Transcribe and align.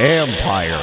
Empire. 0.00 0.78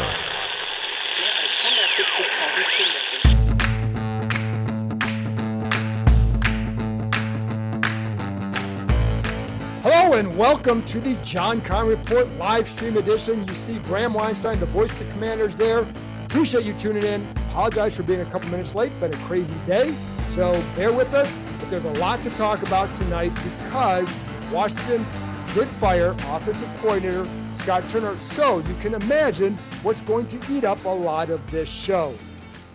Hello 9.81 10.13
and 10.13 10.37
welcome 10.37 10.83
to 10.83 10.99
the 10.99 11.15
John 11.23 11.61
Keim 11.61 11.87
Report 11.87 12.29
live 12.37 12.67
stream 12.67 12.97
edition. 12.97 13.47
You 13.47 13.53
see 13.55 13.79
Bram 13.79 14.13
Weinstein, 14.13 14.59
the 14.59 14.67
voice 14.67 14.93
of 14.93 14.99
the 14.99 15.11
commanders 15.13 15.55
there. 15.55 15.83
Appreciate 16.25 16.65
you 16.65 16.73
tuning 16.73 17.03
in. 17.03 17.25
Apologize 17.49 17.95
for 17.95 18.03
being 18.03 18.21
a 18.21 18.25
couple 18.25 18.49
minutes 18.49 18.75
late. 18.75 18.91
Been 18.99 19.11
a 19.11 19.17
crazy 19.25 19.55
day. 19.65 19.95
So 20.29 20.51
bear 20.75 20.91
with 20.91 21.11
us. 21.15 21.35
But 21.57 21.71
there's 21.71 21.85
a 21.85 21.93
lot 21.93 22.21
to 22.21 22.29
talk 22.31 22.61
about 22.61 22.93
tonight 22.93 23.33
because 23.43 24.13
Washington 24.51 25.05
did 25.53 25.67
fire 25.79 26.15
offensive 26.27 26.69
coordinator 26.81 27.25
Scott 27.51 27.87
Turner. 27.89 28.17
So 28.19 28.59
you 28.59 28.75
can 28.81 28.93
imagine 28.93 29.57
what's 29.83 30.01
going 30.01 30.27
to 30.27 30.39
eat 30.49 30.63
up 30.63 30.83
a 30.85 30.89
lot 30.89 31.29
of 31.29 31.49
this 31.51 31.69
show. 31.69 32.13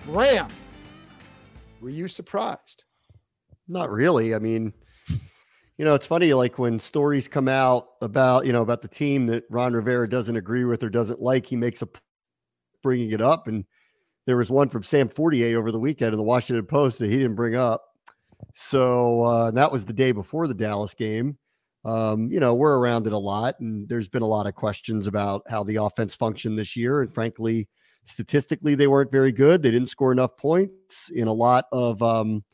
Bram, 0.05 0.49
were 1.81 1.91
you 1.91 2.09
surprised? 2.09 2.85
Not 3.69 3.91
really. 3.91 4.35
I 4.35 4.39
mean, 4.39 4.73
you 5.79 5.85
know, 5.85 5.95
it's 5.95 6.07
funny, 6.07 6.35
like 6.35 6.59
when 6.59 6.79
stories 6.79 7.29
come 7.29 7.49
out 7.49 7.89
about, 8.03 8.47
you 8.47 8.53
know, 8.53 8.63
about 8.63 8.83
the 8.83 8.89
team 8.89 9.27
that 9.29 9.45
Ron 9.49 9.73
Rivera 9.73 10.09
doesn't 10.09 10.37
agree 10.37 10.65
with 10.65 10.83
or 10.83 10.91
doesn't 10.91 11.21
like, 11.21 11.47
he 11.47 11.57
makes 11.57 11.83
a 11.83 11.89
bringing 12.83 13.13
it 13.13 13.23
up. 13.23 13.47
And 13.47 13.65
there 14.27 14.37
was 14.37 14.51
one 14.51 14.69
from 14.69 14.83
Sam 14.83 15.09
Fortier 15.09 15.59
over 15.59 15.73
the 15.73 15.79
weekend 15.79 16.13
in 16.13 16.19
the 16.19 16.25
Washington 16.25 16.67
Post 16.67 16.99
that 16.99 17.11
he 17.11 17.17
didn't 17.17 17.37
bring 17.37 17.55
up. 17.55 17.83
So 18.55 19.23
uh, 19.23 19.51
that 19.53 19.73
was 19.73 19.85
the 19.85 19.93
day 19.93 20.13
before 20.13 20.47
the 20.47 20.55
Dallas 20.55 20.95
game. 20.95 21.39
Um, 21.85 22.31
you 22.31 22.39
know, 22.39 22.55
we're 22.55 22.79
around 22.79 23.07
it 23.07 23.13
a 23.13 23.19
lot, 23.19 23.59
and 23.61 23.89
there's 23.89 24.09
been 24.09 24.23
a 24.23 24.27
lot 24.27 24.47
of 24.47 24.55
questions 24.55 25.07
about 25.07 25.43
how 25.49 25.65
the 25.65 25.77
offense 25.77 26.15
functioned 26.15 26.59
this 26.59 26.77
year. 26.77 27.03
And 27.03 27.13
frankly, 27.13 27.69
statistically, 28.05 28.75
they 28.75 28.87
weren't 28.87 29.11
very 29.11 29.33
good. 29.33 29.63
They 29.63 29.71
didn't 29.71 29.89
score 29.89 30.13
enough 30.13 30.37
points 30.37 31.11
in 31.11 31.29
a 31.29 31.33
lot 31.33 31.65
of, 31.73 32.01
um, 32.03 32.45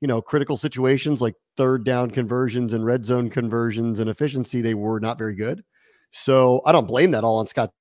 you 0.00 0.08
know, 0.08 0.22
critical 0.22 0.56
situations 0.56 1.20
like 1.20 1.34
third 1.56 1.84
down 1.84 2.10
conversions 2.10 2.74
and 2.74 2.84
red 2.84 3.04
zone 3.04 3.30
conversions 3.30 3.98
and 3.98 4.08
efficiency. 4.08 4.60
They 4.60 4.74
were 4.74 5.00
not 5.00 5.18
very 5.18 5.34
good. 5.34 5.64
So 6.12 6.62
I 6.64 6.72
don't 6.72 6.86
blame 6.86 7.10
that 7.10 7.24
all 7.24 7.38
on 7.38 7.46
Scott 7.46 7.72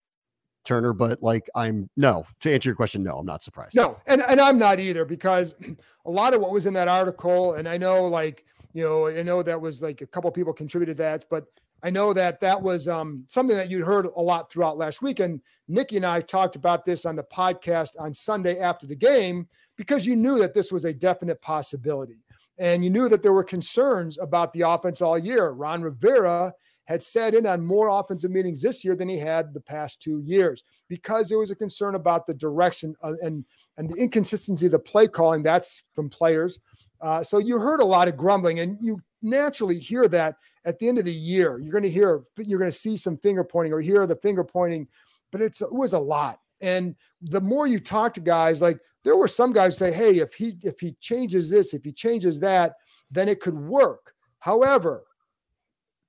Turner, 0.66 0.94
but 0.94 1.22
like 1.22 1.48
I'm 1.56 1.89
no 1.95 2.26
to 2.42 2.53
answer 2.53 2.70
your 2.70 2.76
question, 2.76 3.03
no, 3.03 3.17
I'm 3.17 3.26
not 3.26 3.44
surprised. 3.44 3.76
No, 3.76 3.98
and, 4.08 4.22
and 4.28 4.42
I'm 4.42 4.58
not 4.58 4.80
either 4.80 5.06
because 5.06 5.56
a 6.06 6.11
lot 6.11 6.33
of 6.33 6.42
what 6.42 6.52
was 6.52 6.66
in 6.66 6.73
that 6.73 6.88
article, 6.88 7.53
and 7.53 7.67
I 7.67 7.78
know 7.78 8.08
like 8.08 8.44
you 8.76 8.84
know, 8.84 9.08
I 9.08 9.23
know 9.23 9.42
that 9.42 9.62
was 9.62 9.81
like 9.81 10.02
a 10.02 10.06
couple 10.06 10.30
people 10.31 10.52
contributed 10.52 10.98
that, 10.98 11.23
but 11.30 11.45
I 11.81 11.90
know 11.90 12.12
that 12.12 12.42
that 12.42 12.62
was 12.62 12.90
um, 12.90 13.23
something 13.26 13.56
that 13.56 13.70
you'd 13.70 13.86
heard 13.86 14.06
a 14.06 14.22
lot 14.22 14.52
throughout 14.52 14.78
last 14.78 15.02
week. 15.02 15.22
And 15.22 15.40
Nikki 15.70 15.95
and 15.95 16.06
I 16.06 16.20
talked 16.20 16.58
about 16.58 16.84
this 16.84 17.06
on 17.06 17.16
the 17.16 17.23
podcast 17.23 17.92
on 17.98 18.14
Sunday 18.14 18.59
after 18.59 18.86
the 18.86 18.95
game 18.95 19.48
because 19.77 20.05
you 20.05 20.17
knew 20.17 20.38
that 20.39 20.54
this 20.54 20.73
was 20.73 20.83
a 20.83 20.94
definite 20.94 21.42
possibility. 21.42 22.22
And 22.60 22.83
you 22.83 22.89
knew 22.89 23.08
that 23.08 23.23
there 23.23 23.32
were 23.32 23.45
concerns 23.45 24.17
about 24.17 24.52
the 24.52 24.61
offense 24.61 25.02
all 25.02 25.17
year. 25.17 25.52
Ron 25.52 25.82
Rivera 25.82 26.54
had 26.83 27.02
sat 27.02 27.33
in 27.33 27.48
on 27.48 27.66
more 27.66 27.88
offensive 27.88 28.32
meetings 28.32 28.61
this 28.61 28.83
year 28.83 28.95
than 28.95 29.08
he 29.08 29.17
had 29.17 29.54
the 29.54 29.61
past 29.61 30.02
two 30.02 30.20
years 30.20 30.66
because 30.89 31.30
there 31.30 31.39
was 31.39 31.49
a 31.49 31.55
concern 31.55 31.95
about 31.95 32.28
the 32.28 32.33
direction 32.33 32.94
and 33.02 33.45
and 33.78 33.89
the 33.89 33.95
inconsistency 33.95 34.66
of 34.66 34.72
the 34.72 34.80
play 34.80 35.08
calling. 35.08 35.44
That's 35.44 35.83
from 35.94 36.10
players. 36.10 36.60
Uh, 37.05 37.21
so 37.21 37.38
you 37.38 37.60
heard 37.60 37.82
a 37.82 37.86
lot 37.86 38.08
of 38.08 38.17
grumbling, 38.17 38.61
and 38.61 38.80
you 38.82 38.99
naturally 39.21 39.77
hear 39.77 40.08
that 40.08 40.38
at 40.66 40.80
the 40.80 40.89
end 40.89 40.98
of 40.98 41.05
the 41.05 41.14
year. 41.14 41.60
You're 41.60 41.71
going 41.71 41.83
to 41.83 41.89
hear, 41.89 42.23
you're 42.39 42.58
going 42.58 42.71
to 42.71 42.76
see 42.76 42.98
some 42.98 43.16
finger 43.20 43.43
pointing 43.43 43.73
or 43.73 43.80
hear 43.80 44.08
the 44.08 44.16
finger 44.16 44.43
pointing, 44.43 44.88
but 45.32 45.39
it's 45.39 45.61
it 45.61 45.71
was 45.71 45.93
a 45.93 45.99
lot. 45.99 46.39
And 46.61 46.95
the 47.21 47.42
more 47.42 47.67
you 47.67 47.80
talk 47.80 48.16
to 48.16 48.21
guys, 48.21 48.60
like 48.60 48.80
there 49.04 49.17
were 49.17 49.27
some 49.27 49.54
guys 49.54 49.77
say, 49.77 49.92
"Hey, 49.92 50.17
if 50.17 50.33
he 50.33 50.58
if 50.64 50.80
he 50.80 50.93
changes 50.99 51.48
this, 51.48 51.76
if 51.76 51.83
he 51.83 51.92
changes 51.92 52.39
that, 52.39 52.73
then 53.11 53.30
it 53.30 53.39
could 53.39 53.55
work." 53.55 54.16
However, 54.39 55.04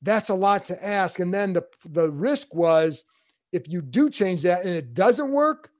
that's 0.00 0.30
a 0.30 0.34
lot 0.34 0.64
to 0.66 0.82
ask. 0.82 1.20
And 1.20 1.34
then 1.34 1.52
the 1.52 1.66
the 1.84 2.10
risk 2.10 2.54
was 2.54 3.04
if 3.52 3.68
you 3.68 3.82
do 3.82 4.08
change 4.08 4.40
that 4.42 4.64
and 4.64 4.74
it 4.74 4.94
doesn't 4.94 5.30
work, 5.30 5.72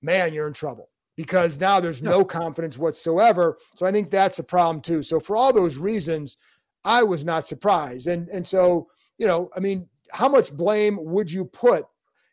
man, 0.00 0.32
you're 0.32 0.46
in 0.46 0.54
trouble 0.54 0.88
because 1.16 1.60
now 1.60 1.80
there's 1.80 2.02
no 2.02 2.24
confidence 2.24 2.78
whatsoever. 2.78 3.58
So 3.76 3.86
I 3.86 3.92
think 3.92 4.10
that's 4.10 4.38
a 4.38 4.44
problem 4.44 4.80
too. 4.80 5.02
So 5.02 5.20
for 5.20 5.36
all 5.36 5.52
those 5.52 5.78
reasons, 5.78 6.36
I 6.84 7.02
was 7.02 7.24
not 7.24 7.46
surprised. 7.46 8.06
And 8.06 8.28
and 8.28 8.46
so, 8.46 8.88
you 9.18 9.26
know, 9.26 9.50
I 9.56 9.60
mean, 9.60 9.88
how 10.12 10.28
much 10.28 10.52
blame 10.52 10.98
would 11.00 11.30
you 11.30 11.44
put 11.44 11.86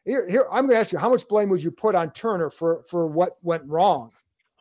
here, 0.06 0.28
here 0.28 0.48
I'm 0.52 0.66
going 0.66 0.76
to 0.76 0.80
ask 0.80 0.92
you 0.92 0.98
how 0.98 1.10
much 1.10 1.28
blame 1.28 1.50
would 1.50 1.64
you 1.64 1.72
put 1.72 1.96
on 1.96 2.12
Turner 2.12 2.50
for 2.50 2.84
for 2.90 3.08
what 3.08 3.38
went 3.42 3.64
wrong? 3.66 4.12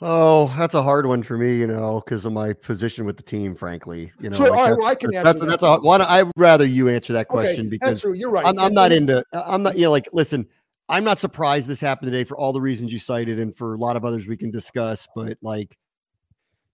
Oh, 0.03 0.55
that's 0.57 0.75
a 0.75 0.83
hard 0.83 1.05
one 1.05 1.23
for 1.23 1.37
me, 1.37 1.59
you 1.59 1.67
know, 1.67 2.01
because 2.03 2.25
of 2.25 2.33
my 2.33 2.55
position 2.55 3.05
with 3.05 3.17
the 3.17 3.23
team. 3.23 3.55
Frankly, 3.55 4.13
you 4.21 4.31
know, 4.31 4.37
sure. 4.37 4.51
Like 4.51 4.59
all 4.59 4.71
right, 4.71 4.79
well, 4.79 4.89
I 4.89 4.95
can 4.95 5.15
answer 5.15 5.25
that's 5.25 5.41
that. 5.41 5.47
that's 5.47 5.63
a 5.63 5.79
one. 5.79 6.01
I'd 6.01 6.31
rather 6.37 6.65
you 6.65 6.89
answer 6.89 7.13
that 7.15 7.29
question 7.29 7.67
okay, 7.67 7.69
because 7.69 8.03
that's. 8.03 8.19
You're 8.19 8.31
right. 8.31 8.47
I'm, 8.47 8.59
I'm 8.59 8.75
not 8.75 8.93
into. 8.93 9.25
I'm 9.33 9.63
not. 9.63 9.77
You 9.77 9.85
know, 9.85 9.91
like 9.91 10.09
listen, 10.13 10.47
I'm 10.91 11.05
not 11.05 11.21
surprised 11.21 11.69
this 11.69 11.81
happened 11.81 12.11
today 12.11 12.25
for 12.25 12.37
all 12.37 12.53
the 12.53 12.61
reasons 12.61 12.93
you 12.93 12.99
cited 12.99 13.39
and 13.39 13.57
for 13.57 13.75
a 13.75 13.79
lot 13.79 13.97
of 13.97 14.05
others 14.05 14.27
we 14.27 14.37
can 14.37 14.51
discuss. 14.51 15.07
But 15.15 15.39
like 15.41 15.79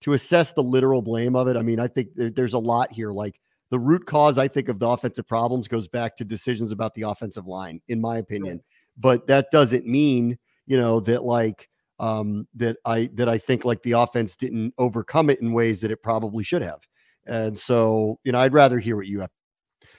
to 0.01 0.15
assess 0.15 0.53
the 0.53 0.63
literal 0.63 1.03
blame 1.03 1.37
of 1.37 1.49
it, 1.49 1.57
I 1.57 1.63
mean, 1.63 1.79
I 1.79 1.87
think 1.87 2.09
there's 2.15 2.55
a 2.55 2.59
lot 2.59 2.91
here. 2.91 3.13
Like 3.13 3.39
the 3.71 3.79
root 3.79 4.07
cause, 4.07 4.39
I 4.39 4.49
think, 4.49 4.71
of 4.71 4.79
the 4.79 4.89
offensive 4.89 5.27
problems 5.27 5.69
goes 5.69 5.87
back 5.87 6.17
to 6.17 6.25
decisions 6.25 6.73
about 6.73 6.95
the 6.95 7.03
offensive 7.03 7.47
line, 7.47 7.83
in 7.89 8.01
my 8.01 8.17
opinion. 8.17 8.63
But 8.97 9.27
that 9.27 9.51
doesn't 9.51 9.87
mean, 9.87 10.39
you 10.67 10.79
know, 10.81 10.99
that 11.01 11.23
like 11.23 11.69
um 11.99 12.49
that 12.55 12.79
I 12.87 13.11
that 13.15 13.29
I 13.29 13.37
think 13.37 13.67
like 13.67 13.83
the 13.83 13.93
offense 13.93 14.35
didn't 14.35 14.73
overcome 14.79 15.29
it 15.29 15.41
in 15.43 15.53
ways 15.53 15.83
that 15.83 15.91
it 15.91 16.03
probably 16.03 16.43
should 16.43 16.63
have. 16.63 16.81
And 17.27 17.59
so, 17.59 18.19
you 18.25 18.33
know, 18.33 18.39
I'd 18.39 18.55
rather 18.55 18.79
hear 18.79 18.97
what 18.97 19.09
you 19.09 19.21
have. 19.21 19.31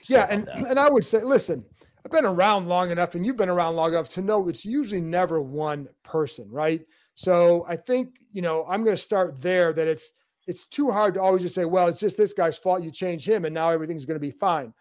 Yeah, 0.04 0.26
and 0.32 0.48
and 0.50 0.80
I 0.80 0.90
would 0.90 1.06
say, 1.06 1.22
listen, 1.22 1.64
I've 2.08 2.12
been 2.12 2.26
around 2.26 2.70
long 2.70 2.90
enough, 2.90 3.16
and 3.16 3.26
you've 3.26 3.36
been 3.36 3.50
around 3.50 3.76
long 3.76 3.90
enough 3.90 4.08
to 4.14 4.22
know 4.22 4.48
it's 4.48 4.64
usually 4.66 5.02
never 5.02 5.42
one 5.42 5.90
person, 6.04 6.50
right? 6.50 6.80
So 7.16 7.66
I 7.68 7.76
think 7.76 8.16
you 8.32 8.42
know 8.42 8.64
I'm 8.66 8.86
going 8.86 8.96
to 8.96 9.02
start 9.02 9.42
there. 9.42 9.74
That 9.74 9.90
it's 9.90 10.14
it's 10.48 10.64
too 10.64 10.90
hard 10.90 11.16
to 11.16 11.22
always 11.22 11.42
just 11.42 11.54
say, 11.54 11.66
well, 11.66 11.90
it's 11.90 12.00
just 12.00 12.18
this 12.18 12.32
guy's 12.32 12.58
fault. 12.58 12.82
You 12.82 12.92
change 12.92 13.28
him, 13.28 13.44
and 13.44 13.54
now 13.54 13.72
everything's 13.72 14.06
going 14.06 14.16
to 14.16 14.26
be 14.26 14.32
fine. 14.32 14.74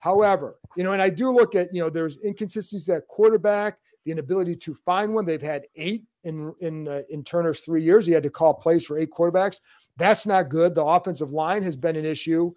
However, 0.00 0.56
you 0.76 0.82
know, 0.82 0.90
and 0.90 1.00
I 1.00 1.08
do 1.08 1.30
look 1.30 1.54
at 1.54 1.72
you 1.72 1.80
know 1.80 1.88
there's 1.88 2.18
inconsistencies 2.24 2.88
at 2.88 3.06
quarterback, 3.06 3.78
the 4.04 4.10
inability 4.10 4.56
to 4.56 4.74
find 4.74 5.14
one. 5.14 5.24
They've 5.24 5.40
had 5.40 5.66
eight 5.76 6.02
in 6.24 6.52
in 6.58 6.88
uh, 6.88 7.02
in 7.10 7.22
Turner's 7.22 7.60
three 7.60 7.84
years. 7.84 8.06
He 8.06 8.12
had 8.12 8.24
to 8.24 8.30
call 8.30 8.54
plays 8.54 8.84
for 8.84 8.98
eight 8.98 9.12
quarterbacks. 9.12 9.60
That's 9.98 10.26
not 10.26 10.48
good. 10.48 10.74
The 10.74 10.84
offensive 10.84 11.32
line 11.32 11.62
has 11.62 11.76
been 11.76 11.94
an 11.94 12.04
issue, 12.04 12.50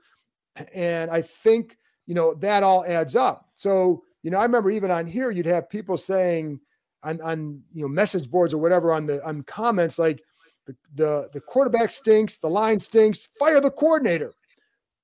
and 0.74 1.12
I 1.12 1.22
think 1.22 1.78
you 2.08 2.16
know 2.16 2.34
that 2.34 2.64
all 2.64 2.84
adds 2.86 3.16
up. 3.16 3.52
So 3.54 4.02
you 4.26 4.32
know, 4.32 4.40
I 4.40 4.44
remember 4.44 4.72
even 4.72 4.90
on 4.90 5.06
here, 5.06 5.30
you'd 5.30 5.46
have 5.46 5.70
people 5.70 5.98
saying 5.98 6.60
on, 7.04 7.22
on 7.22 7.62
you 7.72 7.84
know 7.84 7.88
message 7.88 8.32
boards 8.32 8.56
or 8.56 8.58
whatever 8.58 8.92
on 8.92 9.06
the 9.06 9.24
on 9.24 9.44
comments 9.44 10.00
like 10.00 10.20
the, 10.66 10.76
the 10.96 11.30
the 11.32 11.42
quarterback 11.42 11.92
stinks, 11.92 12.38
the 12.38 12.50
line 12.50 12.80
stinks, 12.80 13.30
fire 13.38 13.62
the 13.62 13.70
coordinator. 13.70 14.34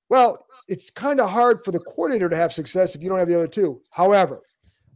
Well, 0.08 0.44
it's 0.66 0.90
kind 0.90 1.20
of 1.20 1.30
hard 1.30 1.64
for 1.64 1.70
the 1.70 1.78
coordinator 1.78 2.28
to 2.28 2.36
have 2.36 2.52
success 2.52 2.96
if 2.96 3.02
you 3.02 3.08
don't 3.08 3.20
have 3.20 3.28
the 3.28 3.36
other 3.36 3.46
two. 3.46 3.80
However, 3.90 4.42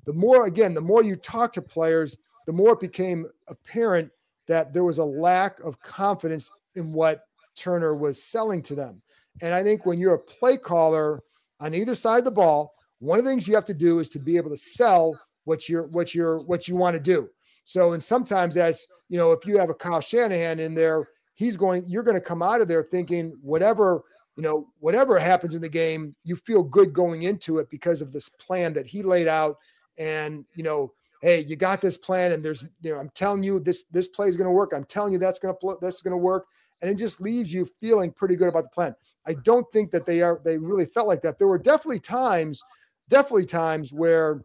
the 0.07 0.13
more 0.13 0.49
again, 0.49 0.75
the 0.75 0.81
more 0.81 1.05
you 1.05 1.15
talk 1.15 1.53
to 1.53 1.63
players, 1.63 2.19
the 2.49 2.53
more 2.53 2.73
it 2.73 2.81
became 2.81 3.27
apparent 3.47 4.11
that 4.49 4.73
there 4.73 4.83
was 4.83 4.99
a 4.99 5.05
lack 5.05 5.61
of 5.61 5.79
confidence 5.79 6.51
in 6.75 6.93
what 6.93 7.29
Turner 7.55 7.95
was 7.95 8.21
selling 8.21 8.61
to 8.63 8.75
them. 8.75 9.01
And 9.41 9.55
I 9.55 9.63
think 9.63 9.87
when 9.87 10.01
you're 10.01 10.15
a 10.15 10.19
play 10.19 10.57
caller 10.57 11.23
on 11.61 11.75
either 11.75 11.95
side 11.95 12.19
of 12.19 12.25
the 12.25 12.33
ball, 12.33 12.76
one 12.99 13.19
of 13.19 13.25
the 13.25 13.31
things 13.31 13.47
you 13.47 13.55
have 13.55 13.65
to 13.67 13.75
do 13.75 13.99
is 13.99 14.09
to 14.11 14.19
be 14.19 14.37
able 14.37 14.51
to 14.51 14.57
sell 14.57 15.19
what 15.45 15.69
you're 15.69 15.87
what 15.89 16.15
you're 16.15 16.41
what 16.41 16.69
you 16.69 16.77
want 16.77 16.95
to 16.95 17.01
do. 17.01 17.29
So, 17.65 17.93
and 17.93 18.03
sometimes 18.03 18.55
that's 18.55 18.87
you 19.09 19.19
know, 19.19 19.33
if 19.33 19.47
you 19.47 19.59
have 19.59 19.71
a 19.71 19.75
Kyle 19.75 20.01
Shanahan 20.01 20.59
in 20.59 20.75
there, 20.75 21.09
he's 21.35 21.57
going, 21.57 21.85
you're 21.87 22.03
going 22.03 22.17
to 22.17 22.21
come 22.21 22.43
out 22.43 22.61
of 22.61 22.69
there 22.69 22.83
thinking 22.83 23.37
whatever 23.41 24.03
you 24.37 24.43
know, 24.43 24.69
whatever 24.81 25.19
happens 25.19 25.55
in 25.55 25.63
the 25.63 25.69
game, 25.69 26.15
you 26.23 26.37
feel 26.37 26.63
good 26.63 26.93
going 26.93 27.23
into 27.23 27.59
it 27.59 27.71
because 27.71 28.03
of 28.03 28.13
this 28.13 28.29
plan 28.29 28.75
that 28.75 28.87
he 28.87 29.03
laid 29.03 29.29
out. 29.29 29.57
And, 29.99 30.45
you 30.55 30.63
know, 30.63 30.93
hey, 31.23 31.41
you 31.41 31.57
got 31.57 31.81
this 31.81 31.97
plan, 31.97 32.33
and 32.33 32.45
there's, 32.45 32.65
you 32.83 32.91
know, 32.91 32.99
I'm 32.99 33.09
telling 33.15 33.43
you 33.43 33.59
this 33.59 33.85
this 33.91 34.09
play 34.09 34.29
is 34.29 34.37
going 34.37 34.47
to 34.47 34.53
work. 34.53 34.73
I'm 34.75 34.85
telling 34.85 35.15
you 35.15 35.19
that's 35.19 35.39
going 35.39 35.55
to 35.59 35.79
that's 35.81 36.03
going 36.03 36.13
to 36.13 36.19
work, 36.19 36.47
and 36.83 36.91
it 36.91 36.97
just 36.97 37.21
leaves 37.21 37.53
you 37.53 37.67
feeling 37.81 38.13
pretty 38.13 38.37
good 38.37 38.49
about 38.49 38.65
the 38.65 38.71
plan. 38.71 38.95
I 39.27 39.35
don't 39.43 39.67
think 39.73 39.91
that 39.93 40.05
they 40.05 40.21
are 40.21 40.41
they 40.45 40.59
really 40.59 40.85
felt 40.85 41.09
like 41.09 41.23
that. 41.23 41.39
There 41.39 41.49
were 41.49 41.59
definitely 41.59 42.01
times, 42.01 42.63
definitely 43.09 43.47
times 43.47 43.93
where 43.93 44.43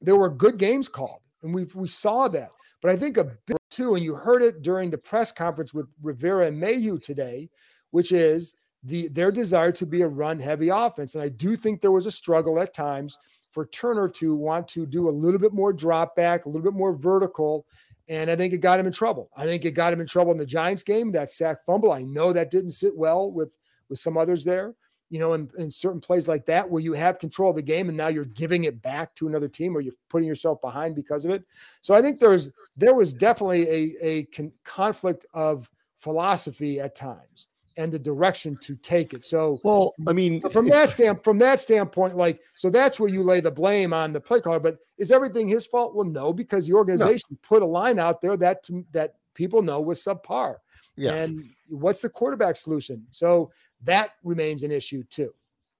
there 0.00 0.16
were 0.16 0.30
good 0.30 0.58
games 0.58 0.88
called, 0.88 1.20
and 1.42 1.54
we 1.54 1.64
we 1.74 1.88
saw 1.88 2.28
that. 2.28 2.50
But 2.82 2.90
I 2.90 2.96
think 2.96 3.16
a 3.16 3.24
bit 3.24 3.56
too, 3.70 3.94
and 3.94 4.04
you 4.04 4.14
heard 4.14 4.42
it 4.42 4.62
during 4.62 4.90
the 4.90 4.98
press 4.98 5.32
conference 5.32 5.74
with 5.74 5.86
Rivera 6.02 6.46
and 6.46 6.60
Mayhew 6.60 6.98
today, 6.98 7.48
which 7.90 8.12
is 8.12 8.54
the 8.82 9.08
their 9.08 9.32
desire 9.32 9.72
to 9.72 9.86
be 9.86 10.02
a 10.02 10.08
run 10.08 10.38
heavy 10.40 10.68
offense. 10.68 11.14
And 11.14 11.24
I 11.24 11.28
do 11.28 11.56
think 11.56 11.80
there 11.80 11.92
was 11.92 12.06
a 12.06 12.10
struggle 12.12 12.60
at 12.60 12.74
times 12.74 13.18
for 13.50 13.66
Turner 13.66 14.08
to 14.08 14.34
want 14.34 14.68
to 14.68 14.86
do 14.86 15.08
a 15.08 15.10
little 15.10 15.40
bit 15.40 15.52
more 15.52 15.72
drop 15.72 16.14
back, 16.14 16.44
a 16.44 16.48
little 16.48 16.62
bit 16.62 16.78
more 16.78 16.94
vertical. 16.94 17.66
And 18.08 18.30
I 18.30 18.36
think 18.36 18.52
it 18.52 18.58
got 18.58 18.78
him 18.78 18.86
in 18.86 18.92
trouble. 18.92 19.30
I 19.36 19.46
think 19.46 19.64
it 19.64 19.72
got 19.72 19.92
him 19.92 20.00
in 20.00 20.06
trouble 20.06 20.30
in 20.30 20.38
the 20.38 20.46
Giants 20.46 20.82
game, 20.84 21.10
that 21.12 21.30
sack 21.30 21.64
fumble. 21.66 21.90
I 21.90 22.02
know 22.02 22.32
that 22.32 22.50
didn't 22.50 22.72
sit 22.72 22.96
well 22.96 23.32
with 23.32 23.56
with 23.88 23.98
some 23.98 24.16
others 24.16 24.44
there, 24.44 24.74
you 25.10 25.18
know, 25.18 25.34
in, 25.34 25.48
in 25.58 25.70
certain 25.70 26.00
plays 26.00 26.26
like 26.26 26.46
that 26.46 26.68
where 26.68 26.82
you 26.82 26.92
have 26.92 27.18
control 27.18 27.50
of 27.50 27.56
the 27.56 27.62
game 27.62 27.88
and 27.88 27.96
now 27.96 28.08
you're 28.08 28.24
giving 28.24 28.64
it 28.64 28.82
back 28.82 29.14
to 29.14 29.28
another 29.28 29.48
team 29.48 29.76
or 29.76 29.80
you're 29.80 29.94
putting 30.08 30.28
yourself 30.28 30.60
behind 30.60 30.94
because 30.94 31.24
of 31.24 31.30
it. 31.30 31.44
So 31.80 31.94
I 31.94 32.02
think 32.02 32.18
there's 32.18 32.50
there 32.76 32.94
was 32.94 33.12
definitely 33.12 33.68
a, 33.68 33.96
a 34.02 34.24
con- 34.24 34.52
conflict 34.64 35.26
of 35.32 35.70
philosophy 35.96 36.80
at 36.80 36.94
times 36.94 37.48
and 37.76 37.92
the 37.92 37.98
direction 37.98 38.56
to 38.62 38.74
take 38.76 39.12
it. 39.12 39.24
So, 39.24 39.60
well, 39.62 39.94
I 40.06 40.12
mean, 40.12 40.40
from 40.50 40.68
that 40.68 40.90
stand 40.90 41.22
from 41.22 41.38
that 41.38 41.60
standpoint, 41.60 42.16
like, 42.16 42.40
so 42.54 42.70
that's 42.70 42.98
where 42.98 43.10
you 43.10 43.22
lay 43.22 43.40
the 43.40 43.50
blame 43.50 43.92
on 43.92 44.12
the 44.12 44.20
play 44.20 44.40
caller. 44.40 44.60
But 44.60 44.78
is 44.98 45.12
everything 45.12 45.48
his 45.48 45.66
fault? 45.66 45.94
Well, 45.94 46.06
no, 46.06 46.32
because 46.32 46.66
the 46.66 46.72
organization 46.72 47.28
no. 47.30 47.38
put 47.42 47.62
a 47.62 47.66
line 47.66 47.98
out 47.98 48.20
there 48.20 48.36
that 48.38 48.66
that 48.92 49.14
people 49.34 49.62
know 49.62 49.80
was 49.80 50.02
subpar. 50.02 50.56
Yes. 50.96 51.28
And 51.28 51.50
what's 51.68 52.00
the 52.00 52.08
quarterback 52.08 52.56
solution? 52.56 53.06
So 53.10 53.50
that 53.84 54.12
remains 54.22 54.62
an 54.62 54.70
issue 54.72 55.02
too. 55.04 55.32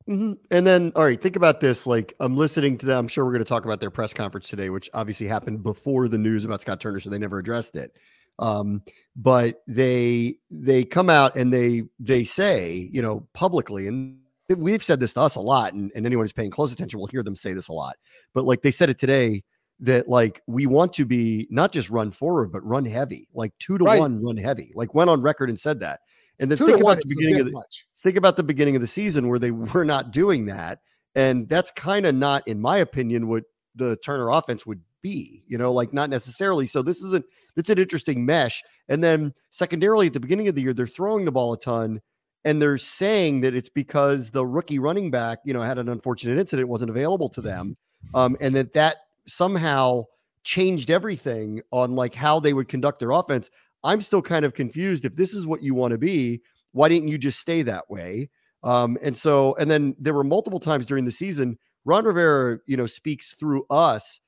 Mm-hmm. 0.09 0.35
And 0.53 0.67
then, 0.67 0.93
all 0.95 1.05
right, 1.05 1.21
think 1.21 1.35
about 1.35 1.61
this. 1.61 1.87
Like, 1.87 2.15
I'm 2.21 2.37
listening 2.37 2.79
to 2.79 2.87
them. 2.87 2.99
I'm 2.99 3.09
sure 3.09 3.25
we're 3.25 3.33
going 3.33 3.45
to 3.45 3.49
talk 3.49 3.65
about 3.65 3.81
their 3.81 3.91
press 3.91 4.13
conference 4.13 4.49
today, 4.49 4.71
which 4.71 4.89
obviously 4.95 5.27
happened 5.27 5.65
before 5.65 6.09
the 6.09 6.19
news 6.19 6.45
about 6.45 6.61
Scott 6.61 6.81
Turner, 6.81 7.01
so 7.01 7.11
they 7.11 7.19
never 7.19 7.39
addressed 7.39 7.75
it. 7.75 7.93
Um, 8.39 8.83
but 9.17 9.63
they 9.67 10.37
they 10.51 10.85
come 10.85 11.09
out 11.11 11.37
and 11.37 11.53
they 11.53 11.85
they 11.99 12.25
say, 12.25 12.89
you 12.93 13.03
know, 13.03 13.27
publicly, 13.33 13.89
and 13.89 14.19
we've 14.57 14.83
said 14.83 15.01
this 15.01 15.15
to 15.15 15.23
us 15.23 15.37
a 15.37 15.41
lot, 15.41 15.73
and, 15.73 15.91
and 15.97 16.07
anyone 16.07 16.25
who's 16.25 16.33
paying 16.33 16.51
close 16.51 16.73
attention 16.73 17.01
will 17.01 17.07
hear 17.07 17.23
them 17.23 17.35
say 17.35 17.53
this 17.53 17.69
a 17.69 17.73
lot. 17.73 17.97
But 18.35 18.45
like 18.45 18.63
they 18.63 18.71
said 18.71 18.91
it 18.91 18.99
today 18.99 19.43
that 19.81 20.09
like 20.09 20.43
we 20.47 20.67
want 20.67 20.93
to 20.95 21.05
be 21.05 21.47
not 21.51 21.73
just 21.73 21.91
run 21.91 22.11
forward, 22.13 22.53
but 22.53 22.65
run 22.65 22.85
heavy, 22.85 23.29
like 23.35 23.53
two 23.59 23.79
to 23.79 23.85
right. 23.85 23.99
one 23.99 24.23
run 24.23 24.37
heavy. 24.37 24.73
Like 24.75 24.95
went 24.95 25.11
on 25.11 25.23
record 25.23 25.49
and 25.49 25.59
said 25.59 25.81
that. 25.81 26.01
And 26.39 26.51
then 26.51 26.59
two 26.59 26.67
think 26.67 26.81
about 26.81 26.99
the 26.99 27.15
beginning 27.17 27.41
of 27.41 27.47
the 27.47 27.53
much. 27.53 27.87
think 28.03 28.17
about 28.17 28.37
the 28.37 28.43
beginning 28.43 28.77
of 28.77 28.83
the 28.83 28.89
season 28.89 29.29
where 29.29 29.39
they 29.39 29.51
were 29.75 29.85
not 29.85 30.13
doing 30.13 30.47
that. 30.47 30.81
And 31.15 31.49
that's 31.49 31.71
kind 31.71 32.05
of 32.05 32.15
not, 32.15 32.47
in 32.47 32.61
my 32.61 32.79
opinion, 32.79 33.29
what 33.29 33.45
the 33.75 33.97
Turner 33.97 34.31
offense 34.31 34.67
would 34.67 34.81
be, 35.03 35.43
you 35.47 35.57
know, 35.57 35.73
like 35.73 35.93
not 35.93 36.11
necessarily. 36.11 36.67
So 36.67 36.83
this 36.83 37.01
isn't 37.01 37.25
it's 37.57 37.71
an 37.71 37.79
interesting 37.79 38.25
mesh. 38.25 38.63
And 38.89 39.03
then 39.03 39.33
secondarily, 39.51 40.09
at 40.09 40.13
the 40.13 40.21
beginning 40.21 40.49
of 40.49 40.55
the 40.55 40.63
year, 40.63 40.75
they're 40.75 40.87
throwing 40.87 41.25
the 41.25 41.33
ball 41.33 41.55
a 41.55 41.59
ton, 41.59 42.01
and 42.45 42.61
they're 42.61 42.79
saying 42.79 43.41
that 43.41 43.55
it's 43.55 43.69
because 43.69 44.31
the 44.31 44.47
rookie 44.47 44.79
running 44.79 45.11
back, 45.11 45.39
you 45.45 45.55
know, 45.55 45.63
had 45.63 45.79
an 45.79 45.89
unfortunate 45.89 46.39
incident, 46.39 46.69
wasn't 46.69 46.91
available 46.91 47.29
to 47.31 47.41
them, 47.41 47.77
um, 48.15 48.37
and 48.41 48.55
that 48.55 48.75
that 48.75 48.97
somehow 49.27 50.05
changed 50.45 50.91
everything 50.91 51.61
on 51.73 51.97
like 51.97 52.15
how 52.15 52.39
they 52.39 52.53
would 52.53 52.69
conduct 52.69 53.01
their 53.01 53.11
offense. 53.11 53.51
I'm 53.85 54.01
still 54.03 54.23
kind 54.23 54.45
of 54.45 54.55
confused. 54.55 55.05
If 55.05 55.17
this 55.17 55.35
is 55.35 55.47
what 55.47 55.63
you 55.63 55.75
want 55.75 55.93
to 55.93 55.99
be, 55.99 56.43
why 56.73 56.89
didn't 56.89 57.09
you 57.09 57.19
just 57.19 57.39
stay 57.39 57.63
that 57.63 57.89
way? 57.91 58.31
Um, 58.63 58.99
and 59.03 59.17
so, 59.17 59.55
and 59.57 59.71
then 59.71 59.95
there 59.99 60.15
were 60.15 60.25
multiple 60.25 60.61
times 60.61 60.87
during 60.87 61.05
the 61.05 61.13
season, 61.13 61.59
Ron 61.85 62.05
Rivera, 62.05 62.59
you 62.67 62.77
know, 62.77 62.87
speaks 62.87 63.35
through 63.35 63.65
us 63.71 64.21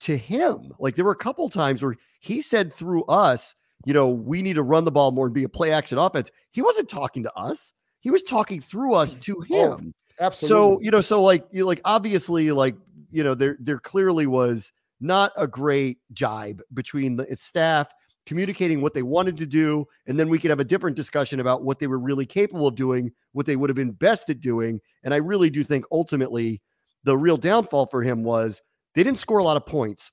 to 0.00 0.16
him. 0.16 0.72
Like 0.78 0.96
there 0.96 1.04
were 1.04 1.12
a 1.12 1.16
couple 1.16 1.48
times 1.48 1.82
where 1.82 1.96
he 2.20 2.40
said 2.40 2.74
through 2.74 3.04
us, 3.04 3.54
you 3.86 3.94
know, 3.94 4.08
we 4.08 4.42
need 4.42 4.54
to 4.54 4.62
run 4.62 4.84
the 4.84 4.90
ball 4.90 5.12
more 5.12 5.26
and 5.26 5.34
be 5.34 5.44
a 5.44 5.48
play 5.48 5.72
action 5.72 5.98
offense. 5.98 6.30
He 6.50 6.60
wasn't 6.60 6.88
talking 6.88 7.22
to 7.22 7.34
us. 7.34 7.72
He 8.00 8.10
was 8.10 8.22
talking 8.22 8.60
through 8.60 8.94
us 8.94 9.14
to 9.14 9.36
oh, 9.38 9.42
him. 9.42 9.94
Oh, 10.20 10.24
absolutely. 10.24 10.54
So, 10.54 10.80
you 10.82 10.90
know, 10.90 11.00
so 11.00 11.22
like 11.22 11.46
you 11.50 11.64
like 11.64 11.80
obviously 11.84 12.52
like, 12.52 12.76
you 13.10 13.24
know, 13.24 13.34
there 13.34 13.56
there 13.60 13.78
clearly 13.78 14.26
was 14.26 14.72
not 15.00 15.32
a 15.36 15.46
great 15.46 15.98
jibe 16.12 16.62
between 16.74 17.16
the 17.16 17.26
staff 17.36 17.88
communicating 18.26 18.80
what 18.80 18.92
they 18.92 19.02
wanted 19.02 19.36
to 19.36 19.46
do 19.46 19.86
and 20.06 20.18
then 20.18 20.28
we 20.28 20.38
could 20.38 20.50
have 20.50 20.60
a 20.60 20.64
different 20.64 20.96
discussion 20.96 21.40
about 21.40 21.62
what 21.62 21.78
they 21.78 21.86
were 21.86 21.98
really 21.98 22.26
capable 22.26 22.66
of 22.66 22.74
doing, 22.74 23.10
what 23.32 23.46
they 23.46 23.56
would 23.56 23.70
have 23.70 23.76
been 23.76 23.92
best 23.92 24.28
at 24.28 24.40
doing, 24.40 24.80
and 25.04 25.14
I 25.14 25.18
really 25.18 25.48
do 25.48 25.64
think 25.64 25.84
ultimately 25.90 26.60
the 27.04 27.16
real 27.16 27.36
downfall 27.36 27.86
for 27.86 28.02
him 28.02 28.22
was 28.24 28.60
they 28.94 29.04
didn't 29.04 29.20
score 29.20 29.38
a 29.38 29.44
lot 29.44 29.56
of 29.56 29.64
points. 29.64 30.10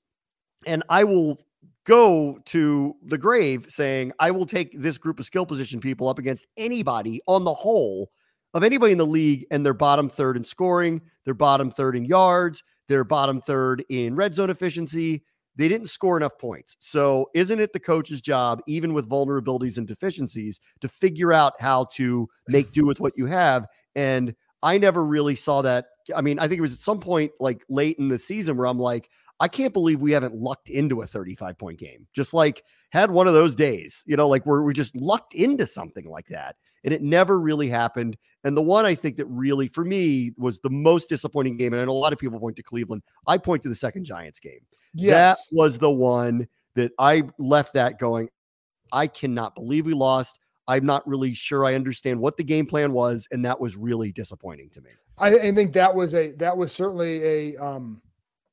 And 0.66 0.84
I 0.90 1.04
will 1.04 1.40
go 1.86 2.40
to 2.46 2.96
the 3.08 3.18
grave 3.18 3.66
saying, 3.68 4.14
I 4.20 4.32
will 4.32 4.46
take 4.46 4.80
this 4.80 4.98
group 4.98 5.20
of 5.20 5.26
skill 5.26 5.46
position 5.46 5.80
people 5.80 6.08
up 6.08 6.20
against 6.20 6.46
anybody 6.56 7.22
on 7.28 7.44
the 7.44 7.54
whole 7.54 8.10
of 8.54 8.64
anybody 8.64 8.92
in 8.92 8.98
the 9.00 9.06
league, 9.06 9.46
and 9.50 9.66
they're 9.66 9.74
bottom 9.74 10.10
third 10.10 10.38
in 10.38 10.46
scoring, 10.46 11.02
they're 11.26 11.34
bottom 11.34 11.72
third 11.72 11.96
in 11.96 12.06
yards, 12.06 12.64
they're 12.88 13.04
bottom 13.04 13.42
third 13.42 13.84
in 13.90 14.16
red 14.16 14.36
zone 14.36 14.52
efficiency. 14.52 15.24
They 15.56 15.68
didn't 15.68 15.88
score 15.88 16.18
enough 16.18 16.38
points. 16.40 16.76
So, 16.80 17.30
isn't 17.34 17.60
it 17.60 17.74
the 17.74 17.80
coach's 17.80 18.22
job, 18.22 18.62
even 18.68 18.94
with 18.94 19.10
vulnerabilities 19.10 19.78
and 19.78 19.88
deficiencies, 19.88 20.60
to 20.82 20.88
figure 20.88 21.32
out 21.32 21.54
how 21.60 21.86
to 21.94 22.28
make 22.48 22.72
do 22.72 22.86
with 22.86 23.00
what 23.00 23.18
you 23.18 23.26
have? 23.28 23.68
And 23.96 24.34
I 24.64 24.78
never 24.78 25.04
really 25.04 25.36
saw 25.36 25.62
that 25.62 25.86
I 26.16 26.22
mean, 26.22 26.40
I 26.40 26.48
think 26.48 26.60
it 26.60 26.62
was 26.62 26.74
at 26.74 26.80
some 26.80 27.00
point 27.00 27.32
like 27.40 27.64
late 27.70 27.98
in 28.00 28.08
the 28.10 28.18
season 28.18 28.58
where 28.58 28.68
I'm 28.68 28.80
like, 28.80 29.10
I 29.40 29.48
can't 29.48 29.74
believe 29.74 30.00
we 30.02 30.12
haven't 30.12 30.36
lucked 30.36 30.70
into 30.70 31.02
a 31.02 31.08
35 31.08 31.58
point 31.58 31.80
game. 31.80 32.08
Just 32.14 32.34
like 32.34 32.64
had 32.92 33.12
one 33.12 33.28
of 33.28 33.34
those 33.34 33.56
days, 33.56 34.04
you 34.06 34.16
know, 34.16 34.28
like 34.28 34.46
where 34.46 34.62
we 34.62 34.74
just 34.74 34.96
lucked 34.96 35.34
into 35.34 35.66
something 35.66 36.10
like 36.10 36.28
that. 36.28 36.56
And 36.84 36.94
it 36.94 37.02
never 37.02 37.40
really 37.40 37.70
happened. 37.70 38.18
And 38.44 38.58
the 38.58 38.62
one 38.62 38.86
I 38.86 38.94
think 38.94 39.16
that 39.18 39.26
really, 39.28 39.70
for 39.70 39.86
me, 39.86 40.32
was 40.38 40.60
the 40.60 40.70
most 40.70 41.08
disappointing 41.08 41.58
game. 41.58 41.74
And 41.74 41.82
I 41.82 41.86
know 41.86 41.92
a 41.92 41.94
lot 41.94 42.12
of 42.12 42.20
people 42.20 42.40
point 42.40 42.58
to 42.58 42.64
Cleveland. 42.64 43.04
I 43.26 43.38
point 43.38 43.64
to 43.64 43.70
the 43.70 43.76
second 43.76 44.04
Giants 44.04 44.40
game. 44.40 44.60
Yes. 44.94 45.48
That 45.50 45.56
was 45.56 45.78
the 45.78 45.92
one 45.92 46.48
that 46.76 46.92
I 47.00 47.24
left 47.38 47.74
that 47.74 48.00
going. 48.00 48.30
I 48.92 49.08
cannot 49.08 49.56
believe 49.56 49.86
we 49.86 49.94
lost. 49.94 50.40
I'm 50.68 50.86
not 50.86 51.06
really 51.08 51.34
sure 51.34 51.66
I 51.66 51.76
understand 51.76 52.20
what 52.20 52.38
the 52.38 52.44
game 52.44 52.66
plan 52.66 52.94
was. 52.94 53.28
And 53.32 53.44
that 53.46 53.60
was 53.60 53.76
really 53.76 54.12
disappointing 54.12 54.70
to 54.72 54.82
me. 54.82 54.92
I, 55.20 55.36
I 55.36 55.52
think 55.52 55.74
that 55.74 55.94
was 55.94 56.14
a 56.14 56.32
that 56.34 56.58
was 56.58 56.72
certainly 56.72 57.24
a 57.24 57.58
um, 57.58 58.02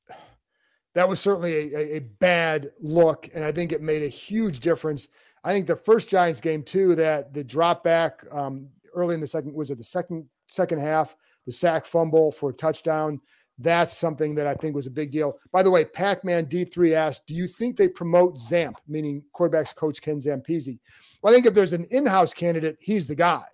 that 0.94 1.08
was 1.08 1.20
certainly 1.20 1.74
a, 1.74 1.96
a, 1.96 1.98
bad 2.00 2.70
look, 2.80 3.28
and 3.34 3.44
I 3.44 3.52
think 3.52 3.72
it 3.72 3.80
made 3.80 4.02
a 4.02 4.08
huge 4.08 4.60
difference. 4.60 5.08
I 5.44 5.52
think 5.52 5.66
the 5.66 5.76
first 5.76 6.10
Giants 6.10 6.40
game 6.40 6.62
too, 6.62 6.94
that 6.96 7.32
the 7.32 7.44
drop 7.44 7.82
back 7.82 8.22
um, 8.30 8.68
early 8.94 9.14
in 9.14 9.20
the 9.20 9.26
second 9.26 9.54
was 9.54 9.70
it 9.70 9.78
the 9.78 9.84
second 9.84 10.26
second 10.48 10.80
half, 10.80 11.16
the 11.46 11.52
sack 11.52 11.86
fumble 11.86 12.32
for 12.32 12.50
a 12.50 12.54
touchdown. 12.54 13.20
That's 13.60 13.96
something 13.96 14.34
that 14.36 14.46
I 14.46 14.54
think 14.54 14.74
was 14.74 14.86
a 14.86 14.90
big 14.90 15.10
deal. 15.10 15.38
By 15.52 15.62
the 15.62 15.70
way, 15.70 15.84
Pac-Man 15.84 16.46
D3 16.46 16.94
asked, 16.94 17.26
"Do 17.26 17.34
you 17.34 17.46
think 17.46 17.76
they 17.76 17.88
promote 17.88 18.38
Zamp, 18.38 18.74
meaning 18.88 19.22
quarterbacks 19.34 19.74
coach 19.74 20.00
Ken 20.00 20.18
Zampese?" 20.18 20.78
Well, 21.22 21.32
I 21.32 21.34
think 21.34 21.46
if 21.46 21.54
there's 21.54 21.74
an 21.74 21.84
in-house 21.90 22.32
candidate, 22.32 22.78
he's 22.80 23.06
the 23.06 23.14
guy 23.14 23.44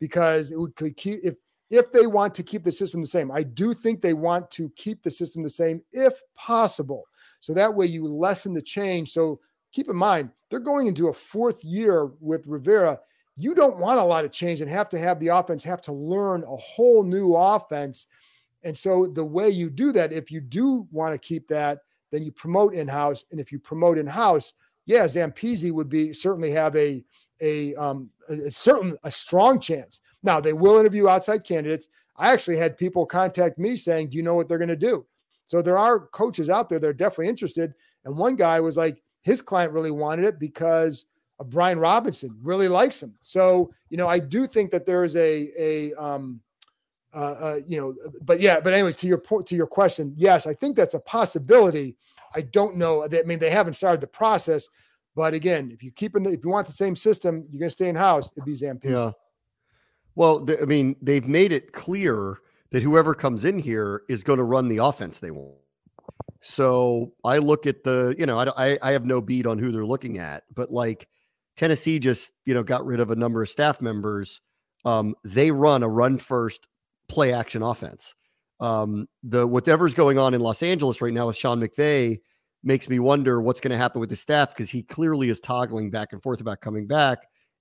because 0.00 0.52
it 0.52 0.76
could 0.76 0.96
keep 0.96 1.20
if 1.24 1.38
if 1.70 1.90
they 1.92 2.06
want 2.06 2.34
to 2.34 2.42
keep 2.42 2.62
the 2.62 2.72
system 2.72 3.00
the 3.00 3.06
same. 3.06 3.32
I 3.32 3.42
do 3.42 3.72
think 3.72 4.00
they 4.00 4.12
want 4.12 4.50
to 4.52 4.68
keep 4.76 5.02
the 5.02 5.10
system 5.10 5.42
the 5.42 5.50
same 5.50 5.82
if 5.92 6.12
possible. 6.36 7.04
So 7.40 7.54
that 7.54 7.74
way 7.74 7.86
you 7.86 8.06
lessen 8.06 8.52
the 8.52 8.62
change. 8.62 9.12
So 9.12 9.40
keep 9.72 9.88
in 9.88 9.96
mind, 9.96 10.30
they're 10.50 10.60
going 10.60 10.86
into 10.86 11.08
a 11.08 11.12
fourth 11.12 11.64
year 11.64 12.12
with 12.20 12.46
Rivera. 12.46 13.00
You 13.36 13.54
don't 13.54 13.78
want 13.78 13.98
a 13.98 14.04
lot 14.04 14.24
of 14.24 14.30
change 14.30 14.60
and 14.60 14.70
have 14.70 14.88
to 14.90 14.98
have 14.98 15.18
the 15.18 15.28
offense 15.28 15.64
have 15.64 15.82
to 15.82 15.92
learn 15.92 16.44
a 16.44 16.56
whole 16.56 17.02
new 17.02 17.34
offense. 17.34 18.06
And 18.64 18.76
so 18.76 19.06
the 19.06 19.24
way 19.24 19.50
you 19.50 19.70
do 19.70 19.92
that, 19.92 20.12
if 20.12 20.30
you 20.30 20.40
do 20.40 20.88
want 20.90 21.14
to 21.14 21.18
keep 21.18 21.48
that, 21.48 21.80
then 22.10 22.22
you 22.22 22.32
promote 22.32 22.74
in-house. 22.74 23.24
And 23.30 23.40
if 23.40 23.52
you 23.52 23.58
promote 23.58 23.98
in-house, 23.98 24.54
yeah, 24.86 25.04
Zampese 25.04 25.70
would 25.72 25.88
be 25.88 26.12
certainly 26.12 26.50
have 26.50 26.74
a 26.76 27.04
a 27.40 27.74
um 27.74 28.10
a 28.28 28.50
certain 28.50 28.96
a 29.02 29.10
strong 29.10 29.58
chance 29.58 30.00
now, 30.24 30.40
they 30.40 30.54
will 30.54 30.78
interview 30.78 31.06
outside 31.06 31.44
candidates. 31.44 31.88
I 32.16 32.32
actually 32.32 32.56
had 32.56 32.78
people 32.78 33.06
contact 33.06 33.58
me 33.58 33.76
saying, 33.76 34.08
Do 34.08 34.16
you 34.16 34.22
know 34.22 34.34
what 34.34 34.48
they're 34.48 34.58
going 34.58 34.68
to 34.68 34.76
do? 34.76 35.06
So 35.46 35.60
there 35.60 35.78
are 35.78 36.06
coaches 36.08 36.48
out 36.48 36.68
there 36.68 36.80
that 36.80 36.88
are 36.88 36.94
definitely 36.94 37.28
interested. 37.28 37.74
And 38.04 38.16
one 38.16 38.34
guy 38.34 38.58
was 38.60 38.78
like, 38.78 39.02
his 39.20 39.42
client 39.42 39.72
really 39.72 39.90
wanted 39.90 40.24
it 40.24 40.38
because 40.38 41.06
of 41.38 41.50
Brian 41.50 41.78
Robinson, 41.78 42.36
really 42.42 42.68
likes 42.68 43.02
him. 43.02 43.14
So, 43.20 43.70
you 43.90 43.98
know, 43.98 44.08
I 44.08 44.18
do 44.18 44.46
think 44.46 44.70
that 44.70 44.86
there 44.86 45.04
is 45.04 45.16
a, 45.16 45.50
a, 45.58 45.92
um, 45.94 46.40
uh, 47.14 47.18
uh, 47.18 47.60
you 47.66 47.78
know, 47.78 47.94
but 48.22 48.40
yeah, 48.40 48.60
but 48.60 48.72
anyways, 48.72 48.96
to 48.96 49.06
your 49.06 49.18
point, 49.18 49.46
to 49.46 49.54
your 49.54 49.66
question, 49.66 50.12
yes, 50.16 50.46
I 50.46 50.54
think 50.54 50.76
that's 50.76 50.94
a 50.94 51.00
possibility. 51.00 51.96
I 52.34 52.42
don't 52.42 52.76
know. 52.76 53.04
I 53.04 53.22
mean, 53.22 53.38
they 53.38 53.50
haven't 53.50 53.74
started 53.74 54.00
the 54.00 54.08
process, 54.08 54.68
but 55.14 55.34
again, 55.34 55.70
if 55.72 55.82
you 55.82 55.92
keep 55.92 56.16
in 56.16 56.24
the, 56.24 56.30
if 56.30 56.42
you 56.42 56.50
want 56.50 56.66
the 56.66 56.72
same 56.72 56.96
system, 56.96 57.46
you're 57.50 57.60
going 57.60 57.68
to 57.68 57.74
stay 57.74 57.88
in 57.88 57.94
house. 57.94 58.30
It'd 58.36 58.44
be 58.44 58.54
Zampese. 58.54 58.90
Yeah. 58.90 59.12
Well, 60.16 60.44
th- 60.44 60.58
I 60.60 60.64
mean, 60.64 60.96
they've 61.00 61.26
made 61.26 61.52
it 61.52 61.72
clear 61.72 62.38
that 62.70 62.82
whoever 62.82 63.14
comes 63.14 63.44
in 63.44 63.58
here 63.58 64.02
is 64.08 64.22
going 64.24 64.38
to 64.38 64.44
run 64.44 64.68
the 64.68 64.78
offense 64.78 65.20
they 65.20 65.30
want. 65.30 65.58
So 66.40 67.14
I 67.24 67.38
look 67.38 67.66
at 67.66 67.84
the, 67.84 68.14
you 68.18 68.26
know, 68.26 68.38
I, 68.38 68.78
I 68.82 68.90
have 68.90 69.06
no 69.06 69.20
beat 69.20 69.46
on 69.46 69.58
who 69.58 69.72
they're 69.72 69.86
looking 69.86 70.18
at, 70.18 70.44
but 70.54 70.70
like 70.70 71.08
Tennessee 71.56 71.98
just, 71.98 72.32
you 72.44 72.52
know, 72.52 72.62
got 72.62 72.84
rid 72.84 73.00
of 73.00 73.10
a 73.10 73.16
number 73.16 73.42
of 73.42 73.48
staff 73.48 73.80
members. 73.80 74.40
Um, 74.84 75.14
they 75.24 75.50
run 75.50 75.82
a 75.82 75.88
run 75.88 76.18
first 76.18 76.66
play 77.14 77.32
action 77.32 77.62
offense. 77.62 78.14
Um, 78.60 79.06
the 79.22 79.46
whatever's 79.46 79.94
going 79.94 80.18
on 80.18 80.34
in 80.34 80.40
Los 80.40 80.62
Angeles 80.62 81.00
right 81.00 81.12
now 81.12 81.28
with 81.28 81.36
Sean 81.36 81.60
McVay 81.60 82.18
makes 82.62 82.88
me 82.88 82.98
wonder 82.98 83.40
what's 83.40 83.60
going 83.60 83.70
to 83.70 83.76
happen 83.76 84.00
with 84.00 84.10
the 84.10 84.16
staff 84.16 84.50
because 84.50 84.70
he 84.70 84.82
clearly 84.82 85.28
is 85.28 85.38
toggling 85.38 85.90
back 85.90 86.12
and 86.12 86.22
forth 86.22 86.40
about 86.40 86.60
coming 86.60 86.86
back. 86.86 87.18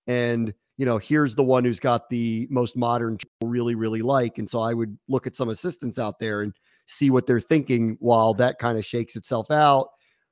And 0.08 0.54
you 0.78 0.86
know, 0.86 0.98
here's 0.98 1.36
the 1.36 1.44
one 1.44 1.64
who's 1.64 1.80
got 1.80 2.10
the 2.10 2.48
most 2.50 2.76
modern, 2.76 3.18
really, 3.44 3.76
really 3.76 4.02
like. 4.02 4.40
And 4.40 4.50
so 4.50 4.60
I 4.60 4.74
would 4.74 4.98
look 5.08 5.28
at 5.28 5.36
some 5.36 5.50
assistants 5.50 6.00
out 6.00 6.20
there 6.20 6.42
and 6.42 6.54
see 6.88 7.12
what 7.12 7.28
they're 7.28 7.40
thinking 7.40 7.96
while 8.00 8.34
that 8.36 8.58
kind 8.58 8.78
of 8.78 8.86
shakes 8.86 9.16
itself 9.16 9.52
out. 9.52 9.90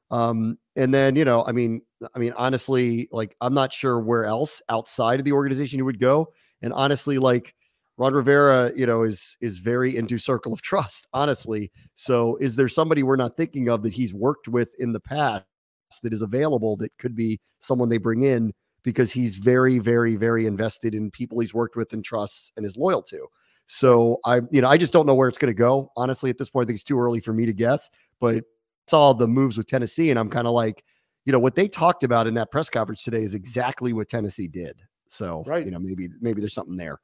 Um, 0.09 0.57
and 0.75 0.93
then, 0.93 1.15
you 1.15 1.25
know, 1.25 1.45
I 1.45 1.51
mean, 1.51 1.81
I 2.15 2.19
mean, 2.19 2.33
honestly, 2.35 3.07
like 3.11 3.35
I'm 3.39 3.53
not 3.53 3.71
sure 3.71 3.99
where 3.99 4.25
else 4.25 4.61
outside 4.67 5.19
of 5.19 5.25
the 5.25 5.31
organization 5.31 5.77
you 5.77 5.85
would 5.85 5.99
go. 5.99 6.33
And 6.61 6.73
honestly, 6.73 7.17
like 7.17 7.53
Ron 8.01 8.15
Rivera, 8.15 8.71
you 8.75 8.87
know, 8.87 9.03
is 9.03 9.37
is 9.41 9.59
very 9.59 9.95
into 9.95 10.17
circle 10.17 10.53
of 10.53 10.63
trust, 10.63 11.05
honestly. 11.13 11.71
So 11.93 12.35
is 12.37 12.55
there 12.55 12.67
somebody 12.67 13.03
we're 13.03 13.15
not 13.15 13.37
thinking 13.37 13.69
of 13.69 13.83
that 13.83 13.93
he's 13.93 14.11
worked 14.11 14.47
with 14.47 14.69
in 14.79 14.91
the 14.91 14.99
past 14.99 15.45
that 16.01 16.11
is 16.11 16.23
available 16.23 16.75
that 16.77 16.97
could 16.97 17.15
be 17.15 17.39
someone 17.59 17.89
they 17.89 17.99
bring 17.99 18.23
in 18.23 18.53
because 18.81 19.11
he's 19.11 19.35
very, 19.35 19.77
very, 19.77 20.15
very 20.15 20.47
invested 20.47 20.95
in 20.95 21.11
people 21.11 21.39
he's 21.41 21.53
worked 21.53 21.75
with 21.75 21.93
and 21.93 22.03
trusts 22.03 22.51
and 22.57 22.65
is 22.65 22.75
loyal 22.75 23.03
to. 23.03 23.27
So 23.67 24.17
I, 24.25 24.41
you 24.49 24.61
know, 24.61 24.67
I 24.67 24.77
just 24.77 24.93
don't 24.93 25.05
know 25.05 25.13
where 25.13 25.29
it's 25.29 25.37
going 25.37 25.53
to 25.53 25.57
go. 25.57 25.91
Honestly, 25.95 26.31
at 26.31 26.39
this 26.39 26.49
point, 26.49 26.65
I 26.65 26.67
think 26.67 26.77
it's 26.77 26.83
too 26.83 26.99
early 26.99 27.19
for 27.19 27.33
me 27.33 27.45
to 27.45 27.53
guess. 27.53 27.87
But 28.19 28.45
saw 28.87 29.13
the 29.13 29.27
moves 29.27 29.59
with 29.59 29.67
Tennessee, 29.67 30.09
and 30.09 30.17
I'm 30.17 30.29
kind 30.29 30.47
of 30.47 30.53
like, 30.53 30.83
you 31.25 31.31
know, 31.31 31.39
what 31.39 31.53
they 31.53 31.67
talked 31.67 32.03
about 32.03 32.25
in 32.25 32.33
that 32.33 32.49
press 32.49 32.67
conference 32.67 33.03
today 33.03 33.21
is 33.21 33.35
exactly 33.35 33.93
what 33.93 34.09
Tennessee 34.09 34.47
did. 34.47 34.81
So, 35.07 35.43
right. 35.45 35.63
you 35.63 35.71
know, 35.71 35.77
maybe 35.77 36.09
maybe 36.19 36.41
there's 36.41 36.55
something 36.55 36.77
there. 36.77 36.99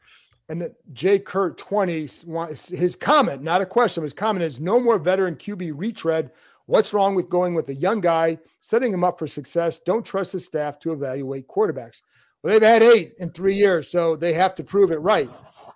And 0.50 0.62
that 0.62 0.75
Jay 0.94 1.20
Kurt 1.20 1.58
20, 1.58 2.01
his 2.01 2.98
comment, 3.00 3.44
not 3.44 3.62
a 3.62 3.66
question, 3.66 4.04
his 4.04 4.13
comment 4.13 4.46
is 4.46 4.60
no 4.62 4.80
more 4.80 4.98
veteran 4.98 5.36
QB 5.36 5.74
retread. 5.75 6.32
What's 6.68 6.94
wrong 6.94 7.16
with 7.16 7.30
going 7.30 7.54
with 7.54 7.68
a 7.70 7.75
young 7.75 8.00
guy, 8.00 8.39
setting 8.60 8.94
him 8.94 9.04
up 9.04 9.20
for 9.20 9.27
success? 9.27 9.80
Don't 9.80 10.06
trust 10.06 10.34
the 10.34 10.39
staff 10.39 10.80
to 10.80 10.94
evaluate 10.94 11.48
quarterbacks. 11.48 12.01
Well, 12.42 12.54
they've 12.54 12.62
had 12.62 12.84
eight 12.84 13.13
in 13.20 13.30
three 13.32 13.56
years, 13.56 13.89
so 13.89 14.16
they 14.16 14.34
have 14.34 14.56
to 14.56 14.63
prove 14.63 14.92
it 14.92 15.01
right. 15.01 15.30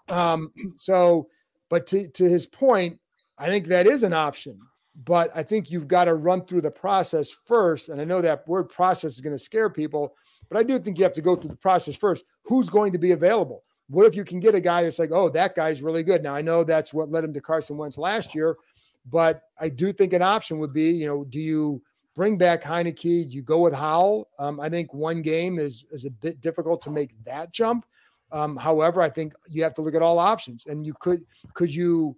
Um, 0.08 0.52
so, 0.76 1.28
but 1.70 1.88
to, 1.88 2.08
to 2.08 2.24
his 2.30 2.46
point, 2.46 3.00
I 3.38 3.48
think 3.48 3.68
that 3.68 3.88
is 3.88 4.04
an 4.04 4.14
option. 4.14 4.60
But 5.04 5.32
I 5.36 5.44
think 5.44 5.72
you've 5.72 5.88
got 5.88 6.06
to 6.06 6.16
run 6.16 6.44
through 6.44 6.62
the 6.62 6.72
process 6.72 7.32
first. 7.46 7.90
And 7.90 8.00
I 8.00 8.04
know 8.04 8.22
that 8.22 8.48
word 8.48 8.66
process 8.66 9.14
is 9.14 9.22
going 9.22 9.36
to 9.36 9.44
scare 9.44 9.70
people, 9.70 10.16
but 10.50 10.58
I 10.58 10.64
do 10.64 10.78
think 10.78 10.98
you 10.98 11.04
have 11.04 11.14
to 11.14 11.22
go 11.22 11.36
through 11.36 11.50
the 11.50 11.58
process 11.58 11.96
first. 11.96 12.26
Who's 12.44 12.70
going 12.70 12.92
to 12.92 12.98
be 12.98 13.12
available? 13.12 13.64
What 13.92 14.06
if 14.06 14.16
you 14.16 14.24
can 14.24 14.40
get 14.40 14.56
a 14.56 14.62
guy 14.62 14.84
that's 14.84 15.00
like, 15.00 15.12
oh, 15.12 15.30
that 15.30 15.54
guy's 15.54 15.82
really 15.82 16.02
good? 16.02 16.24
Now, 16.24 16.34
I 16.34 16.42
know 16.42 16.64
that's 16.64 16.94
what 16.94 17.12
led 17.12 17.26
him 17.26 17.34
to 17.34 17.42
Carson 17.42 17.78
Wentz 17.78 17.98
last 17.98 18.34
year, 18.34 18.56
but 19.06 19.44
I 19.60 19.68
do 19.68 19.92
think 19.92 20.14
an 20.14 20.22
option 20.22 20.60
would 20.60 20.72
be, 20.72 20.92
you 20.92 21.06
know, 21.06 21.26
do 21.26 21.40
you 21.40 21.82
bring 22.16 22.38
back 22.38 22.64
Heinicke? 22.64 23.30
Do 23.30 23.36
you 23.36 23.42
go 23.42 23.60
with 23.60 23.74
Howell? 23.74 24.30
Um, 24.40 24.60
I 24.60 24.70
think 24.70 24.94
one 24.94 25.22
game 25.22 25.60
is 25.60 25.86
is 25.92 26.06
a 26.06 26.10
bit 26.10 26.40
difficult 26.40 26.82
to 26.84 26.90
make 26.90 27.12
that 27.26 27.52
jump. 27.52 27.86
Um, 28.32 28.56
however, 28.56 29.02
I 29.02 29.10
think 29.10 29.34
you 29.50 29.62
have 29.64 29.74
to 29.74 29.82
look 29.82 29.96
at 29.96 30.02
all 30.02 30.20
options, 30.20 30.66
and 30.66 30.86
you 30.86 30.94
could 31.00 31.26
could 31.54 31.74
you 31.74 32.16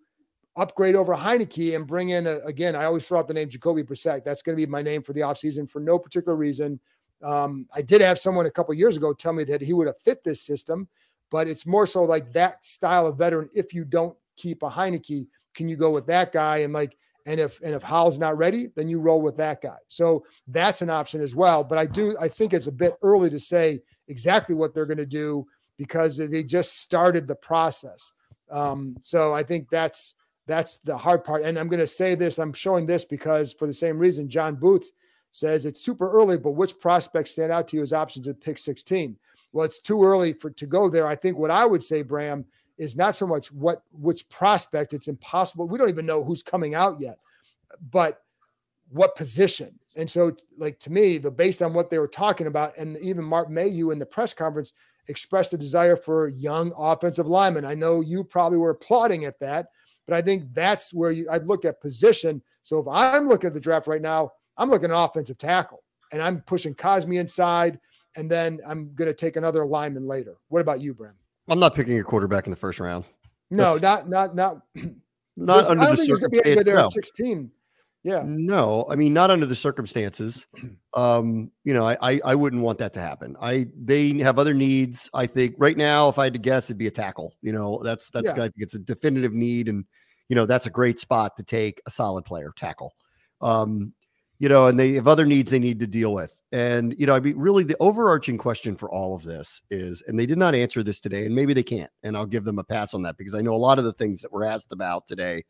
upgrade 0.55 0.95
over 0.95 1.15
Heinicke 1.15 1.75
and 1.75 1.87
bring 1.87 2.09
in 2.09 2.27
a, 2.27 2.37
again. 2.45 2.75
I 2.75 2.85
always 2.85 3.05
throw 3.05 3.17
out 3.17 3.27
the 3.27 3.33
name 3.33 3.49
Jacoby 3.49 3.83
Brissett. 3.83 4.23
That's 4.23 4.43
going 4.43 4.55
to 4.55 4.63
be 4.63 4.69
my 4.69 4.83
name 4.83 5.01
for 5.01 5.13
the 5.13 5.21
offseason 5.21 5.67
for 5.67 5.79
no 5.79 5.97
particular 5.97 6.37
reason. 6.37 6.79
Um, 7.23 7.67
I 7.73 7.81
did 7.81 8.01
have 8.01 8.19
someone 8.19 8.45
a 8.45 8.51
couple 8.51 8.73
years 8.73 8.97
ago 8.97 9.13
tell 9.13 9.33
me 9.33 9.45
that 9.45 9.61
he 9.61 9.73
would 9.73 9.87
have 9.87 9.99
fit 10.03 10.23
this 10.23 10.41
system, 10.41 10.87
but 11.33 11.47
it's 11.47 11.65
more 11.65 11.87
so 11.87 12.03
like 12.03 12.31
that 12.33 12.63
style 12.63 13.07
of 13.07 13.17
veteran. 13.17 13.49
If 13.55 13.73
you 13.73 13.85
don't 13.85 14.15
keep 14.37 14.61
a 14.61 14.69
Heinicke, 14.69 15.27
can 15.55 15.67
you 15.67 15.75
go 15.75 15.89
with 15.89 16.05
that 16.05 16.31
guy? 16.31 16.57
And 16.57 16.73
like, 16.73 16.95
and 17.25 17.39
if 17.39 17.59
and 17.61 17.73
if 17.73 17.81
Howell's 17.81 18.19
not 18.19 18.37
ready, 18.37 18.69
then 18.75 18.87
you 18.87 18.99
roll 18.99 19.19
with 19.19 19.37
that 19.37 19.59
guy. 19.59 19.77
So 19.87 20.25
that's 20.47 20.83
an 20.83 20.91
option 20.91 21.21
as 21.21 21.35
well. 21.35 21.63
But 21.63 21.79
I 21.79 21.87
do 21.87 22.15
I 22.21 22.27
think 22.27 22.53
it's 22.53 22.67
a 22.67 22.71
bit 22.71 22.93
early 23.01 23.31
to 23.31 23.39
say 23.39 23.81
exactly 24.07 24.53
what 24.53 24.75
they're 24.75 24.85
going 24.85 24.97
to 24.99 25.07
do 25.07 25.47
because 25.75 26.17
they 26.17 26.43
just 26.43 26.79
started 26.79 27.27
the 27.27 27.35
process. 27.35 28.13
Um, 28.51 28.95
so 29.01 29.33
I 29.33 29.41
think 29.41 29.71
that's 29.71 30.13
that's 30.45 30.77
the 30.77 30.95
hard 30.95 31.23
part. 31.23 31.41
And 31.41 31.57
I'm 31.57 31.67
going 31.67 31.79
to 31.79 31.87
say 31.87 32.13
this. 32.13 32.37
I'm 32.37 32.53
showing 32.53 32.85
this 32.85 33.05
because 33.05 33.53
for 33.53 33.65
the 33.65 33.73
same 33.73 33.97
reason, 33.97 34.29
John 34.29 34.53
Booth 34.53 34.91
says 35.31 35.65
it's 35.65 35.81
super 35.81 36.11
early, 36.11 36.37
but 36.37 36.51
which 36.51 36.79
prospects 36.79 37.31
stand 37.31 37.51
out 37.51 37.69
to 37.69 37.77
you 37.77 37.81
as 37.81 37.91
options 37.91 38.27
at 38.27 38.39
pick 38.39 38.59
16? 38.59 39.17
Well, 39.53 39.65
it's 39.65 39.79
too 39.79 40.03
early 40.03 40.33
for 40.33 40.49
to 40.49 40.65
go 40.65 40.89
there. 40.89 41.07
I 41.07 41.15
think 41.15 41.37
what 41.37 41.51
I 41.51 41.65
would 41.65 41.83
say, 41.83 42.01
Bram, 42.01 42.45
is 42.77 42.95
not 42.95 43.15
so 43.15 43.27
much 43.27 43.51
what 43.51 43.83
which 43.93 44.27
prospect. 44.29 44.93
It's 44.93 45.07
impossible. 45.07 45.67
We 45.67 45.77
don't 45.77 45.89
even 45.89 46.07
know 46.07 46.23
who's 46.23 46.43
coming 46.43 46.75
out 46.75 46.99
yet, 46.99 47.19
but 47.91 48.21
what 48.89 49.15
position. 49.15 49.79
And 49.95 50.09
so, 50.09 50.35
like 50.57 50.79
to 50.79 50.91
me, 50.91 51.19
the 51.19 51.31
based 51.31 51.61
on 51.61 51.73
what 51.73 51.91
they 51.91 51.99
were 51.99 52.07
talking 52.07 52.47
about, 52.47 52.75
and 52.77 52.97
even 52.97 53.23
Mark 53.23 53.49
Mayhew 53.49 53.91
in 53.91 53.99
the 53.99 54.05
press 54.05 54.33
conference 54.33 54.73
expressed 55.07 55.53
a 55.53 55.57
desire 55.57 55.95
for 55.95 56.29
young 56.29 56.73
offensive 56.77 57.27
linemen. 57.27 57.65
I 57.65 57.75
know 57.75 58.01
you 58.01 58.23
probably 58.23 58.57
were 58.57 58.71
applauding 58.71 59.25
at 59.25 59.39
that, 59.39 59.67
but 60.07 60.15
I 60.15 60.21
think 60.21 60.51
that's 60.53 60.93
where 60.93 61.11
you 61.11 61.27
I'd 61.31 61.45
look 61.45 61.63
at 61.63 61.79
position. 61.79 62.41
So 62.63 62.79
if 62.79 62.87
I'm 62.87 63.27
looking 63.27 63.47
at 63.47 63.53
the 63.53 63.59
draft 63.59 63.85
right 63.85 64.01
now, 64.01 64.31
I'm 64.57 64.69
looking 64.69 64.89
at 64.89 64.97
offensive 64.97 65.37
tackle, 65.37 65.83
and 66.11 66.21
I'm 66.21 66.41
pushing 66.41 66.73
Cosmi 66.73 67.19
inside, 67.19 67.79
and 68.15 68.29
then 68.29 68.59
I'm 68.67 68.93
going 68.93 69.07
to 69.07 69.13
take 69.13 69.35
another 69.35 69.65
lineman 69.65 70.07
later. 70.07 70.37
What 70.49 70.61
about 70.61 70.81
you, 70.81 70.93
Bram? 70.93 71.13
I'm 71.47 71.59
not 71.59 71.75
picking 71.75 71.99
a 71.99 72.03
quarterback 72.03 72.47
in 72.47 72.51
the 72.51 72.57
first 72.57 72.79
round. 72.79 73.05
No, 73.49 73.77
That's, 73.77 74.07
not 74.07 74.35
not 74.35 74.35
not 74.35 74.61
not 75.37 75.65
under 75.65 75.95
the 75.95 76.05
circumstances. 76.05 76.63
There 76.63 76.75
no. 76.75 76.85
at 76.85 76.91
16. 76.91 77.51
Yeah. 78.03 78.23
No, 78.25 78.85
I 78.89 78.95
mean 78.95 79.13
not 79.13 79.31
under 79.31 79.45
the 79.45 79.55
circumstances. 79.55 80.47
Um, 80.95 81.49
you 81.63 81.73
know, 81.73 81.87
I, 81.87 81.97
I, 82.03 82.21
I 82.23 82.35
wouldn't 82.35 82.61
want 82.61 82.77
that 82.77 82.93
to 82.93 82.99
happen. 82.99 83.35
I 83.41 83.65
they 83.75 84.15
have 84.19 84.37
other 84.37 84.53
needs. 84.53 85.09
I 85.11 85.25
think 85.25 85.55
right 85.57 85.75
now, 85.75 86.07
if 86.07 86.19
I 86.19 86.25
had 86.25 86.33
to 86.33 86.39
guess, 86.39 86.65
it'd 86.65 86.77
be 86.77 86.85
a 86.85 86.91
tackle. 86.91 87.33
You 87.41 87.51
know, 87.51 87.81
that's 87.83 88.11
that's 88.11 88.27
yeah. 88.27 88.33
I 88.33 88.41
think 88.41 88.53
it's 88.57 88.75
a 88.75 88.79
definitive 88.79 89.33
need, 89.33 89.69
and 89.69 89.85
you 90.29 90.35
know 90.35 90.45
that's 90.45 90.67
a 90.67 90.69
great 90.69 90.99
spot 90.99 91.35
to 91.37 91.43
take 91.43 91.81
a 91.87 91.89
solid 91.89 92.25
player 92.25 92.53
tackle. 92.55 92.93
Um, 93.41 93.93
you 94.43 94.49
know, 94.49 94.67
and 94.67 94.77
they 94.77 94.91
have 94.91 95.07
other 95.07 95.25
needs 95.25 95.49
they 95.49 95.57
need 95.57 95.79
to 95.79 95.87
deal 95.87 96.13
with. 96.13 96.41
And, 96.51 96.93
you 96.99 97.05
know, 97.05 97.15
I 97.15 97.21
mean, 97.21 97.37
really 97.37 97.63
the 97.63 97.77
overarching 97.79 98.37
question 98.37 98.75
for 98.75 98.91
all 98.91 99.15
of 99.15 99.23
this 99.23 99.61
is, 99.71 100.03
and 100.05 100.19
they 100.19 100.25
did 100.25 100.37
not 100.37 100.53
answer 100.53 100.83
this 100.83 100.99
today, 100.99 101.25
and 101.25 101.33
maybe 101.33 101.53
they 101.53 101.63
can't, 101.63 101.89
and 102.03 102.17
I'll 102.17 102.25
give 102.25 102.43
them 102.43 102.59
a 102.59 102.63
pass 102.65 102.93
on 102.93 103.03
that 103.03 103.15
because 103.15 103.35
I 103.35 103.41
know 103.41 103.53
a 103.53 103.55
lot 103.55 103.79
of 103.79 103.85
the 103.85 103.93
things 103.93 104.19
that 104.19 104.33
were 104.33 104.43
asked 104.43 104.73
about 104.73 105.07
today, 105.07 105.45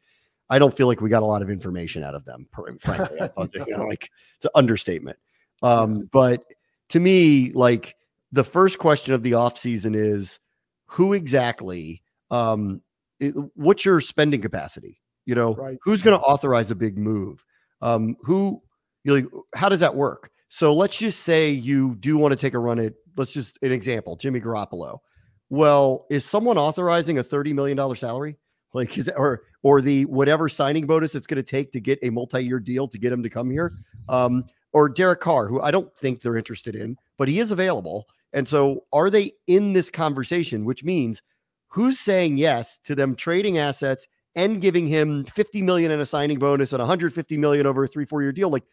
I 0.52 0.60
don't 0.60 0.78
feel 0.78 0.86
like 0.86 1.02
we 1.02 1.10
got 1.10 1.24
a 1.24 1.26
lot 1.26 1.42
of 1.42 1.50
information 1.50 2.04
out 2.04 2.14
of 2.14 2.24
them, 2.24 2.48
frankly. 2.82 3.18
you 3.56 3.76
know, 3.76 3.86
like 3.88 4.12
it's 4.36 4.46
an 4.46 4.52
understatement. 4.54 5.18
Um, 5.64 6.08
but 6.12 6.44
to 6.90 7.00
me, 7.00 7.52
like 7.54 7.96
the 8.32 8.44
first 8.44 8.78
question 8.78 9.16
of 9.16 9.24
the 9.24 9.32
offseason 9.32 9.96
is 9.96 10.40
who 10.86 11.14
exactly, 11.14 12.04
um, 12.30 12.80
it, 13.20 13.34
what's 13.56 13.86
your 13.86 14.02
spending 14.02 14.42
capacity? 14.42 15.02
You 15.26 15.34
know, 15.34 15.56
right. 15.56 15.80
who's 15.82 16.04
going 16.04 16.16
to 16.16 16.24
authorize 16.24 16.70
a 16.70 16.76
big 16.76 16.96
move? 16.96 17.44
Um, 17.82 18.16
who 18.22 18.62
you're 19.04 19.16
like, 19.16 19.26
how 19.56 19.70
does 19.70 19.80
that 19.80 19.96
work? 19.96 20.30
So 20.50 20.74
let's 20.74 20.96
just 20.96 21.22
say 21.22 21.50
you 21.50 21.96
do 21.96 22.18
want 22.18 22.32
to 22.32 22.36
take 22.36 22.54
a 22.54 22.60
run 22.60 22.80
at, 22.80 22.94
let's 23.18 23.34
just 23.34 23.58
an 23.62 23.72
example, 23.72 24.16
Jimmy 24.16 24.40
Garoppolo. 24.40 25.00
Well, 25.50 26.06
is 26.10 26.26
someone 26.26 26.58
authorizing 26.58 27.18
a 27.18 27.24
$30 27.24 27.54
million 27.54 27.96
salary? 27.96 28.38
Like, 28.74 28.98
is 28.98 29.06
that, 29.06 29.16
or, 29.18 29.44
or 29.62 29.82
the 29.82 30.06
whatever 30.06 30.50
signing 30.50 30.86
bonus 30.86 31.16
it's 31.16 31.28
going 31.28 31.38
to 31.38 31.44
take 31.44 31.72
to 31.74 31.80
get 31.80 32.00
a 32.02 32.10
multi 32.10 32.44
year 32.44 32.60
deal 32.60 32.88
to 32.88 32.98
get 32.98 33.14
him 33.14 33.24
to 33.24 33.30
come 33.30 33.50
here? 33.50 33.74
Um, 34.10 34.46
or 34.74 34.90
Derek 34.90 35.22
Carr, 35.22 35.48
who 35.48 35.62
I 35.62 35.72
don't 35.72 35.96
think 35.96 36.22
they're 36.22 36.38
interested 36.38 36.76
in, 36.76 36.98
but 37.18 37.28
he 37.28 37.40
is 37.40 37.52
available. 37.52 38.08
And 38.34 38.48
so 38.48 38.86
are 38.92 39.10
they 39.10 39.34
in 39.48 39.74
this 39.74 39.90
conversation, 39.90 40.66
which 40.66 40.84
means 40.84 41.22
who's 41.68 42.00
saying 42.00 42.38
yes 42.38 42.80
to 42.84 42.96
them 42.96 43.16
trading 43.16 43.60
assets 43.60 44.08
and 44.36 44.60
giving 44.60 44.88
him 44.88 45.26
50 45.26 45.62
million 45.62 45.92
in 45.92 46.00
a 46.00 46.06
signing 46.06 46.40
bonus 46.40 46.74
and 46.74 46.80
150 46.80 47.38
million 47.38 47.68
over 47.68 47.84
a 47.84 47.88
three, 47.88 48.06
four 48.06 48.24
year 48.24 48.32
deal? 48.32 48.50
Like, 48.50 48.64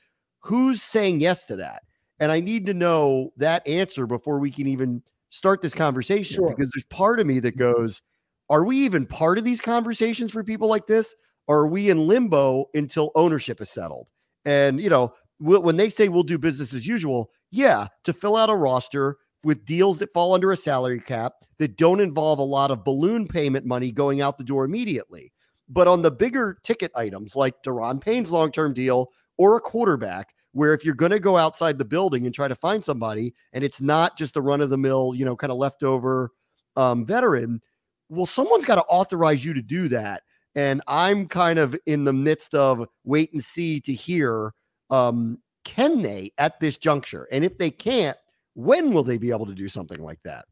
who's 0.41 0.83
saying 0.83 1.21
yes 1.21 1.45
to 1.47 1.57
that? 1.57 1.83
And 2.19 2.31
I 2.31 2.41
need 2.41 2.67
to 2.67 2.75
know 2.75 3.33
that 3.37 3.67
answer 3.67 4.07
before 4.07 4.39
we 4.39 4.51
can 4.51 4.67
even 4.67 5.03
start 5.31 5.63
this 5.63 5.73
conversation 5.73 6.37
Sure. 6.37 6.51
because 6.51 6.71
there's 6.75 6.85
part 6.91 7.21
of 7.21 7.27
me 7.27 7.41
that 7.41 7.57
goes, 7.57 8.03
are 8.51 8.65
we 8.65 8.77
even 8.79 9.07
part 9.07 9.39
of 9.39 9.45
these 9.45 9.61
conversations 9.61 10.33
for 10.33 10.45
people 10.45 10.69
like 10.69 10.87
this? 10.87 11.15
Or 11.47 11.61
are 11.61 11.67
we 11.67 11.89
in 11.89 12.07
limbo 12.07 12.67
until 12.75 13.11
ownership 13.15 13.61
is 13.61 13.71
settled? 13.71 14.09
And, 14.45 14.81
you 14.81 14.91
know, 14.91 15.15
when 15.39 15.77
they 15.77 15.89
say 15.89 16.09
we'll 16.09 16.23
do 16.23 16.39
business 16.39 16.75
as 16.75 16.87
usual, 16.87 17.31
yeah, 17.51 17.87
to 18.05 18.13
fill 18.13 18.37
out 18.37 18.51
a 18.51 18.55
roster 18.55 19.17
with 19.43 19.65
deals 19.65 19.99
that 19.99 20.13
fall 20.13 20.35
under 20.35 20.53
a 20.53 20.57
salary 20.57 21.01
cap 21.01 21.33
that 21.59 21.77
don't 21.77 22.01
involve 22.01 22.39
a 22.39 22.43
lot 22.43 22.71
of 22.71 22.85
balloon 22.85 23.27
payment 23.27 23.65
money 23.65 23.91
going 23.91 24.21
out 24.21 24.37
the 24.37 24.45
door 24.45 24.65
immediately. 24.65 25.33
But 25.69 25.89
on 25.89 26.03
the 26.03 26.11
bigger 26.11 26.59
ticket 26.63 26.91
items 26.95 27.37
like 27.37 27.55
Daron 27.65 28.01
Payne's 28.01 28.31
long 28.31 28.53
term 28.53 28.75
deal 28.75 29.09
or 29.41 29.57
a 29.57 29.61
quarterback, 29.61 30.35
where 30.53 30.75
if 30.75 30.85
you're 30.85 30.95
going 30.95 31.13
to 31.13 31.19
go 31.19 31.39
outside 31.39 31.79
the 31.79 31.85
building 31.85 32.27
and 32.27 32.35
try 32.35 32.47
to 32.47 32.55
find 32.55 32.85
somebody 32.85 33.35
and 33.55 33.65
it's 33.65 33.81
not 33.81 34.19
just 34.19 34.37
a 34.37 34.41
run 34.41 34.61
of 34.61 34.69
the 34.69 34.77
mill, 34.77 35.15
you 35.17 35.25
know, 35.25 35.35
kind 35.35 35.51
of 35.51 35.57
leftover 35.57 36.31
um, 36.77 37.07
veteran, 37.07 37.63
well, 38.11 38.27
someone's 38.27 38.67
got 38.67 38.75
to 38.75 38.83
authorize 38.83 39.43
you 39.43 39.55
to 39.55 39.63
do 39.63 39.89
that. 39.89 40.25
And 40.55 40.83
I'm 40.87 41.27
kind 41.27 41.59
of 41.59 41.75
in 41.87 42.05
the 42.05 42.13
midst 42.13 42.55
of 42.55 42.87
wait 43.05 43.33
and 43.33 43.43
see 43.43 43.81
to 43.81 43.95
hear 43.95 44.53
um, 44.91 45.39
can 45.65 46.03
they 46.03 46.33
at 46.37 46.61
this 46.61 46.77
juncture? 46.77 47.27
And 47.33 47.43
if 47.43 47.57
they 47.57 47.71
can't, 47.71 48.19
when 48.55 48.93
will 48.93 49.05
they 49.05 49.17
be 49.17 49.31
able 49.31 49.47
to 49.47 49.55
do 49.55 49.69
something 49.69 50.03
like 50.03 50.21
that? 50.25 50.45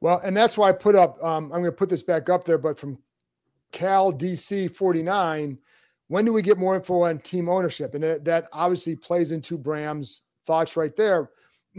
Well, 0.00 0.18
and 0.24 0.34
that's 0.34 0.56
why 0.56 0.70
I 0.70 0.72
put 0.72 0.94
up, 0.94 1.22
um, 1.22 1.44
I'm 1.46 1.60
going 1.60 1.64
to 1.64 1.72
put 1.72 1.90
this 1.90 2.04
back 2.04 2.30
up 2.30 2.46
there, 2.46 2.56
but 2.56 2.78
from 2.78 2.96
Cal 3.70 4.14
DC 4.14 4.74
49, 4.74 5.58
when 6.10 6.24
do 6.24 6.32
we 6.32 6.42
get 6.42 6.58
more 6.58 6.74
info 6.74 7.02
on 7.02 7.20
team 7.20 7.48
ownership? 7.48 7.94
And 7.94 8.02
that, 8.02 8.24
that 8.24 8.48
obviously 8.52 8.96
plays 8.96 9.30
into 9.30 9.56
Bram's 9.56 10.22
thoughts 10.44 10.76
right 10.76 10.94
there. 10.96 11.30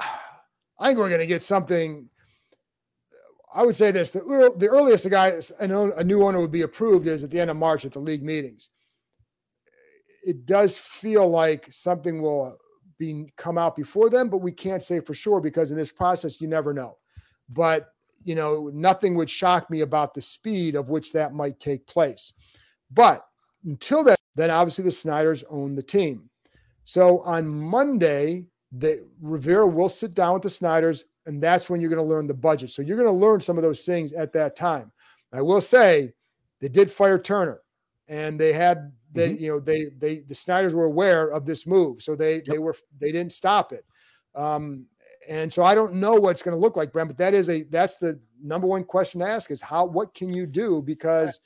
I 0.00 0.86
think 0.86 0.98
we're 0.98 1.10
going 1.10 1.20
to 1.20 1.26
get 1.26 1.42
something. 1.42 2.08
I 3.54 3.66
would 3.66 3.76
say 3.76 3.90
this: 3.90 4.10
the, 4.12 4.54
the 4.56 4.68
earliest 4.68 5.04
a 5.04 5.10
guy, 5.10 5.38
an 5.60 5.72
a 5.72 6.04
new 6.04 6.22
owner 6.22 6.40
would 6.40 6.50
be 6.50 6.62
approved 6.62 7.06
is 7.06 7.22
at 7.22 7.30
the 7.30 7.38
end 7.38 7.50
of 7.50 7.58
March 7.58 7.84
at 7.84 7.92
the 7.92 7.98
league 7.98 8.22
meetings. 8.22 8.70
It 10.24 10.46
does 10.46 10.78
feel 10.78 11.28
like 11.28 11.70
something 11.70 12.22
will 12.22 12.56
be 12.98 13.30
come 13.36 13.58
out 13.58 13.76
before 13.76 14.08
then, 14.08 14.30
but 14.30 14.38
we 14.38 14.52
can't 14.52 14.82
say 14.82 15.00
for 15.00 15.12
sure 15.12 15.42
because 15.42 15.70
in 15.70 15.76
this 15.76 15.92
process 15.92 16.40
you 16.40 16.48
never 16.48 16.72
know. 16.72 16.96
But 17.50 17.92
you 18.24 18.34
know, 18.34 18.70
nothing 18.72 19.16
would 19.16 19.28
shock 19.28 19.68
me 19.68 19.82
about 19.82 20.14
the 20.14 20.22
speed 20.22 20.76
of 20.76 20.88
which 20.88 21.12
that 21.12 21.34
might 21.34 21.60
take 21.60 21.86
place. 21.86 22.32
But 22.90 23.26
until 23.64 24.04
then, 24.04 24.16
then 24.34 24.50
obviously 24.50 24.84
the 24.84 24.90
Snyders 24.90 25.44
own 25.50 25.74
the 25.74 25.82
team. 25.82 26.30
So 26.84 27.20
on 27.20 27.48
Monday, 27.48 28.46
the 28.72 29.06
Rivera 29.20 29.66
will 29.66 29.88
sit 29.88 30.14
down 30.14 30.34
with 30.34 30.42
the 30.42 30.50
Snyders, 30.50 31.04
and 31.26 31.42
that's 31.42 31.68
when 31.68 31.80
you're 31.80 31.90
going 31.90 32.02
to 32.02 32.08
learn 32.08 32.26
the 32.26 32.34
budget. 32.34 32.70
So 32.70 32.82
you're 32.82 32.96
going 32.96 33.08
to 33.08 33.12
learn 33.12 33.40
some 33.40 33.56
of 33.56 33.62
those 33.62 33.84
things 33.84 34.12
at 34.12 34.32
that 34.32 34.56
time. 34.56 34.92
I 35.32 35.42
will 35.42 35.60
say 35.60 36.14
they 36.60 36.68
did 36.68 36.90
fire 36.90 37.18
Turner, 37.18 37.60
and 38.08 38.40
they 38.40 38.52
had 38.52 38.92
they 39.12 39.32
you 39.32 39.48
know 39.48 39.60
they 39.60 39.86
they 39.98 40.20
the 40.20 40.34
Snyders 40.34 40.74
were 40.74 40.84
aware 40.84 41.28
of 41.28 41.44
this 41.44 41.66
move, 41.66 42.02
so 42.02 42.14
they 42.14 42.42
they 42.46 42.58
were 42.58 42.74
they 42.98 43.12
didn't 43.12 43.32
stop 43.32 43.72
it. 43.72 43.84
Um, 44.34 44.86
and 45.28 45.52
so 45.52 45.62
I 45.62 45.74
don't 45.74 45.94
know 45.94 46.14
what's 46.14 46.42
going 46.42 46.54
to 46.54 46.60
look 46.60 46.76
like, 46.76 46.92
Brent, 46.92 47.08
but 47.08 47.18
that 47.18 47.34
is 47.34 47.48
a 47.48 47.62
that's 47.64 47.96
the 47.96 48.18
number 48.42 48.66
one 48.66 48.84
question 48.84 49.20
to 49.20 49.28
ask 49.28 49.50
is 49.50 49.60
how 49.60 49.84
what 49.84 50.14
can 50.14 50.32
you 50.32 50.46
do 50.46 50.80
because 50.82 51.40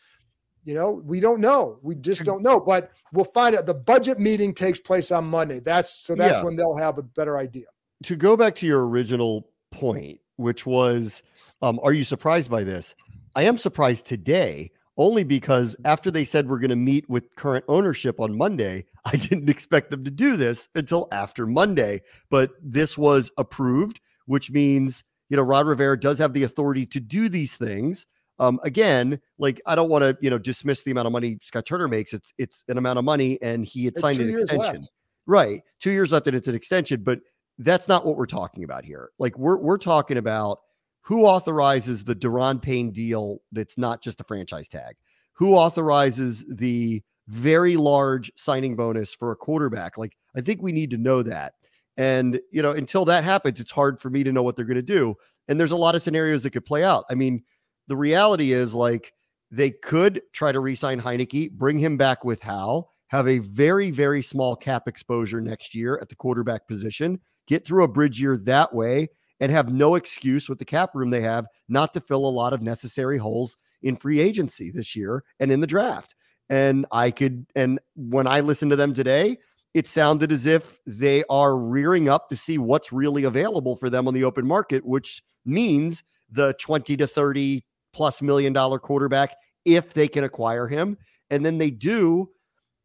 you 0.65 0.75
know 0.75 0.93
we 1.05 1.19
don't 1.21 1.41
know 1.41 1.79
we 1.83 1.95
just 1.95 2.25
don't 2.25 2.43
know 2.43 2.61
but 2.61 2.93
we'll 3.13 3.25
find 3.25 3.57
out 3.57 3.67
the 3.67 3.75
budget 3.75 4.19
meeting 4.21 4.55
takes 4.55 4.79
place 4.79 5.11
on 5.11 5.25
monday 5.25 5.59
that's 5.61 5.93
so 5.93 6.15
that's 6.15 6.39
Yeah. 6.39 6.45
when 6.45 6.57
they'll 6.57 6.77
have 6.77 6.99
a 6.99 7.03
better 7.03 7.37
idea 7.39 7.67
to 8.05 8.17
go 8.17 8.37
back 8.37 8.55
to 8.57 8.67
your 8.67 8.89
original 8.89 9.49
point, 9.71 10.19
which 10.37 10.67
was, 10.67 11.23
um, 11.63 11.79
are 11.85 11.93
you 11.93 12.03
surprised 12.05 12.51
by 12.51 12.65
this? 12.65 12.95
I 13.37 13.45
am 13.45 13.57
surprised 13.57 14.07
today, 14.07 14.73
only 14.97 15.23
because 15.25 15.77
after 15.85 16.11
they 16.11 16.25
said 16.25 16.49
we're 16.49 16.59
going 16.59 16.71
to 16.71 16.77
meet 16.77 17.09
with 17.09 17.35
current 17.37 17.65
ownership 17.69 18.19
on 18.21 18.37
Monday, 18.37 18.87
I 19.05 19.17
didn't 19.17 19.49
expect 19.49 19.91
them 19.93 20.03
to 20.05 20.11
do 20.11 20.37
this 20.37 20.69
until 20.75 21.07
after 21.13 21.47
Monday. 21.47 22.03
But 22.29 22.51
this 22.61 22.99
was 22.99 23.31
approved, 23.39 24.01
which 24.27 24.51
means, 24.51 25.05
you 25.29 25.37
know, 25.37 25.43
Ron 25.45 25.67
Rivera 25.69 25.99
does 25.99 26.19
have 26.19 26.33
the 26.35 26.43
authority 26.43 26.85
to 26.87 26.99
do 27.01 27.29
these 27.29 27.55
things. 27.57 28.05
Um, 28.39 28.59
again, 28.63 29.21
like 29.39 29.61
I 29.67 29.75
don't 29.75 29.91
want 29.91 30.03
to, 30.03 30.17
you 30.21 30.31
know, 30.31 30.39
dismiss 30.39 30.83
the 30.83 30.91
amount 30.91 31.07
of 31.07 31.13
money 31.13 31.39
Scott 31.43 31.67
Turner 31.67 31.89
makes. 31.89 32.13
It's 32.13 32.33
it's 32.39 32.65
an 32.69 32.79
amount 32.79 32.99
of 32.99 33.05
money, 33.05 33.41
and 33.43 33.65
he 33.65 33.85
had 33.85 33.99
signed 33.99 34.21
an 34.21 34.31
extension. 34.31 34.59
left. 34.59 34.91
Right. 35.27 35.63
Two 35.81 35.93
years 35.93 36.13
left 36.13 36.27
and 36.27 36.37
it's 36.37 36.49
an 36.49 36.55
extension, 36.55 37.03
but 37.03 37.21
that's 37.59 37.89
not 37.89 38.05
what 38.05 38.17
we're 38.17 38.27
talking 38.27 38.65
about 38.65 38.85
here. 38.85 39.11
Like 39.19 39.39
we're 39.39 39.59
we're 39.59 39.79
talking 39.79 40.17
about 40.17 40.59
who 41.03 41.25
authorizes 41.27 42.05
the 42.05 42.15
Daron 42.15 42.61
Payne 42.61 42.91
deal 42.91 43.39
that's 43.53 43.77
not 43.79 44.03
just 44.03 44.21
a 44.21 44.25
franchise 44.25 44.69
tag. 44.69 44.97
Who 45.35 45.55
authorizes 45.55 46.45
the 46.49 47.03
very 47.29 47.77
large 47.77 48.33
signing 48.37 48.77
bonus 48.77 49.15
for 49.15 49.31
a 49.33 49.37
quarterback? 49.37 49.97
Like 49.99 50.17
I 50.37 50.41
think 50.41 50.63
we 50.63 50.73
need 50.73 50.91
to 50.91 50.97
know 50.97 51.23
that. 51.23 51.55
And 51.97 52.41
you 52.51 52.63
know, 52.63 52.73
until 52.73 53.05
that 53.05 53.25
happens, 53.25 53.61
it's 53.61 53.71
hard 53.71 54.01
for 54.01 54.11
me 54.11 54.25
to 54.25 54.33
know 54.33 54.43
what 54.43 54.57
they're 54.57 54.65
going 54.65 54.77
to 54.77 54.83
do. 54.83 55.15
And 55.49 55.59
there's 55.59 55.73
a 55.73 55.77
lot 55.77 55.95
of 55.95 56.03
scenarios 56.03 56.43
that 56.45 56.51
could 56.51 56.65
play 56.65 56.85
out. 56.85 57.05
I 57.11 57.15
mean, 57.15 57.43
the 57.89 57.97
reality 57.97 58.53
is 58.53 58.75
like 58.75 59.13
they 59.51 59.71
could 59.71 60.23
try 60.33 60.53
to 60.53 60.61
re-sign 60.61 61.01
Heinicke, 61.01 61.53
bring 61.53 61.79
him 61.79 61.97
back 61.97 62.25
with 62.25 62.41
Hal, 62.41 62.91
have 63.09 63.29
a 63.29 63.39
very, 63.39 63.91
very 63.91 64.23
small 64.23 64.57
cap 64.57 64.89
exposure 64.89 65.41
next 65.41 65.75
year 65.75 65.99
at 66.01 66.09
the 66.09 66.17
quarterback 66.17 66.67
position, 66.67 67.21
get 67.47 67.65
through 67.65 67.85
a 67.85 67.89
bridge 67.89 68.21
year 68.21 68.39
that 68.39 68.75
way, 68.75 69.09
and 69.41 69.53
have 69.53 69.73
no 69.73 69.97
excuse 69.97 70.49
with 70.49 70.59
the 70.59 70.65
cap 70.65 70.95
room 70.95 71.11
they 71.11 71.21
have 71.21 71.47
not 71.69 71.93
to 71.93 72.01
fill 72.01 72.25
a 72.25 72.31
lot 72.31 72.53
of 72.53 72.63
necessary 72.63 73.19
holes 73.19 73.57
in 73.83 73.97
free 73.97 74.21
agency 74.21 74.71
this 74.71 74.97
year 74.97 75.25
and 75.41 75.51
in 75.51 75.61
the 75.61 75.67
draft. 75.67 76.15
And 76.49 76.87
I 76.93 77.11
could, 77.11 77.47
and 77.55 77.81
when 77.97 78.27
I 78.27 78.41
listened 78.41 78.71
to 78.71 78.77
them 78.77 78.95
today, 78.95 79.39
it 79.75 79.87
sounded 79.89 80.31
as 80.33 80.47
if 80.47 80.79
they 80.87 81.25
are 81.29 81.57
rearing 81.57 82.09
up 82.09 82.29
to 82.29 82.37
see 82.37 82.59
what's 82.59 82.93
really 82.93 83.25
available 83.25 83.77
for 83.77 83.91
them 83.91 84.07
on 84.07 84.15
the 84.15 84.25
open 84.25 84.47
market, 84.47 84.85
which 84.85 85.23
means 85.45 86.03
the 86.31 86.55
20 86.55 86.97
to 86.99 87.07
30 87.07 87.65
plus 87.93 88.23
million 88.23 88.53
dollar 88.53 88.79
quarterback 88.79 89.37
if 89.65 89.95
they 89.95 90.09
can 90.09 90.25
acquire 90.25 90.69
him. 90.69 90.97
And 91.31 91.45
then 91.45 91.59
they 91.59 91.71
do. 91.71 92.29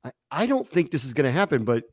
I, 0.04 0.12
I 0.32 0.46
don't 0.46 0.68
think 0.68 0.92
this 0.92 1.06
is 1.06 1.14
going 1.14 1.26
to 1.26 1.32
happen, 1.32 1.66
but 1.66 1.84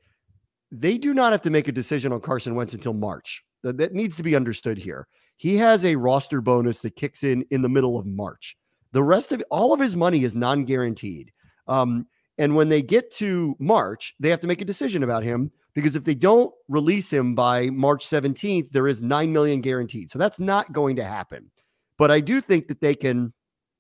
they 0.70 0.98
do 0.98 1.14
not 1.14 1.33
have 1.33 1.42
to 1.42 1.50
make 1.50 1.68
a 1.68 1.72
decision 1.72 2.12
on 2.12 2.20
Carson 2.20 2.55
Wentz 2.55 2.74
until 2.74 2.92
March. 2.92 3.44
That, 3.62 3.79
that 3.79 3.94
needs 3.94 4.16
to 4.16 4.22
be 4.22 4.37
understood 4.37 4.77
here. 4.77 5.07
He 5.37 5.57
has 5.57 5.85
a 5.85 5.96
roster 5.96 6.40
bonus 6.40 6.81
that 6.81 6.96
kicks 6.96 7.24
in 7.24 7.44
in 7.50 7.62
the 7.62 7.68
middle 7.68 7.98
of 7.98 8.07
March. 8.07 8.57
The 8.92 9.03
rest 9.03 9.33
of 9.33 9.42
all 9.50 9.72
of 9.72 9.81
his 9.81 9.96
money 9.96 10.22
is 10.24 10.35
non 10.35 10.64
guaranteed. 10.64 11.33
Um, 11.66 12.07
and 12.38 12.55
when 12.55 12.68
they 12.68 12.83
get 12.83 13.12
to 13.14 13.57
March, 13.59 14.14
they 14.20 14.29
have 14.29 14.40
to 14.40 14.46
make 14.46 14.61
a 14.61 14.66
decision 14.66 15.03
about 15.03 15.22
him 15.22 15.50
because 15.74 15.96
if 15.96 16.05
they 16.05 16.14
don't 16.14 16.53
release 16.68 17.12
him 17.12 17.35
by 17.35 17.70
March 17.70 18.07
17th, 18.09 18.70
there 18.70 18.87
is 18.87 19.03
9 19.03 19.33
million 19.33 19.61
guaranteed. 19.61 20.11
So 20.11 20.18
that's 20.18 20.38
not 20.38 20.72
going 20.72 20.96
to 20.96 21.05
happen. 21.05 21.50
But 21.98 22.11
I 22.11 22.20
do 22.20 22.40
think 22.40 22.68
that 22.68 22.80
they 22.80 22.94
can, 22.94 23.33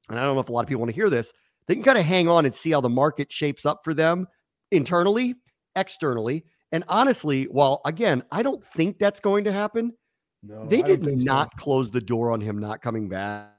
and 0.08 0.18
I 0.18 0.22
don't 0.22 0.34
know 0.34 0.40
if 0.40 0.48
a 0.48 0.52
lot 0.52 0.62
of 0.62 0.68
people 0.68 0.80
want 0.80 0.90
to 0.90 0.94
hear 0.94 1.10
this, 1.10 1.32
they 1.66 1.74
can 1.74 1.82
kind 1.82 1.98
of 1.98 2.04
hang 2.04 2.28
on 2.28 2.44
and 2.44 2.54
see 2.54 2.70
how 2.70 2.80
the 2.80 2.88
market 2.88 3.32
shapes 3.32 3.64
up 3.64 3.80
for 3.84 3.94
them 3.94 4.26
internally, 4.70 5.34
externally. 5.76 6.44
And 6.72 6.84
honestly, 6.88 7.44
while 7.44 7.80
again, 7.84 8.22
I 8.30 8.42
don't 8.42 8.64
think 8.74 8.98
that's 8.98 9.20
going 9.20 9.44
to 9.44 9.52
happen, 9.52 9.92
no 10.42 10.66
they 10.66 10.82
did 10.82 11.04
so. 11.04 11.10
not 11.12 11.56
close 11.56 11.90
the 11.90 12.00
door 12.00 12.32
on 12.32 12.40
him 12.40 12.58
not 12.58 12.82
coming 12.82 13.08
back. 13.08 13.50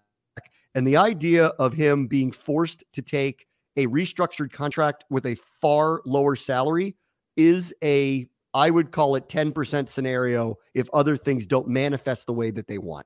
And 0.75 0.85
the 0.85 0.97
idea 0.97 1.47
of 1.47 1.73
him 1.73 2.07
being 2.07 2.31
forced 2.31 2.83
to 2.93 3.01
take 3.01 3.47
a 3.77 3.87
restructured 3.87 4.51
contract 4.51 5.05
with 5.09 5.25
a 5.25 5.37
far 5.61 6.01
lower 6.05 6.35
salary 6.35 6.95
is 7.37 7.73
a, 7.83 8.27
I 8.53 8.69
would 8.69 8.91
call 8.91 9.15
it 9.15 9.27
10% 9.27 9.89
scenario 9.89 10.57
if 10.73 10.87
other 10.93 11.17
things 11.17 11.45
don't 11.45 11.67
manifest 11.67 12.25
the 12.25 12.33
way 12.33 12.51
that 12.51 12.67
they 12.67 12.77
want. 12.77 13.05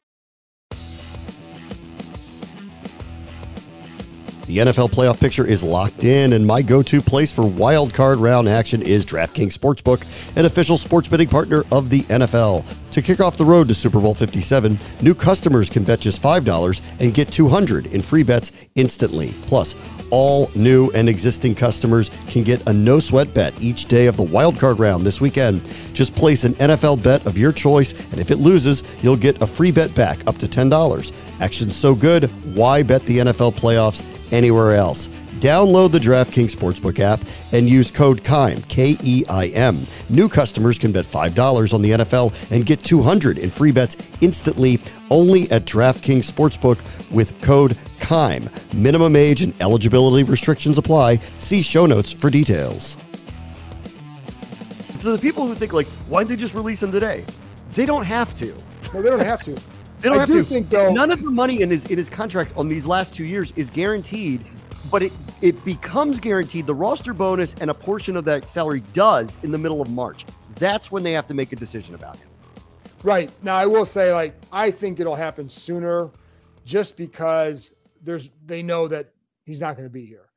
The 4.51 4.57
NFL 4.57 4.91
playoff 4.91 5.17
picture 5.17 5.47
is 5.47 5.63
locked 5.63 6.03
in, 6.03 6.33
and 6.33 6.45
my 6.45 6.61
go 6.61 6.83
to 6.83 7.01
place 7.01 7.31
for 7.31 7.43
wild 7.43 7.93
card 7.93 8.19
round 8.19 8.49
action 8.49 8.81
is 8.81 9.05
DraftKings 9.05 9.57
Sportsbook, 9.57 10.05
an 10.35 10.43
official 10.43 10.77
sports 10.77 11.07
betting 11.07 11.29
partner 11.29 11.63
of 11.71 11.89
the 11.89 12.01
NFL. 12.09 12.65
To 12.91 13.01
kick 13.01 13.21
off 13.21 13.37
the 13.37 13.45
road 13.45 13.69
to 13.69 13.73
Super 13.73 14.01
Bowl 14.01 14.13
57, 14.13 14.77
new 15.01 15.15
customers 15.15 15.69
can 15.69 15.85
bet 15.85 16.01
just 16.01 16.21
$5 16.21 16.81
and 16.99 17.13
get 17.13 17.31
200 17.31 17.85
in 17.93 18.01
free 18.01 18.23
bets 18.23 18.51
instantly. 18.75 19.29
Plus, 19.47 19.73
all 20.09 20.51
new 20.53 20.89
and 20.89 21.07
existing 21.07 21.55
customers 21.55 22.11
can 22.27 22.43
get 22.43 22.61
a 22.67 22.73
no 22.73 22.99
sweat 22.99 23.33
bet 23.33 23.53
each 23.61 23.85
day 23.85 24.07
of 24.07 24.17
the 24.17 24.23
wild 24.23 24.59
card 24.59 24.79
round 24.79 25.05
this 25.05 25.21
weekend. 25.21 25.63
Just 25.93 26.13
place 26.13 26.43
an 26.43 26.55
NFL 26.55 27.01
bet 27.01 27.25
of 27.25 27.37
your 27.37 27.53
choice, 27.53 27.93
and 28.11 28.19
if 28.19 28.29
it 28.29 28.35
loses, 28.35 28.83
you'll 29.01 29.15
get 29.15 29.41
a 29.41 29.47
free 29.47 29.71
bet 29.71 29.95
back 29.95 30.19
up 30.27 30.37
to 30.39 30.45
$10. 30.45 31.13
Action's 31.39 31.77
so 31.77 31.95
good, 31.95 32.25
why 32.53 32.83
bet 32.83 33.05
the 33.05 33.19
NFL 33.19 33.53
playoffs 33.53 34.03
anywhere 34.31 34.73
else? 34.73 35.07
Download 35.39 35.91
the 35.91 35.99
DraftKings 35.99 36.55
Sportsbook 36.55 36.99
app 36.99 37.19
and 37.51 37.67
use 37.67 37.89
code 37.89 38.23
KEIM, 38.23 38.61
K 38.67 38.95
E 39.03 39.23
I 39.27 39.47
M. 39.47 39.79
New 40.09 40.29
customers 40.29 40.77
can 40.77 40.91
bet 40.91 41.05
$5 41.05 41.73
on 41.73 41.81
the 41.81 41.91
NFL 41.91 42.51
and 42.51 42.65
get 42.65 42.83
200 42.83 43.39
in 43.39 43.49
free 43.49 43.71
bets 43.71 43.97
instantly 44.21 44.79
only 45.09 45.49
at 45.49 45.65
DraftKings 45.65 46.31
Sportsbook 46.31 46.81
with 47.11 47.41
code 47.41 47.75
KEIM. 47.99 48.49
Minimum 48.73 49.15
age 49.15 49.41
and 49.41 49.59
eligibility 49.61 50.23
restrictions 50.23 50.77
apply. 50.77 51.17
See 51.37 51.61
show 51.63 51.85
notes 51.85 52.11
for 52.11 52.29
details. 52.29 52.97
To 55.01 55.11
the 55.11 55.17
people 55.17 55.47
who 55.47 55.55
think, 55.55 55.73
like, 55.73 55.87
why 56.07 56.21
didn't 56.21 56.29
they 56.29 56.35
just 56.35 56.53
release 56.53 56.79
them 56.79 56.91
today? 56.91 57.25
They 57.73 57.87
don't 57.87 58.03
have 58.03 58.35
to. 58.35 58.55
No, 58.93 59.01
they 59.01 59.09
don't 59.09 59.25
have 59.25 59.41
to. 59.43 59.59
They 60.01 60.09
don't 60.09 60.17
I 60.17 60.21
have 60.21 60.27
do 60.27 60.39
to. 60.39 60.43
think, 60.43 60.69
though- 60.69 60.91
none 60.93 61.11
of 61.11 61.21
the 61.21 61.29
money 61.29 61.61
in 61.61 61.69
his 61.69 61.85
in 61.85 61.97
his 61.97 62.09
contract 62.09 62.51
on 62.57 62.67
these 62.67 62.85
last 62.85 63.13
two 63.13 63.25
years 63.25 63.53
is 63.55 63.69
guaranteed, 63.69 64.47
but 64.91 65.03
it 65.03 65.13
it 65.41 65.63
becomes 65.63 66.19
guaranteed. 66.19 66.65
The 66.67 66.73
roster 66.75 67.13
bonus 67.13 67.53
and 67.61 67.69
a 67.69 67.73
portion 67.73 68.15
of 68.17 68.25
that 68.25 68.49
salary 68.49 68.81
does 68.93 69.37
in 69.43 69.51
the 69.51 69.57
middle 69.57 69.81
of 69.81 69.89
March. 69.89 70.25
That's 70.55 70.91
when 70.91 71.03
they 71.03 71.11
have 71.13 71.27
to 71.27 71.33
make 71.33 71.53
a 71.53 71.55
decision 71.55 71.95
about 71.95 72.17
him. 72.17 72.27
Right. 73.03 73.31
Now 73.43 73.55
I 73.55 73.65
will 73.65 73.85
say 73.85 74.13
like 74.13 74.35
I 74.51 74.71
think 74.71 74.99
it'll 74.99 75.15
happen 75.15 75.49
sooner 75.49 76.09
just 76.65 76.97
because 76.97 77.73
there's 78.03 78.29
they 78.45 78.61
know 78.63 78.87
that 78.87 79.11
he's 79.45 79.59
not 79.59 79.75
going 79.75 79.87
to 79.87 79.93
be 79.93 80.05
here. 80.05 80.29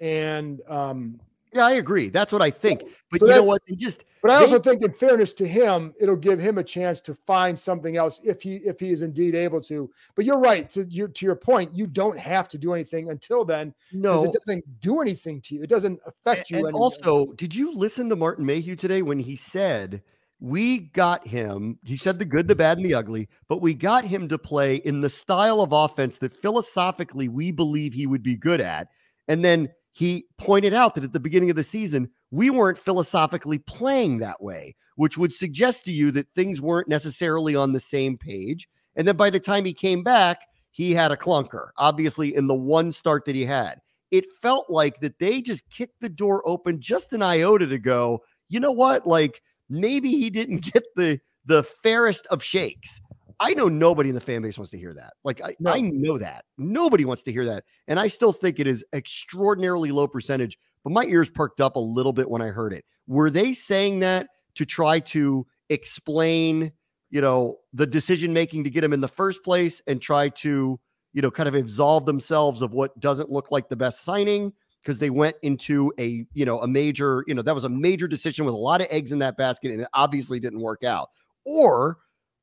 And 0.00 0.60
um 0.68 1.20
Yeah, 1.52 1.66
I 1.66 1.72
agree. 1.72 2.08
That's 2.08 2.32
what 2.32 2.42
I 2.42 2.50
think. 2.50 2.82
But 3.10 3.20
So 3.20 3.26
you 3.26 3.32
know 3.34 3.42
what? 3.44 3.62
They 3.68 3.76
just 3.76 4.04
but 4.22 4.30
I 4.30 4.36
also 4.36 4.58
think 4.58 4.82
in 4.82 4.92
fairness 4.92 5.32
to 5.34 5.46
him, 5.46 5.94
it'll 6.00 6.16
give 6.16 6.40
him 6.40 6.58
a 6.58 6.64
chance 6.64 7.00
to 7.02 7.14
find 7.14 7.58
something 7.58 7.96
else 7.96 8.20
if 8.24 8.42
he 8.42 8.56
if 8.56 8.80
he 8.80 8.90
is 8.90 9.02
indeed 9.02 9.34
able 9.34 9.60
to. 9.62 9.90
But 10.14 10.24
you're 10.24 10.40
right 10.40 10.68
to 10.70 10.84
your 10.84 11.08
to 11.08 11.26
your 11.26 11.36
point, 11.36 11.74
you 11.74 11.86
don't 11.86 12.18
have 12.18 12.48
to 12.48 12.58
do 12.58 12.74
anything 12.74 13.10
until 13.10 13.44
then 13.44 13.74
no. 13.92 14.24
it 14.24 14.32
doesn't 14.32 14.80
do 14.80 15.00
anything 15.00 15.40
to 15.42 15.54
you. 15.54 15.62
It 15.62 15.70
doesn't 15.70 16.00
affect 16.06 16.50
you 16.50 16.58
And 16.58 16.66
anymore. 16.66 16.82
also, 16.82 17.32
did 17.32 17.54
you 17.54 17.74
listen 17.74 18.08
to 18.08 18.16
Martin 18.16 18.44
Mayhew 18.44 18.76
today 18.76 19.02
when 19.02 19.18
he 19.18 19.36
said 19.36 20.02
we 20.40 20.78
got 20.78 21.26
him? 21.26 21.78
He 21.84 21.96
said 21.96 22.18
the 22.18 22.24
good, 22.24 22.48
the 22.48 22.54
bad, 22.54 22.78
and 22.78 22.86
the 22.86 22.94
ugly, 22.94 23.28
but 23.48 23.60
we 23.60 23.74
got 23.74 24.04
him 24.04 24.28
to 24.28 24.38
play 24.38 24.76
in 24.76 25.00
the 25.00 25.10
style 25.10 25.60
of 25.60 25.72
offense 25.72 26.18
that 26.18 26.34
philosophically 26.34 27.28
we 27.28 27.50
believe 27.50 27.92
he 27.92 28.06
would 28.06 28.22
be 28.22 28.36
good 28.36 28.60
at. 28.60 28.88
And 29.26 29.44
then 29.44 29.68
he 29.98 30.26
pointed 30.38 30.72
out 30.72 30.94
that 30.94 31.02
at 31.02 31.12
the 31.12 31.18
beginning 31.18 31.50
of 31.50 31.56
the 31.56 31.64
season, 31.64 32.08
we 32.30 32.50
weren't 32.50 32.78
philosophically 32.78 33.58
playing 33.58 34.18
that 34.18 34.40
way, 34.40 34.76
which 34.94 35.18
would 35.18 35.34
suggest 35.34 35.84
to 35.84 35.92
you 35.92 36.12
that 36.12 36.28
things 36.36 36.60
weren't 36.60 36.86
necessarily 36.86 37.56
on 37.56 37.72
the 37.72 37.80
same 37.80 38.16
page. 38.16 38.68
And 38.94 39.08
then 39.08 39.16
by 39.16 39.28
the 39.28 39.40
time 39.40 39.64
he 39.64 39.74
came 39.74 40.04
back, 40.04 40.42
he 40.70 40.92
had 40.92 41.10
a 41.10 41.16
clunker, 41.16 41.70
obviously, 41.78 42.36
in 42.36 42.46
the 42.46 42.54
one 42.54 42.92
start 42.92 43.24
that 43.24 43.34
he 43.34 43.44
had 43.44 43.80
it 44.10 44.24
felt 44.40 44.70
like 44.70 45.00
that 45.00 45.18
they 45.18 45.40
just 45.40 45.68
kicked 45.70 46.00
the 46.00 46.08
door 46.08 46.42
open 46.46 46.80
just 46.80 47.12
an 47.12 47.22
iota 47.22 47.66
to 47.66 47.78
go, 47.78 48.22
you 48.48 48.60
know 48.60 48.72
what? 48.72 49.06
Like 49.06 49.42
maybe 49.68 50.10
he 50.10 50.30
didn't 50.30 50.64
get 50.72 50.84
the 50.96 51.20
the 51.44 51.62
fairest 51.62 52.26
of 52.26 52.42
shakes. 52.42 53.00
I 53.40 53.54
know 53.54 53.68
nobody 53.68 54.08
in 54.08 54.14
the 54.14 54.20
fan 54.20 54.42
base 54.42 54.58
wants 54.58 54.70
to 54.72 54.78
hear 54.78 54.94
that. 54.94 55.14
Like 55.24 55.40
I, 55.42 55.54
No. 55.60 55.72
I 55.72 55.80
know 55.80 56.18
that. 56.18 56.44
Nobody 56.56 57.04
wants 57.04 57.22
to 57.24 57.32
hear 57.32 57.44
that. 57.46 57.64
And 57.86 58.00
I 58.00 58.08
still 58.08 58.32
think 58.32 58.58
it 58.58 58.66
is 58.66 58.84
extraordinarily 58.92 59.92
low 59.92 60.08
percentage, 60.08 60.58
but 60.82 60.92
my 60.92 61.04
ears 61.04 61.30
perked 61.30 61.60
up 61.60 61.76
a 61.76 61.80
little 61.80 62.12
bit 62.12 62.28
when 62.28 62.42
I 62.42 62.48
heard 62.48 62.72
it. 62.72 62.84
Were 63.06 63.30
they 63.30 63.52
saying 63.52 64.00
that 64.00 64.28
to 64.56 64.66
try 64.66 65.00
to 65.00 65.46
explain, 65.68 66.72
you 67.10 67.20
know, 67.20 67.58
the 67.72 67.86
decision 67.86 68.32
making 68.32 68.64
to 68.64 68.70
get 68.70 68.82
him 68.82 68.92
in 68.92 69.00
the 69.00 69.08
first 69.08 69.44
place 69.44 69.80
and 69.86 70.02
try 70.02 70.30
to 70.30 70.80
you 71.12 71.22
know, 71.22 71.30
kind 71.30 71.48
of 71.48 71.54
absolve 71.54 72.06
themselves 72.06 72.62
of 72.62 72.72
what 72.72 72.98
doesn't 73.00 73.30
look 73.30 73.50
like 73.50 73.68
the 73.68 73.76
best 73.76 74.04
signing 74.04 74.52
because 74.80 74.98
they 74.98 75.10
went 75.10 75.36
into 75.42 75.92
a, 75.98 76.24
you 76.32 76.44
know, 76.44 76.60
a 76.60 76.68
major, 76.68 77.24
you 77.26 77.34
know, 77.34 77.42
that 77.42 77.54
was 77.54 77.64
a 77.64 77.68
major 77.68 78.06
decision 78.06 78.44
with 78.44 78.54
a 78.54 78.56
lot 78.56 78.80
of 78.80 78.86
eggs 78.90 79.10
in 79.10 79.18
that 79.18 79.36
basket 79.36 79.72
and 79.72 79.80
it 79.80 79.88
obviously 79.94 80.38
didn't 80.38 80.60
work 80.60 80.84
out. 80.84 81.08
Or 81.44 81.98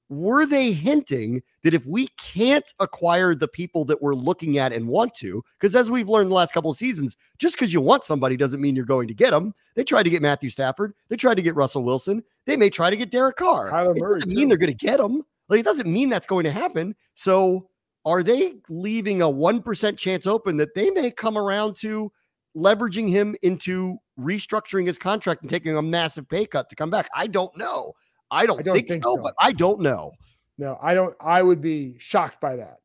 were 0.09 0.45
they 0.45 0.71
hinting 0.71 1.41
that 1.63 1.73
if 1.73 1.85
we 1.85 2.07
can't 2.21 2.65
acquire 2.79 3.33
the 3.33 3.47
people 3.47 3.85
that 3.85 4.01
we're 4.01 4.13
looking 4.13 4.57
at 4.57 4.71
and 4.71 4.87
want 4.87 5.15
to, 5.15 5.43
because 5.59 5.75
as 5.75 5.89
we've 5.89 6.07
learned 6.07 6.29
the 6.29 6.35
last 6.35 6.53
couple 6.53 6.69
of 6.69 6.77
seasons, 6.77 7.17
just 7.39 7.55
because 7.55 7.73
you 7.73 7.81
want 7.81 8.03
somebody 8.03 8.37
doesn't 8.37 8.61
mean 8.61 8.75
you're 8.75 8.85
going 8.85 9.07
to 9.07 9.13
get 9.13 9.31
them. 9.31 9.53
They 9.75 9.83
tried 9.83 10.03
to 10.03 10.09
get 10.09 10.21
Matthew 10.21 10.49
Stafford, 10.49 10.93
they 11.09 11.15
tried 11.15 11.35
to 11.35 11.41
get 11.41 11.55
Russell 11.55 11.83
Wilson, 11.83 12.23
they 12.45 12.55
may 12.55 12.69
try 12.69 12.89
to 12.89 12.97
get 12.97 13.09
Derek 13.09 13.37
Carr. 13.37 13.69
Kyler 13.71 13.95
it 13.95 13.99
Murray, 13.99 14.13
doesn't 14.13 14.29
too. 14.29 14.35
mean 14.35 14.47
they're 14.47 14.57
going 14.57 14.75
to 14.75 14.85
get 14.85 14.97
them. 14.97 15.23
Like 15.49 15.59
it 15.59 15.65
doesn't 15.65 15.91
mean 15.91 16.09
that's 16.09 16.27
going 16.27 16.43
to 16.43 16.51
happen. 16.51 16.95
So 17.15 17.67
are 18.05 18.21
they 18.21 18.53
leaving 18.69 19.21
a 19.23 19.25
1% 19.25 19.97
chance 19.97 20.27
open 20.27 20.57
that 20.57 20.75
they 20.75 20.91
may 20.91 21.09
come 21.09 21.37
around 21.37 21.75
to 21.77 22.11
leveraging 22.55 23.09
him 23.09 23.35
into 23.41 23.97
restructuring 24.19 24.87
his 24.87 24.97
contract 24.97 25.41
and 25.41 25.49
taking 25.49 25.75
a 25.75 25.81
massive 25.81 26.29
pay 26.29 26.45
cut 26.45 26.69
to 26.69 26.75
come 26.75 26.91
back? 26.91 27.09
I 27.15 27.27
don't 27.27 27.55
know. 27.57 27.93
I 28.31 28.45
don't, 28.45 28.59
I 28.59 28.63
don't 28.63 28.75
think, 28.75 28.87
think 28.87 29.03
so, 29.03 29.15
so. 29.15 29.23
but 29.23 29.33
I 29.39 29.51
don't 29.51 29.81
know. 29.81 30.11
No, 30.57 30.77
I 30.81 30.93
don't. 30.93 31.15
I 31.21 31.43
would 31.43 31.61
be 31.61 31.97
shocked 31.99 32.39
by 32.39 32.55
that 32.55 32.79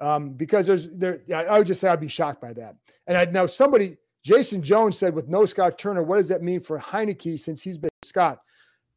um, 0.00 0.30
because 0.30 0.66
there's 0.66 0.88
there. 0.96 1.20
Yeah, 1.26 1.40
I 1.40 1.58
would 1.58 1.66
just 1.66 1.80
say 1.80 1.88
I'd 1.88 2.00
be 2.00 2.08
shocked 2.08 2.40
by 2.40 2.52
that. 2.54 2.76
And 3.06 3.16
I 3.16 3.24
now 3.26 3.46
somebody, 3.46 3.96
Jason 4.22 4.62
Jones 4.62 4.98
said, 4.98 5.14
with 5.14 5.28
no 5.28 5.44
Scott 5.44 5.78
Turner, 5.78 6.02
what 6.02 6.16
does 6.16 6.28
that 6.28 6.42
mean 6.42 6.60
for 6.60 6.78
Heinicke 6.78 7.38
since 7.38 7.62
he's 7.62 7.78
been 7.78 7.90
Scott? 8.04 8.40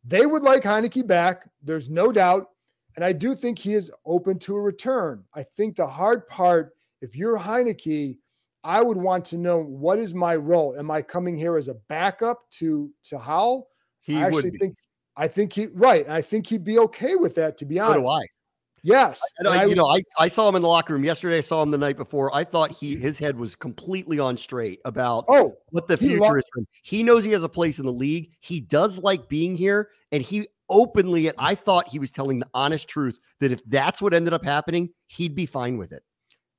They 0.03 0.25
would 0.25 0.43
like 0.43 0.63
Heinicke 0.63 1.05
back. 1.05 1.49
There's 1.63 1.89
no 1.89 2.11
doubt, 2.11 2.49
and 2.95 3.03
I 3.03 3.13
do 3.13 3.35
think 3.35 3.59
he 3.59 3.73
is 3.73 3.91
open 4.05 4.39
to 4.39 4.55
a 4.55 4.61
return. 4.61 5.23
I 5.33 5.43
think 5.43 5.75
the 5.75 5.87
hard 5.87 6.27
part, 6.27 6.73
if 7.01 7.15
you're 7.15 7.37
Heinicke, 7.37 8.17
I 8.63 8.81
would 8.81 8.97
want 8.97 9.25
to 9.25 9.37
know 9.37 9.63
what 9.63 9.99
is 9.99 10.13
my 10.13 10.35
role. 10.35 10.77
Am 10.77 10.91
I 10.91 11.01
coming 11.01 11.37
here 11.37 11.57
as 11.57 11.67
a 11.67 11.75
backup 11.87 12.49
to 12.51 12.91
to 13.05 13.17
Howell? 13.17 13.67
He 14.01 14.17
I 14.17 14.27
actually 14.27 14.43
would 14.43 14.53
be. 14.53 14.59
think. 14.59 14.77
I 15.19 15.27
think 15.27 15.53
he 15.53 15.67
right. 15.75 16.09
I 16.09 16.21
think 16.23 16.47
he'd 16.47 16.63
be 16.63 16.79
okay 16.79 17.15
with 17.15 17.35
that. 17.35 17.57
To 17.57 17.65
be 17.65 17.77
So 17.77 17.83
honest, 17.83 17.99
do 17.99 18.07
I. 18.07 18.25
Yes. 18.83 19.21
I, 19.45 19.49
I 19.49 19.63
you 19.65 19.75
know, 19.75 19.87
I, 19.87 20.01
I 20.17 20.29
saw 20.29 20.47
him 20.49 20.55
in 20.55 20.61
the 20.61 20.67
locker 20.69 20.93
room 20.93 21.03
yesterday. 21.03 21.39
I 21.39 21.41
saw 21.41 21.61
him 21.61 21.71
the 21.71 21.77
night 21.77 21.97
before. 21.97 22.33
I 22.33 22.45
thought 22.45 22.71
he 22.71 22.95
his 22.95 23.19
head 23.19 23.37
was 23.37 23.55
completely 23.55 24.19
on 24.19 24.37
straight 24.37 24.79
about 24.85 25.25
oh, 25.27 25.57
what 25.71 25.87
the 25.87 25.97
future 25.97 26.19
lo- 26.21 26.35
is 26.35 26.45
for 26.53 26.61
him. 26.61 26.67
He 26.83 27.03
knows 27.03 27.25
he 27.25 27.31
has 27.33 27.43
a 27.43 27.49
place 27.49 27.79
in 27.79 27.85
the 27.85 27.93
league. 27.93 28.31
He 28.39 28.61
does 28.61 28.97
like 28.99 29.27
being 29.29 29.55
here, 29.57 29.89
and 30.13 30.23
he 30.23 30.47
openly 30.69 31.27
and 31.27 31.35
I 31.39 31.55
thought 31.55 31.89
he 31.89 31.99
was 31.99 32.11
telling 32.11 32.39
the 32.39 32.47
honest 32.53 32.87
truth 32.87 33.19
that 33.41 33.51
if 33.51 33.61
that's 33.65 34.01
what 34.01 34.13
ended 34.13 34.33
up 34.33 34.45
happening, 34.45 34.91
he'd 35.07 35.35
be 35.35 35.45
fine 35.47 35.77
with 35.77 35.91
it. 35.91 36.03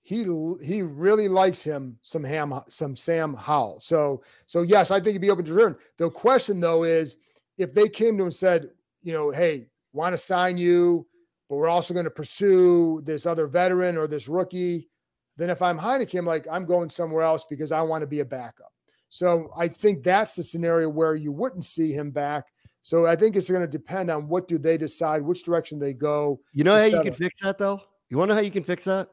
he 0.02 0.24
he 0.62 0.82
really 0.82 1.28
likes 1.28 1.62
him 1.62 1.98
some 2.02 2.24
ham 2.24 2.60
some 2.68 2.96
Sam 2.96 3.34
Howell. 3.34 3.80
So 3.80 4.22
so 4.46 4.62
yes, 4.62 4.90
I 4.90 5.00
think 5.00 5.14
he'd 5.14 5.20
be 5.20 5.30
open 5.30 5.44
to 5.46 5.54
return. 5.54 5.76
The 5.98 6.10
question 6.10 6.60
though 6.60 6.84
is 6.84 7.16
if 7.58 7.74
they 7.74 7.88
came 7.88 8.16
to 8.16 8.22
him 8.22 8.26
and 8.28 8.34
said, 8.34 8.68
you 9.02 9.12
know, 9.12 9.30
hey, 9.30 9.66
want 9.92 10.12
to 10.12 10.18
sign 10.18 10.58
you, 10.58 11.06
but 11.48 11.56
we're 11.56 11.68
also 11.68 11.94
going 11.94 12.04
to 12.04 12.10
pursue 12.10 13.00
this 13.04 13.26
other 13.26 13.46
veteran 13.46 13.96
or 13.96 14.06
this 14.06 14.28
rookie. 14.28 14.88
Then 15.36 15.50
if 15.50 15.62
I'm 15.62 15.78
Heinicke, 15.78 16.18
I'm 16.18 16.26
like, 16.26 16.46
I'm 16.50 16.64
going 16.64 16.90
somewhere 16.90 17.22
else 17.22 17.44
because 17.48 17.72
I 17.72 17.82
want 17.82 18.02
to 18.02 18.06
be 18.06 18.20
a 18.20 18.24
backup. 18.24 18.72
So 19.08 19.50
I 19.58 19.66
think 19.68 20.04
that's 20.04 20.34
the 20.34 20.42
scenario 20.42 20.88
where 20.88 21.16
you 21.16 21.32
wouldn't 21.32 21.64
see 21.64 21.92
him 21.92 22.10
back. 22.10 22.44
So 22.82 23.06
I 23.06 23.16
think 23.16 23.36
it's 23.36 23.50
going 23.50 23.62
to 23.62 23.66
depend 23.66 24.10
on 24.10 24.28
what 24.28 24.48
do 24.48 24.58
they 24.58 24.78
decide, 24.78 25.22
which 25.22 25.42
direction 25.42 25.78
they 25.78 25.92
go. 25.92 26.40
You 26.52 26.64
know 26.64 26.76
how 26.76 26.84
you 26.84 27.02
can 27.02 27.14
fix 27.14 27.40
that 27.40 27.58
though? 27.58 27.80
You 28.08 28.16
want 28.16 28.28
to 28.28 28.34
know 28.34 28.40
how 28.40 28.44
you 28.44 28.50
can 28.50 28.64
fix 28.64 28.84
that? 28.84 29.08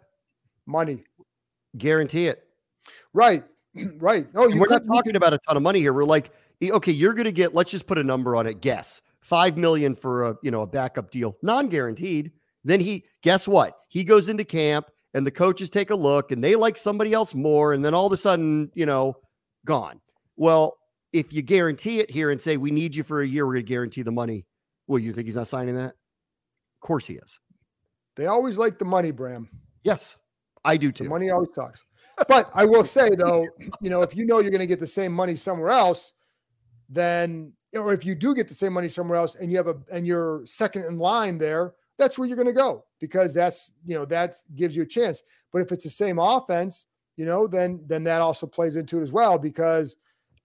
Money. 0.66 1.04
Guarantee 1.78 2.28
it. 2.28 2.44
Right. 3.14 3.44
right. 3.98 4.28
Oh, 4.36 4.50
we're 4.56 4.70
not 4.70 4.86
talking 4.86 5.16
about 5.16 5.34
a 5.34 5.40
ton 5.40 5.58
of 5.58 5.64
money 5.64 5.80
here. 5.80 5.94
We're 5.94 6.06
like, 6.06 6.32
okay, 6.64 6.92
you're 6.92 7.14
going 7.14 7.26
to 7.26 7.32
get. 7.32 7.54
Let's 7.54 7.72
just 7.72 7.88
put 7.88 7.98
a 7.98 8.04
number 8.04 8.36
on 8.36 8.48
it. 8.48 8.62
Guess 8.62 9.02
five 9.22 9.58
million 9.58 9.94
for 9.94 10.24
a 10.24 10.36
you 10.42 10.52
know 10.52 10.62
a 10.62 10.68
backup 10.68 11.12
deal, 11.12 11.38
non 11.42 11.68
guaranteed. 11.68 12.32
Then 12.64 12.80
he 12.80 13.06
guess 13.22 13.48
what? 13.48 13.78
He 13.90 14.04
goes 14.04 14.30
into 14.30 14.44
camp 14.44 14.90
and 15.14 15.26
the 15.26 15.32
coaches 15.32 15.70
take 15.70 15.90
a 15.90 15.96
look 15.96 16.32
and 16.32 16.44
they 16.44 16.56
like 16.56 16.78
somebody 16.78 17.14
else 17.14 17.34
more, 17.34 17.74
and 17.74 17.84
then 17.84 17.94
all 17.94 18.08
of 18.08 18.14
a 18.14 18.18
sudden, 18.18 18.72
you 18.74 18.86
know, 18.86 19.16
gone. 19.66 20.00
Well, 20.36 20.78
if 21.14 21.34
you 21.34 21.42
guarantee 21.42 22.00
it 22.00 22.12
here 22.12 22.32
and 22.32 22.42
say 22.42 22.58
we 22.58 22.72
need 22.72 22.96
you 22.96 23.04
for 23.04 23.22
a 23.22 23.28
year, 23.28 23.46
we're 23.46 23.54
going 23.54 23.66
to 23.66 23.70
guarantee 23.70 24.02
the 24.02 24.12
money. 24.12 24.46
Well, 24.88 25.00
you 25.00 25.14
think 25.14 25.28
he's 25.28 25.36
not 25.36 25.48
signing 25.48 25.76
that? 25.76 25.90
Of 25.90 26.82
course 26.82 27.08
he 27.08 27.16
is. 27.16 27.40
They 28.16 28.28
always 28.28 28.58
like 28.58 28.80
the 28.80 28.86
money, 28.86 29.12
Bram. 29.12 29.50
Yes, 29.84 30.18
I 30.64 30.78
do 30.78 30.92
too. 30.92 31.06
The 31.06 31.10
money 31.10 31.30
always 31.30 31.50
talks. 31.50 31.82
But 32.28 32.50
I 32.56 32.66
will 32.66 32.84
say 32.84 33.10
though, 33.10 33.46
you 33.82 33.90
know, 33.90 34.02
if 34.02 34.16
you 34.16 34.26
know 34.26 34.40
you're 34.40 34.52
going 34.52 34.60
to 34.62 34.68
get 34.68 34.80
the 34.80 34.88
same 34.88 35.12
money 35.12 35.36
somewhere 35.36 35.70
else, 35.70 36.14
then 36.90 37.54
or 37.76 37.94
if 37.94 38.06
you 38.06 38.16
do 38.16 38.34
get 38.34 38.48
the 38.48 38.54
same 38.54 38.74
money 38.74 38.88
somewhere 38.88 39.18
else 39.18 39.36
and 39.36 39.52
you 39.52 39.58
have 39.58 39.68
a 39.68 39.78
and 39.92 40.08
you're 40.08 40.46
second 40.46 40.86
in 40.86 40.98
line 40.98 41.38
there, 41.38 41.74
that's 41.98 42.18
where 42.18 42.28
you're 42.28 42.38
going 42.38 42.48
to 42.48 42.54
go 42.54 42.86
because 43.00 43.34
that's 43.34 43.72
you 43.86 43.96
know 43.96 44.06
that 44.06 44.36
gives 44.56 44.76
you 44.76 44.84
a 44.84 44.88
chance. 44.88 45.24
But 45.52 45.62
if 45.62 45.72
it's 45.72 45.84
the 45.84 45.90
same 45.90 46.20
offense, 46.20 46.86
you 47.16 47.26
know, 47.26 47.48
then 47.48 47.84
then 47.86 48.04
that 48.04 48.22
also 48.22 48.48
plays 48.48 48.76
into 48.76 49.00
it 49.00 49.04
as 49.04 49.12
well 49.12 49.38
because 49.38 49.96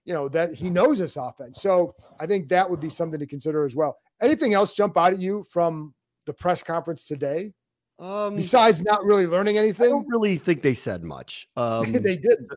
you 0.05 0.13
know 0.13 0.29
that 0.31 0.55
he 0.55 0.71
knows 0.71 0.99
this 0.99 1.17
offense. 1.17 1.61
So 1.61 1.95
I 2.19 2.27
think 2.27 2.49
that 2.49 2.69
would 2.69 2.81
be 2.81 2.91
something 2.91 3.21
to 3.21 3.27
consider 3.27 3.65
as 3.65 3.77
well. 3.77 3.99
Anything 4.21 4.55
else 4.55 4.73
jump 4.73 4.97
out 4.97 5.13
at 5.13 5.19
you 5.19 5.45
from 5.51 5.95
the 6.27 6.33
press 6.33 6.63
conference 6.63 7.05
today? 7.05 7.53
Um, 7.99 8.37
Besides 8.37 8.83
not 8.83 9.05
really 9.05 9.27
learning 9.27 9.59
anything, 9.59 9.87
I 9.87 9.91
don't 9.91 10.09
really 10.09 10.39
think 10.39 10.63
they 10.63 10.75
said 10.75 11.05
much. 11.05 11.49
Um, 11.57 11.93
they 11.93 12.17
didn't. 12.17 12.51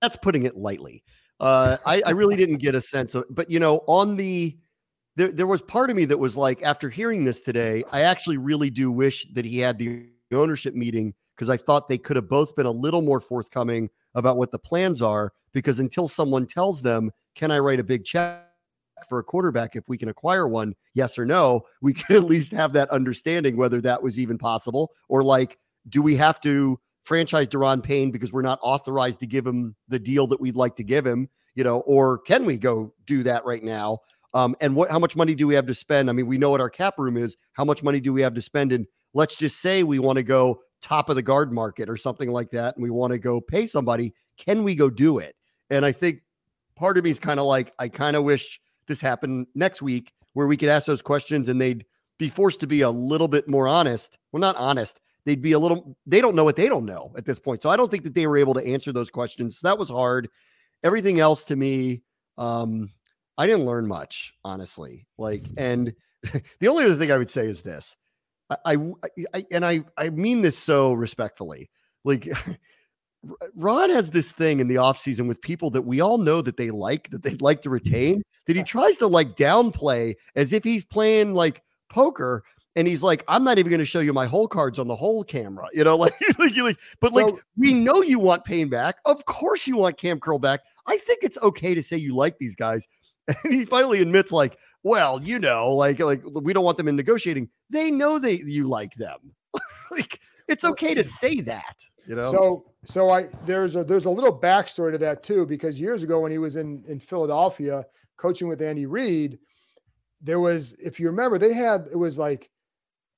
That's 0.00 0.16
putting 0.16 0.44
it 0.44 0.56
lightly. 0.56 1.02
Uh, 1.40 1.76
I, 1.84 2.02
I 2.06 2.10
really 2.10 2.36
didn't 2.36 2.58
get 2.58 2.74
a 2.74 2.80
sense 2.80 3.14
of, 3.14 3.24
but 3.30 3.50
you 3.50 3.58
know, 3.58 3.82
on 3.86 4.16
the 4.16 4.56
there, 5.16 5.32
there 5.32 5.46
was 5.46 5.62
part 5.62 5.90
of 5.90 5.96
me 5.96 6.04
that 6.06 6.18
was 6.18 6.36
like, 6.36 6.62
after 6.62 6.90
hearing 6.90 7.24
this 7.24 7.40
today, 7.40 7.84
I 7.92 8.02
actually 8.02 8.36
really 8.36 8.70
do 8.70 8.90
wish 8.90 9.26
that 9.32 9.44
he 9.44 9.58
had 9.58 9.78
the 9.78 10.08
ownership 10.32 10.74
meeting 10.74 11.14
because 11.36 11.50
I 11.50 11.56
thought 11.56 11.88
they 11.88 11.98
could 11.98 12.16
have 12.16 12.28
both 12.28 12.54
been 12.56 12.66
a 12.66 12.70
little 12.70 13.02
more 13.02 13.20
forthcoming 13.20 13.90
about 14.14 14.36
what 14.36 14.50
the 14.50 14.58
plans 14.58 15.02
are. 15.02 15.32
Because 15.52 15.78
until 15.78 16.08
someone 16.08 16.46
tells 16.46 16.82
them, 16.82 17.12
"Can 17.36 17.52
I 17.52 17.60
write 17.60 17.78
a 17.78 17.84
big 17.84 18.04
check 18.04 18.44
for 19.08 19.18
a 19.18 19.24
quarterback 19.24 19.76
if 19.76 19.88
we 19.88 19.98
can 19.98 20.08
acquire 20.08 20.48
one, 20.48 20.74
yes 20.94 21.18
or 21.18 21.24
no, 21.24 21.62
we 21.80 21.92
can 21.94 22.16
at 22.16 22.24
least 22.24 22.52
have 22.52 22.72
that 22.72 22.90
understanding 22.90 23.56
whether 23.56 23.80
that 23.80 24.02
was 24.02 24.18
even 24.18 24.38
possible. 24.38 24.92
Or 25.08 25.22
like, 25.22 25.58
do 25.88 26.02
we 26.02 26.16
have 26.16 26.40
to 26.42 26.80
franchise 27.04 27.48
Daron 27.48 27.82
Payne 27.82 28.10
because 28.10 28.32
we're 28.32 28.42
not 28.42 28.58
authorized 28.62 29.20
to 29.20 29.26
give 29.26 29.46
him 29.46 29.74
the 29.88 29.98
deal 29.98 30.26
that 30.28 30.40
we'd 30.40 30.56
like 30.56 30.76
to 30.76 30.84
give 30.84 31.06
him, 31.06 31.28
you 31.54 31.64
know, 31.64 31.80
or 31.80 32.18
can 32.18 32.44
we 32.44 32.58
go 32.58 32.92
do 33.06 33.22
that 33.22 33.44
right 33.44 33.62
now? 33.62 33.98
Um, 34.32 34.56
and 34.60 34.74
what 34.74 34.90
how 34.90 34.98
much 34.98 35.14
money 35.14 35.34
do 35.34 35.46
we 35.46 35.54
have 35.54 35.66
to 35.66 35.74
spend? 35.74 36.10
I 36.10 36.12
mean, 36.12 36.26
we 36.26 36.38
know 36.38 36.50
what 36.50 36.60
our 36.60 36.70
cap 36.70 36.98
room 36.98 37.16
is. 37.16 37.36
How 37.52 37.64
much 37.64 37.82
money 37.82 38.00
do 38.00 38.12
we 38.12 38.22
have 38.22 38.34
to 38.34 38.40
spend? 38.40 38.72
And 38.72 38.86
let's 39.12 39.36
just 39.36 39.60
say 39.60 39.84
we 39.84 40.00
want 40.00 40.16
to 40.16 40.24
go 40.24 40.60
top 40.82 41.08
of 41.08 41.16
the 41.16 41.22
guard 41.22 41.52
market 41.52 41.88
or 41.88 41.96
something 41.96 42.30
like 42.30 42.50
that, 42.50 42.76
and 42.76 42.82
we 42.82 42.90
want 42.90 43.12
to 43.12 43.18
go 43.18 43.40
pay 43.40 43.66
somebody. 43.66 44.12
Can 44.36 44.64
we 44.64 44.74
go 44.74 44.90
do 44.90 45.18
it? 45.18 45.36
And 45.70 45.86
I 45.86 45.92
think 45.92 46.20
part 46.76 46.98
of 46.98 47.04
me 47.04 47.10
is 47.10 47.18
kind 47.18 47.38
of 47.38 47.46
like, 47.46 47.72
I 47.78 47.88
kind 47.88 48.16
of 48.16 48.24
wish 48.24 48.60
this 48.88 49.00
happened 49.00 49.46
next 49.54 49.80
week 49.80 50.12
where 50.34 50.46
we 50.46 50.56
could 50.56 50.68
ask 50.68 50.86
those 50.86 51.02
questions 51.02 51.48
and 51.48 51.60
they'd 51.60 51.84
be 52.18 52.28
forced 52.28 52.60
to 52.60 52.66
be 52.66 52.82
a 52.82 52.90
little 52.90 53.28
bit 53.28 53.48
more 53.48 53.66
honest. 53.66 54.18
Well, 54.32 54.40
not 54.40 54.56
honest. 54.56 55.00
They'd 55.24 55.42
be 55.42 55.52
a 55.52 55.58
little, 55.58 55.96
they 56.06 56.20
don't 56.20 56.34
know 56.34 56.44
what 56.44 56.56
they 56.56 56.68
don't 56.68 56.84
know 56.84 57.12
at 57.16 57.24
this 57.24 57.38
point. 57.38 57.62
So 57.62 57.70
I 57.70 57.76
don't 57.76 57.90
think 57.90 58.04
that 58.04 58.14
they 58.14 58.26
were 58.26 58.36
able 58.36 58.54
to 58.54 58.66
answer 58.66 58.92
those 58.92 59.10
questions. 59.10 59.58
So 59.58 59.68
that 59.68 59.78
was 59.78 59.88
hard. 59.88 60.28
Everything 60.82 61.20
else 61.20 61.44
to 61.44 61.56
me, 61.56 62.02
um, 62.36 62.90
I 63.38 63.46
didn't 63.46 63.66
learn 63.66 63.86
much, 63.86 64.34
honestly. 64.44 65.06
Like, 65.18 65.46
and 65.56 65.94
the 66.60 66.68
only 66.68 66.84
other 66.84 66.94
thing 66.94 67.10
I 67.10 67.18
would 67.18 67.30
say 67.30 67.46
is 67.46 67.62
this 67.62 67.96
I, 68.50 68.74
I, 68.74 68.76
I 69.32 69.44
and 69.50 69.64
I, 69.64 69.84
I 69.96 70.10
mean 70.10 70.42
this 70.42 70.58
so 70.58 70.92
respectfully. 70.92 71.70
Like, 72.04 72.28
Ron 73.54 73.90
has 73.90 74.10
this 74.10 74.32
thing 74.32 74.60
in 74.60 74.68
the 74.68 74.74
offseason 74.74 75.26
with 75.26 75.40
people 75.40 75.70
that 75.70 75.82
we 75.82 76.00
all 76.00 76.18
know 76.18 76.42
that 76.42 76.56
they 76.56 76.70
like, 76.70 77.10
that 77.10 77.22
they'd 77.22 77.40
like 77.40 77.62
to 77.62 77.70
retain, 77.70 78.22
that 78.46 78.56
he 78.56 78.62
tries 78.62 78.98
to 78.98 79.06
like 79.06 79.36
downplay 79.36 80.14
as 80.36 80.52
if 80.52 80.62
he's 80.62 80.84
playing 80.84 81.34
like 81.34 81.62
poker. 81.90 82.44
And 82.76 82.88
he's 82.88 83.02
like, 83.02 83.24
I'm 83.28 83.44
not 83.44 83.58
even 83.58 83.70
going 83.70 83.80
to 83.80 83.86
show 83.86 84.00
you 84.00 84.12
my 84.12 84.26
whole 84.26 84.48
cards 84.48 84.78
on 84.78 84.88
the 84.88 84.96
whole 84.96 85.22
camera, 85.22 85.68
you 85.72 85.84
know, 85.84 85.96
like, 85.98 86.14
like, 86.38 86.56
like 86.56 86.76
but 87.00 87.12
like, 87.12 87.34
we 87.56 87.72
know 87.72 88.02
you 88.02 88.18
want 88.18 88.44
Payne 88.44 88.68
back. 88.68 88.96
Of 89.04 89.24
course, 89.26 89.66
you 89.66 89.76
want 89.76 89.96
Cam 89.96 90.18
Curl 90.20 90.38
back. 90.38 90.60
I 90.86 90.98
think 90.98 91.20
it's 91.22 91.38
okay 91.42 91.74
to 91.74 91.82
say 91.82 91.96
you 91.96 92.14
like 92.14 92.38
these 92.38 92.54
guys. 92.54 92.86
And 93.44 93.54
he 93.54 93.64
finally 93.64 94.02
admits, 94.02 94.32
like, 94.32 94.58
well, 94.82 95.22
you 95.22 95.38
know, 95.38 95.68
like, 95.70 95.98
like 95.98 96.22
we 96.42 96.52
don't 96.52 96.64
want 96.64 96.76
them 96.76 96.88
in 96.88 96.96
negotiating. 96.96 97.48
They 97.70 97.90
know 97.90 98.18
they 98.18 98.34
you 98.34 98.68
like 98.68 98.94
them. 98.96 99.32
like, 99.90 100.20
it's 100.46 100.62
okay 100.62 100.92
to 100.92 101.02
say 101.02 101.40
that. 101.40 101.82
You 102.06 102.16
know. 102.16 102.30
So 102.30 102.64
so 102.84 103.10
I 103.10 103.28
there's 103.46 103.76
a 103.76 103.84
there's 103.84 104.04
a 104.04 104.10
little 104.10 104.38
backstory 104.38 104.92
to 104.92 104.98
that 104.98 105.22
too 105.22 105.46
because 105.46 105.80
years 105.80 106.02
ago 106.02 106.20
when 106.20 106.30
he 106.30 106.38
was 106.38 106.56
in 106.56 106.84
in 106.86 107.00
Philadelphia 107.00 107.84
coaching 108.16 108.46
with 108.46 108.60
Andy 108.60 108.86
Reid, 108.86 109.38
there 110.20 110.40
was 110.40 110.74
if 110.74 111.00
you 111.00 111.06
remember 111.06 111.38
they 111.38 111.54
had 111.54 111.86
it 111.90 111.96
was 111.96 112.18
like 112.18 112.50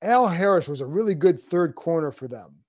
Al 0.01 0.27
Harris 0.27 0.67
was 0.67 0.81
a 0.81 0.85
really 0.85 1.15
good 1.15 1.39
third 1.39 1.75
corner 1.75 2.11
for 2.11 2.27
them, 2.27 2.59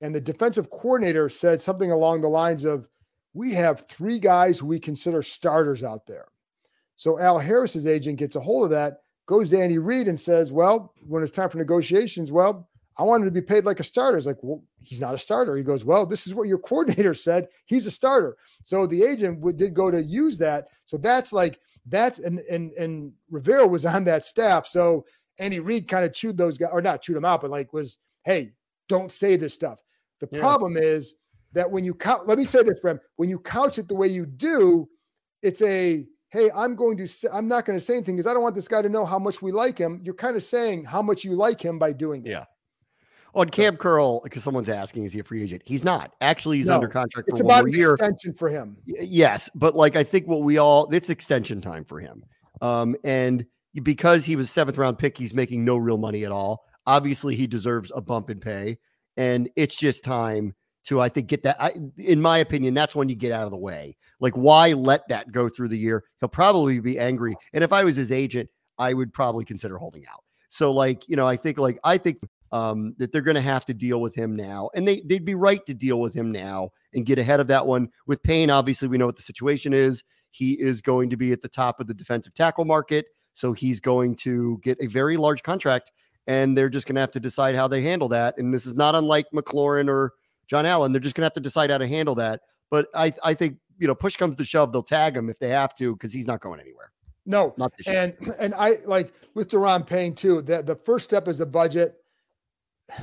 and 0.00 0.14
the 0.14 0.20
defensive 0.20 0.70
coordinator 0.70 1.28
said 1.28 1.60
something 1.60 1.90
along 1.90 2.20
the 2.20 2.28
lines 2.28 2.64
of, 2.64 2.88
"We 3.34 3.52
have 3.54 3.86
three 3.88 4.18
guys 4.18 4.62
we 4.62 4.78
consider 4.78 5.22
starters 5.22 5.82
out 5.82 6.06
there." 6.06 6.28
So 6.96 7.18
Al 7.18 7.38
Harris's 7.38 7.86
agent 7.86 8.18
gets 8.18 8.36
a 8.36 8.40
hold 8.40 8.64
of 8.64 8.70
that, 8.70 9.02
goes 9.26 9.50
to 9.50 9.60
Andy 9.60 9.78
Reid 9.78 10.08
and 10.08 10.18
says, 10.18 10.52
"Well, 10.52 10.94
when 11.06 11.22
it's 11.22 11.32
time 11.32 11.50
for 11.50 11.58
negotiations, 11.58 12.32
well, 12.32 12.70
I 13.00 13.02
want 13.04 13.22
him 13.22 13.28
to 13.28 13.40
be 13.40 13.40
paid 13.40 13.64
like 13.64 13.80
a 13.80 13.84
starter. 13.84 14.18
It's 14.18 14.26
like, 14.26 14.42
well, 14.42 14.62
he's 14.82 15.00
not 15.00 15.14
a 15.14 15.18
starter. 15.18 15.56
He 15.56 15.62
goes, 15.62 15.86
well, 15.86 16.04
this 16.04 16.26
is 16.26 16.34
what 16.34 16.48
your 16.48 16.58
coordinator 16.58 17.14
said. 17.28 17.48
He's 17.64 17.86
a 17.86 17.90
starter. 17.90 18.36
So 18.64 18.86
the 18.86 19.02
agent 19.02 19.40
would, 19.40 19.56
did 19.56 19.72
go 19.72 19.90
to 19.90 20.02
use 20.02 20.36
that. 20.38 20.68
So 20.84 20.98
that's 20.98 21.32
like 21.32 21.60
that's 21.86 22.18
and 22.18 22.40
and 22.40 22.72
and 22.72 23.12
Rivera 23.30 23.66
was 23.66 23.86
on 23.86 24.04
that 24.04 24.26
staff. 24.26 24.66
So 24.66 25.06
Andy 25.40 25.60
Reid 25.60 25.88
kind 25.88 26.04
of 26.04 26.12
chewed 26.12 26.36
those 26.36 26.58
guys, 26.58 26.70
or 26.72 26.82
not 26.82 27.02
chewed 27.02 27.16
them 27.16 27.24
out, 27.24 27.40
but 27.40 27.50
like 27.50 27.72
was, 27.72 27.98
hey, 28.24 28.52
don't 28.88 29.10
say 29.10 29.36
this 29.36 29.54
stuff. 29.54 29.82
The 30.20 30.28
yeah. 30.30 30.40
problem 30.40 30.76
is 30.76 31.14
that 31.52 31.70
when 31.70 31.82
you 31.82 31.94
count, 31.94 32.28
let 32.28 32.38
me 32.38 32.44
say 32.44 32.62
this, 32.62 32.80
Bram, 32.80 33.00
when 33.16 33.28
you 33.28 33.38
couch 33.38 33.78
it 33.78 33.88
the 33.88 33.94
way 33.94 34.08
you 34.08 34.26
do, 34.26 34.88
it's 35.42 35.62
a 35.62 36.06
hey, 36.30 36.48
I'm 36.54 36.76
going 36.76 36.96
to 36.96 37.06
say, 37.06 37.28
I'm 37.32 37.48
not 37.48 37.64
going 37.64 37.78
to 37.78 37.84
say 37.84 37.94
anything 37.94 38.16
because 38.16 38.30
I 38.30 38.34
don't 38.34 38.42
want 38.42 38.54
this 38.54 38.68
guy 38.68 38.82
to 38.82 38.88
know 38.88 39.04
how 39.04 39.18
much 39.18 39.42
we 39.42 39.50
like 39.50 39.76
him. 39.76 40.00
You're 40.04 40.14
kind 40.14 40.36
of 40.36 40.42
saying 40.42 40.84
how 40.84 41.02
much 41.02 41.24
you 41.24 41.32
like 41.32 41.60
him 41.60 41.78
by 41.78 41.92
doing 41.92 42.22
that. 42.22 42.30
Yeah. 42.30 42.44
On 43.34 43.48
Cam 43.48 43.76
Curl, 43.76 44.20
because 44.22 44.42
someone's 44.42 44.68
asking, 44.68 45.04
is 45.04 45.12
he 45.12 45.20
a 45.20 45.24
free 45.24 45.42
agent? 45.42 45.62
He's 45.64 45.84
not. 45.84 46.14
Actually, 46.20 46.58
he's 46.58 46.66
no, 46.66 46.76
under 46.76 46.88
contract 46.88 47.28
for 47.28 47.30
it's 47.30 47.42
one 47.42 47.52
about 47.52 47.66
more 47.66 47.76
year. 47.76 47.92
extension 47.92 48.32
for 48.32 48.48
him. 48.48 48.76
Yes, 48.86 49.48
but 49.54 49.76
like 49.76 49.94
I 49.94 50.02
think 50.02 50.26
what 50.26 50.42
we 50.42 50.58
all 50.58 50.88
it's 50.92 51.10
extension 51.10 51.60
time 51.60 51.84
for 51.84 52.00
him. 52.00 52.24
Um, 52.60 52.96
and 53.04 53.46
because 53.82 54.24
he 54.24 54.36
was 54.36 54.50
seventh 54.50 54.78
round 54.78 54.98
pick, 54.98 55.16
he's 55.16 55.34
making 55.34 55.64
no 55.64 55.76
real 55.76 55.98
money 55.98 56.24
at 56.24 56.32
all. 56.32 56.64
Obviously, 56.86 57.36
he 57.36 57.46
deserves 57.46 57.92
a 57.94 58.00
bump 58.00 58.30
in 58.30 58.40
pay, 58.40 58.78
and 59.16 59.48
it's 59.56 59.76
just 59.76 60.04
time 60.04 60.54
to 60.84 61.00
I 61.00 61.08
think 61.08 61.28
get 61.28 61.42
that. 61.44 61.60
I, 61.60 61.74
in 61.98 62.20
my 62.20 62.38
opinion, 62.38 62.74
that's 62.74 62.94
when 62.94 63.08
you 63.08 63.14
get 63.14 63.32
out 63.32 63.44
of 63.44 63.50
the 63.50 63.56
way. 63.56 63.96
Like, 64.18 64.34
why 64.34 64.72
let 64.72 65.06
that 65.08 65.32
go 65.32 65.48
through 65.48 65.68
the 65.68 65.78
year? 65.78 66.04
He'll 66.20 66.28
probably 66.28 66.80
be 66.80 66.98
angry, 66.98 67.36
and 67.52 67.62
if 67.62 67.72
I 67.72 67.84
was 67.84 67.96
his 67.96 68.12
agent, 68.12 68.48
I 68.78 68.94
would 68.94 69.12
probably 69.12 69.44
consider 69.44 69.78
holding 69.78 70.06
out. 70.06 70.24
So, 70.48 70.70
like, 70.70 71.08
you 71.08 71.16
know, 71.16 71.26
I 71.26 71.36
think 71.36 71.58
like 71.58 71.78
I 71.84 71.98
think 71.98 72.18
um, 72.52 72.94
that 72.98 73.12
they're 73.12 73.22
going 73.22 73.36
to 73.36 73.40
have 73.40 73.64
to 73.66 73.74
deal 73.74 74.00
with 74.00 74.14
him 74.14 74.34
now. 74.34 74.70
And 74.74 74.86
they, 74.86 75.02
they'd 75.04 75.24
be 75.24 75.34
right 75.34 75.64
to 75.66 75.74
deal 75.74 76.00
with 76.00 76.14
him 76.14 76.32
now 76.32 76.70
and 76.94 77.06
get 77.06 77.18
ahead 77.18 77.40
of 77.40 77.46
that 77.48 77.66
one. 77.66 77.88
With 78.06 78.22
Payne, 78.22 78.50
obviously, 78.50 78.88
we 78.88 78.98
know 78.98 79.06
what 79.06 79.16
the 79.16 79.22
situation 79.22 79.72
is. 79.72 80.02
He 80.32 80.52
is 80.52 80.80
going 80.80 81.10
to 81.10 81.16
be 81.16 81.32
at 81.32 81.42
the 81.42 81.48
top 81.48 81.80
of 81.80 81.86
the 81.86 81.94
defensive 81.94 82.34
tackle 82.34 82.64
market. 82.64 83.06
So 83.40 83.54
he's 83.54 83.80
going 83.80 84.16
to 84.16 84.60
get 84.62 84.76
a 84.80 84.86
very 84.86 85.16
large 85.16 85.42
contract, 85.42 85.92
and 86.26 86.56
they're 86.56 86.68
just 86.68 86.86
going 86.86 86.96
to 86.96 87.00
have 87.00 87.10
to 87.12 87.20
decide 87.20 87.56
how 87.56 87.66
they 87.66 87.80
handle 87.80 88.08
that. 88.08 88.36
And 88.36 88.52
this 88.52 88.66
is 88.66 88.74
not 88.74 88.94
unlike 88.94 89.26
McLaurin 89.34 89.88
or 89.88 90.12
John 90.46 90.66
Allen. 90.66 90.92
They're 90.92 91.00
just 91.00 91.16
going 91.16 91.22
to 91.22 91.26
have 91.26 91.32
to 91.34 91.40
decide 91.40 91.70
how 91.70 91.78
to 91.78 91.86
handle 91.86 92.14
that. 92.16 92.42
But 92.70 92.88
I, 92.94 93.14
I 93.24 93.32
think, 93.32 93.56
you 93.78 93.86
know, 93.86 93.94
push 93.94 94.16
comes 94.16 94.36
to 94.36 94.44
shove, 94.44 94.72
they'll 94.72 94.82
tag 94.82 95.16
him 95.16 95.30
if 95.30 95.38
they 95.38 95.48
have 95.48 95.74
to 95.76 95.94
because 95.94 96.12
he's 96.12 96.26
not 96.26 96.40
going 96.40 96.60
anywhere. 96.60 96.92
No, 97.24 97.54
not 97.56 97.72
this 97.78 97.86
and 97.86 98.14
year. 98.20 98.34
and 98.40 98.54
I 98.54 98.76
like 98.84 99.12
with 99.34 99.50
Daron 99.50 99.86
Payne 99.86 100.14
too. 100.14 100.42
That 100.42 100.66
the 100.66 100.76
first 100.76 101.04
step 101.04 101.26
is 101.26 101.38
the 101.38 101.46
budget 101.46 101.96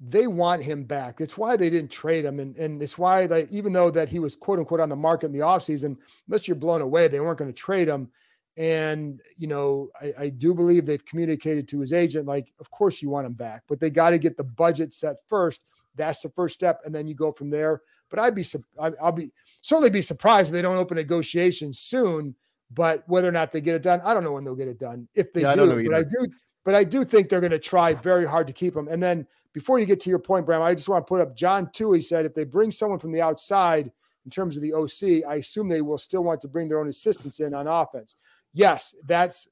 they 0.00 0.26
want 0.26 0.62
him 0.62 0.84
back. 0.84 1.20
It's 1.20 1.36
why 1.36 1.56
they 1.56 1.68
didn't 1.68 1.90
trade 1.90 2.24
him. 2.24 2.40
And, 2.40 2.56
and 2.56 2.82
it's 2.82 2.96
why 2.96 3.26
they, 3.26 3.46
even 3.50 3.74
though 3.74 3.90
that 3.90 4.08
he 4.08 4.18
was 4.18 4.34
quote 4.34 4.58
unquote 4.58 4.80
on 4.80 4.88
the 4.88 4.96
market 4.96 5.26
in 5.26 5.32
the 5.32 5.40
offseason, 5.40 5.98
unless 6.26 6.48
you're 6.48 6.54
blown 6.54 6.80
away, 6.80 7.06
they 7.06 7.20
weren't 7.20 7.38
going 7.38 7.52
to 7.52 7.56
trade 7.56 7.86
him. 7.86 8.10
And, 8.56 9.20
you 9.36 9.46
know, 9.46 9.88
I, 10.00 10.24
I, 10.24 10.28
do 10.28 10.52
believe 10.54 10.84
they've 10.84 11.04
communicated 11.04 11.68
to 11.68 11.80
his 11.80 11.92
agent, 11.92 12.26
like, 12.26 12.52
of 12.58 12.68
course 12.70 13.00
you 13.00 13.08
want 13.08 13.26
him 13.26 13.32
back, 13.32 13.62
but 13.68 13.80
they 13.80 13.90
got 13.90 14.10
to 14.10 14.18
get 14.18 14.36
the 14.36 14.44
budget 14.44 14.92
set 14.92 15.16
first. 15.28 15.62
That's 15.94 16.20
the 16.20 16.30
first 16.30 16.54
step. 16.54 16.80
And 16.84 16.94
then 16.94 17.06
you 17.06 17.14
go 17.14 17.32
from 17.32 17.48
there. 17.48 17.80
But 18.10 18.18
I'd 18.18 18.34
be 18.34 18.44
I'll 18.78 19.12
be 19.12 19.32
certainly 19.62 19.90
be 19.90 20.02
surprised 20.02 20.48
if 20.48 20.52
they 20.52 20.62
don't 20.62 20.76
open 20.76 20.96
negotiations 20.96 21.78
soon. 21.78 22.34
But 22.72 23.04
whether 23.06 23.28
or 23.28 23.32
not 23.32 23.50
they 23.50 23.60
get 23.60 23.76
it 23.76 23.82
done, 23.82 24.00
I 24.04 24.14
don't 24.14 24.24
know 24.24 24.32
when 24.32 24.44
they'll 24.44 24.56
get 24.56 24.68
it 24.68 24.78
done. 24.78 25.08
If 25.14 25.32
they 25.32 25.42
yeah, 25.42 25.54
do, 25.54 25.78
I 25.78 25.84
but 25.84 25.94
I 25.94 26.02
do, 26.02 26.26
but 26.64 26.74
I 26.74 26.84
do 26.84 27.04
think 27.04 27.28
they're 27.28 27.40
going 27.40 27.50
to 27.50 27.58
try 27.58 27.94
very 27.94 28.26
hard 28.26 28.46
to 28.46 28.52
keep 28.52 28.76
him. 28.76 28.88
And 28.88 29.02
then 29.02 29.26
before 29.52 29.78
you 29.78 29.86
get 29.86 30.00
to 30.00 30.10
your 30.10 30.18
point, 30.18 30.46
Bram, 30.46 30.62
I 30.62 30.74
just 30.74 30.88
want 30.88 31.06
to 31.06 31.08
put 31.08 31.20
up 31.20 31.36
John 31.36 31.70
too. 31.72 31.92
He 31.92 32.00
said 32.00 32.26
if 32.26 32.34
they 32.34 32.44
bring 32.44 32.70
someone 32.70 32.98
from 32.98 33.12
the 33.12 33.22
outside 33.22 33.90
in 34.24 34.30
terms 34.30 34.56
of 34.56 34.62
the 34.62 34.72
OC, 34.72 35.28
I 35.28 35.36
assume 35.36 35.68
they 35.68 35.82
will 35.82 35.98
still 35.98 36.22
want 36.22 36.40
to 36.42 36.48
bring 36.48 36.68
their 36.68 36.78
own 36.78 36.88
assistants 36.88 37.40
in 37.40 37.54
on 37.54 37.66
offense. 37.66 38.16
Yes, 38.52 38.94
that's 39.06 39.48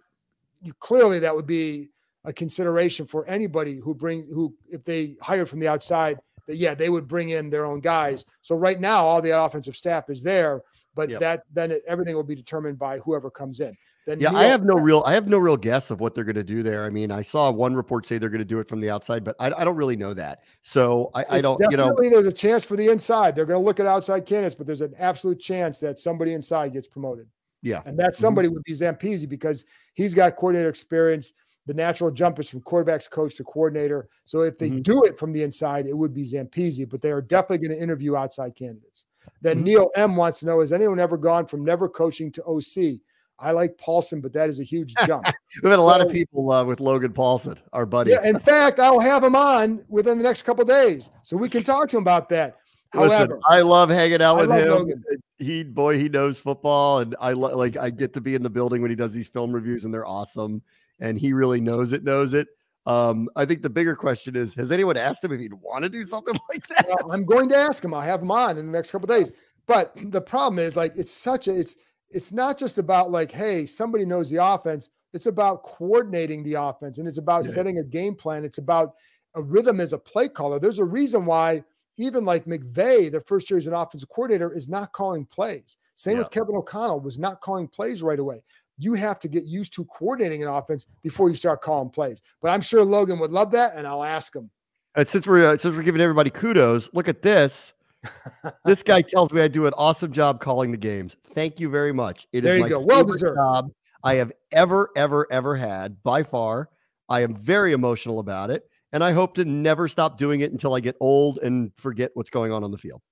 you, 0.61 0.73
clearly 0.75 1.21
that 1.21 1.35
would 1.35 1.47
be 1.47 1.91
a 2.25 2.33
consideration 2.33 3.07
for 3.07 3.27
anybody 3.27 3.77
who 3.77 3.95
bring 3.95 4.27
who 4.33 4.55
if 4.67 4.85
they 4.85 5.17
hired 5.21 5.49
from 5.49 5.61
the 5.61 5.69
outside 5.69 6.19
that 6.47 6.57
yeah 6.57 6.75
they 6.75 6.89
would 6.89 7.07
bring 7.07 7.31
in 7.31 7.51
their 7.51 7.65
own 7.65 7.81
guys. 7.81 8.25
So 8.43 8.57
right 8.57 8.81
now 8.81 9.05
all 9.05 9.23
the 9.23 9.41
offensive 9.41 9.77
staff 9.77 10.11
is 10.11 10.23
there, 10.23 10.63
but 10.95 11.11
yep. 11.11 11.21
that 11.21 11.43
then 11.53 11.71
it, 11.71 11.83
everything 11.87 12.17
will 12.17 12.25
be 12.25 12.35
determined 12.35 12.79
by 12.79 12.99
whoever 12.99 13.31
comes 13.31 13.61
in. 13.61 13.75
Then 14.07 14.21
yeah, 14.21 14.31
Neil, 14.31 14.39
I 14.39 14.45
have 14.45 14.65
no 14.65 14.75
real 14.75 15.03
I 15.07 15.13
have 15.13 15.29
no 15.29 15.39
real 15.39 15.57
guess 15.57 15.91
of 15.91 16.01
what 16.01 16.15
they're 16.15 16.25
going 16.25 16.35
to 16.35 16.43
do 16.43 16.63
there. 16.63 16.87
I 16.87 16.91
mean, 16.91 17.11
I 17.11 17.23
saw 17.23 17.51
one 17.51 17.75
report 17.75 18.07
say 18.07 18.19
they're 18.19 18.31
going 18.31 18.39
to 18.39 18.45
do 18.45 18.59
it 18.59 18.67
from 18.67 18.81
the 18.81 18.91
outside, 18.91 19.23
but 19.23 19.37
I, 19.39 19.53
I 19.53 19.65
don't 19.65 19.77
really 19.77 19.97
know 19.97 20.15
that. 20.15 20.41
So 20.63 21.11
I, 21.15 21.25
I 21.29 21.41
don't. 21.43 21.61
You 21.71 21.77
know, 21.77 21.95
there's 21.99 22.27
a 22.27 22.33
chance 22.33 22.65
for 22.65 22.75
the 22.75 22.89
inside. 22.89 23.37
They're 23.37 23.45
going 23.45 23.61
to 23.61 23.65
look 23.65 23.81
at 23.81 23.87
outside 23.87 24.25
candidates, 24.25 24.55
but 24.55 24.67
there's 24.67 24.81
an 24.81 24.95
absolute 24.99 25.39
chance 25.39 25.79
that 25.81 26.01
somebody 26.01 26.33
inside 26.33 26.73
gets 26.73 26.89
promoted. 26.89 27.29
Yeah, 27.63 27.83
and 27.87 27.99
that 27.99 28.13
mm-hmm. 28.13 28.21
somebody 28.21 28.49
would 28.49 28.63
be 28.65 28.73
Zampese 28.73 29.29
because 29.29 29.65
he's 29.95 30.15
got 30.15 30.37
coordinator 30.37 30.69
experience. 30.69 31.33
The 31.67 31.75
natural 31.75 32.11
jump 32.11 32.39
is 32.39 32.49
from 32.49 32.63
quarterbacks 32.63 33.11
coach 33.11 33.35
to 33.37 33.45
coordinator. 33.45 34.09
So 34.25 34.41
if 34.41 34.57
they 34.57 34.71
mm-hmm. 34.71 34.81
do 34.81 35.05
it 35.05 35.19
from 35.19 35.33
the 35.33 35.43
inside, 35.43 35.87
it 35.87 35.97
would 35.97 36.15
be 36.15 36.23
Zampese, 36.23 36.89
but 36.89 37.03
they 37.03 37.11
are 37.11 37.21
definitely 37.21 37.67
going 37.67 37.77
to 37.77 37.83
interview 37.83 38.17
outside 38.17 38.55
candidates. 38.55 39.07
Then 39.43 39.59
mm-hmm. 39.59 39.65
Neil 39.65 39.91
M 39.97 40.17
wants 40.17 40.41
to 40.41 40.47
know: 40.47 40.61
Has 40.61 40.73
anyone 40.73 40.99
ever 40.99 41.19
gone 41.19 41.47
from 41.47 41.65
never 41.65 41.89
coaching 41.89 42.33
to 42.33 42.45
OC? 42.45 43.01
I 43.41 43.53
like 43.53 43.79
Paulson, 43.79 44.21
but 44.21 44.33
that 44.33 44.49
is 44.49 44.59
a 44.59 44.65
huge 44.65 44.95
jump. 45.07 45.27
We've 45.63 45.71
had 45.71 45.79
a 45.79 45.83
lot 45.83 46.01
so, 46.01 46.07
of 46.07 46.13
people 46.13 46.51
uh, 46.51 46.65
with 46.65 46.81
Logan 46.81 47.13
Paulson, 47.13 47.59
our 47.73 47.87
buddy. 47.87 48.11
Yeah, 48.11 48.27
in 48.27 48.39
fact, 48.39 48.81
I'll 48.81 49.01
have 49.01 49.23
him 49.23 49.37
on 49.37 49.85
within 49.89 50.19
the 50.19 50.25
next 50.25 50.43
couple 50.43 50.65
days, 50.65 51.11
so 51.23 51.37
we 51.37 51.49
can 51.49 51.63
talk 51.63 51.89
to 51.91 51.97
him 51.97 52.03
about 52.03 52.29
that. 52.31 52.57
Listen, 52.95 53.39
I 53.49 53.61
love 53.61 53.91
hanging 53.91 54.23
out 54.23 54.39
with 54.39 54.51
him. 54.51 54.69
Logan. 54.69 55.05
He 55.39 55.63
boy, 55.63 55.99
he 55.99 56.09
knows 56.09 56.41
football, 56.41 56.99
and 56.99 57.15
I 57.21 57.33
lo- 57.33 57.57
like 57.57 57.77
I 57.77 57.91
get 57.91 58.15
to 58.15 58.21
be 58.21 58.35
in 58.35 58.43
the 58.43 58.51
building 58.51 58.83
when 58.83 58.91
he 58.91 58.97
does 58.97 59.13
these 59.13 59.29
film 59.29 59.53
reviews, 59.53 59.85
and 59.85 59.93
they're 59.93 60.07
awesome. 60.07 60.63
And 61.01 61.19
he 61.19 61.33
really 61.33 61.61
knows 61.61 61.93
it, 61.93 62.03
knows 62.03 62.35
it. 62.35 62.49
Um, 62.87 63.29
I 63.37 63.45
think 63.45 63.63
the 63.63 63.71
bigger 63.71 63.95
question 63.95 64.35
is: 64.35 64.55
Has 64.55 64.73
anyone 64.73 64.97
asked 64.97 65.23
him 65.23 65.33
if 65.33 65.41
he'd 65.41 65.55
want 65.55 65.85
to 65.85 65.91
do 65.91 66.05
something 66.05 66.35
like 66.51 66.67
that? 66.69 66.87
Well, 66.89 67.13
I'm 67.13 67.25
going 67.25 67.49
to 67.51 67.57
ask 67.57 67.85
him. 67.85 67.95
I'll 67.95 68.01
have 68.01 68.23
him 68.23 68.31
on 68.31 68.59
in 68.59 68.67
the 68.67 68.73
next 68.73 68.91
couple 68.91 69.07
days. 69.07 69.33
But 69.67 69.93
the 70.11 70.23
problem 70.23 70.59
is, 70.59 70.77
like, 70.77 70.97
it's 70.97 71.13
such 71.13 71.47
a 71.47 71.59
it's 71.59 71.77
it's 72.11 72.33
not 72.33 72.59
just 72.59 72.79
about 72.79 73.11
like, 73.11 73.31
hey, 73.31 73.67
somebody 73.67 74.05
knows 74.05 74.31
the 74.31 74.43
offense. 74.43 74.91
It's 75.13 75.27
about 75.27 75.63
coordinating 75.63 76.43
the 76.43 76.55
offense 76.55 76.99
and 76.99 77.09
it's 77.09 77.19
about 77.19 77.45
yeah. 77.45 77.53
setting 77.53 77.79
a 77.79 77.83
game 77.83 78.15
plan. 78.15 78.45
It's 78.45 78.59
about 78.59 78.95
a 79.35 79.43
rhythm 79.43 79.81
as 79.81 79.93
a 79.93 79.99
play 79.99 80.29
caller. 80.29 80.59
There's 80.59 80.79
a 80.79 80.85
reason 80.85 81.25
why 81.25 81.65
even 82.01 82.25
like 82.25 82.45
McVay, 82.45 83.11
the 83.11 83.21
first 83.21 83.51
year 83.51 83.59
as 83.59 83.67
an 83.67 83.75
offensive 83.75 84.09
coordinator, 84.09 84.53
is 84.53 84.69
not 84.69 84.93
calling 84.93 85.25
plays. 85.25 85.79
Same 85.95 86.15
yeah. 86.15 86.21
with 86.21 86.31
Kevin 86.31 86.57
O'Connell, 86.57 87.01
was 87.01 87.19
not 87.19 87.41
calling 87.41 87.69
plays 87.69 88.03
right 88.03 88.19
away. 88.19 88.43
You 88.79 88.95
have 88.95 89.19
to 89.21 89.29
get 89.29 89.45
used 89.45 89.73
to 89.75 89.85
coordinating 89.87 90.43
an 90.43 90.49
offense 90.49 90.87
before 91.03 91.29
you 91.29 91.35
start 91.35 91.63
calling 91.63 91.91
plays. 91.91 92.23
But 92.41 92.51
I'm 92.51 92.61
sure 92.61 92.85
Logan 92.85 93.19
would 93.19 93.33
love 93.33 93.51
that, 93.53 93.75
and 93.75 93.87
I'll 93.87 94.05
ask 94.05 94.35
him. 94.35 94.51
And 94.95 95.09
since 95.09 95.27
we're 95.27 95.51
uh, 95.51 95.57
since 95.57 95.77
we're 95.77 95.83
giving 95.83 96.01
everybody 96.01 96.31
kudos, 96.31 96.91
look 96.93 97.09
at 97.09 97.23
this 97.23 97.73
this 98.65 98.83
guy 98.83 99.03
tells 99.03 99.33
me 99.33 99.41
I 99.41 99.49
do 99.49 99.67
an 99.67 99.75
awesome 99.77 100.13
job 100.13 100.41
calling 100.41 100.71
the 100.71 100.77
games. 100.77 101.17
Thank 101.35 101.61
you 101.61 101.69
very 101.69 101.93
much. 101.93 102.27
It 102.33 102.43
there 102.43 102.57
is 102.57 102.63
my 102.63 102.69
go. 102.69 102.81
Well 102.81 103.05
deserved. 103.05 103.37
job 103.37 103.71
I 104.05 104.15
have 104.15 104.33
ever, 104.53 104.91
ever, 104.97 105.27
ever 105.31 105.57
had 105.57 106.03
by 106.03 106.23
far. 106.23 106.69
I 107.09 107.23
am 107.23 107.35
very 107.35 107.73
emotional 107.73 108.21
about 108.21 108.51
it, 108.51 108.68
and 108.93 109.05
I 109.05 109.13
hope 109.13 109.35
to 109.35 109.45
never 109.45 109.89
stop 109.89 110.19
doing 110.19 110.41
it 110.41 110.53
until 110.53 110.75
I 110.75 110.81
get 110.81 110.97
old 111.01 111.39
and 111.39 111.73
forget 111.77 112.11
what's 112.15 112.31
going 112.31 112.53
on 112.53 112.65
on 112.65 112.71
the 112.71 112.79
field. 112.79 113.03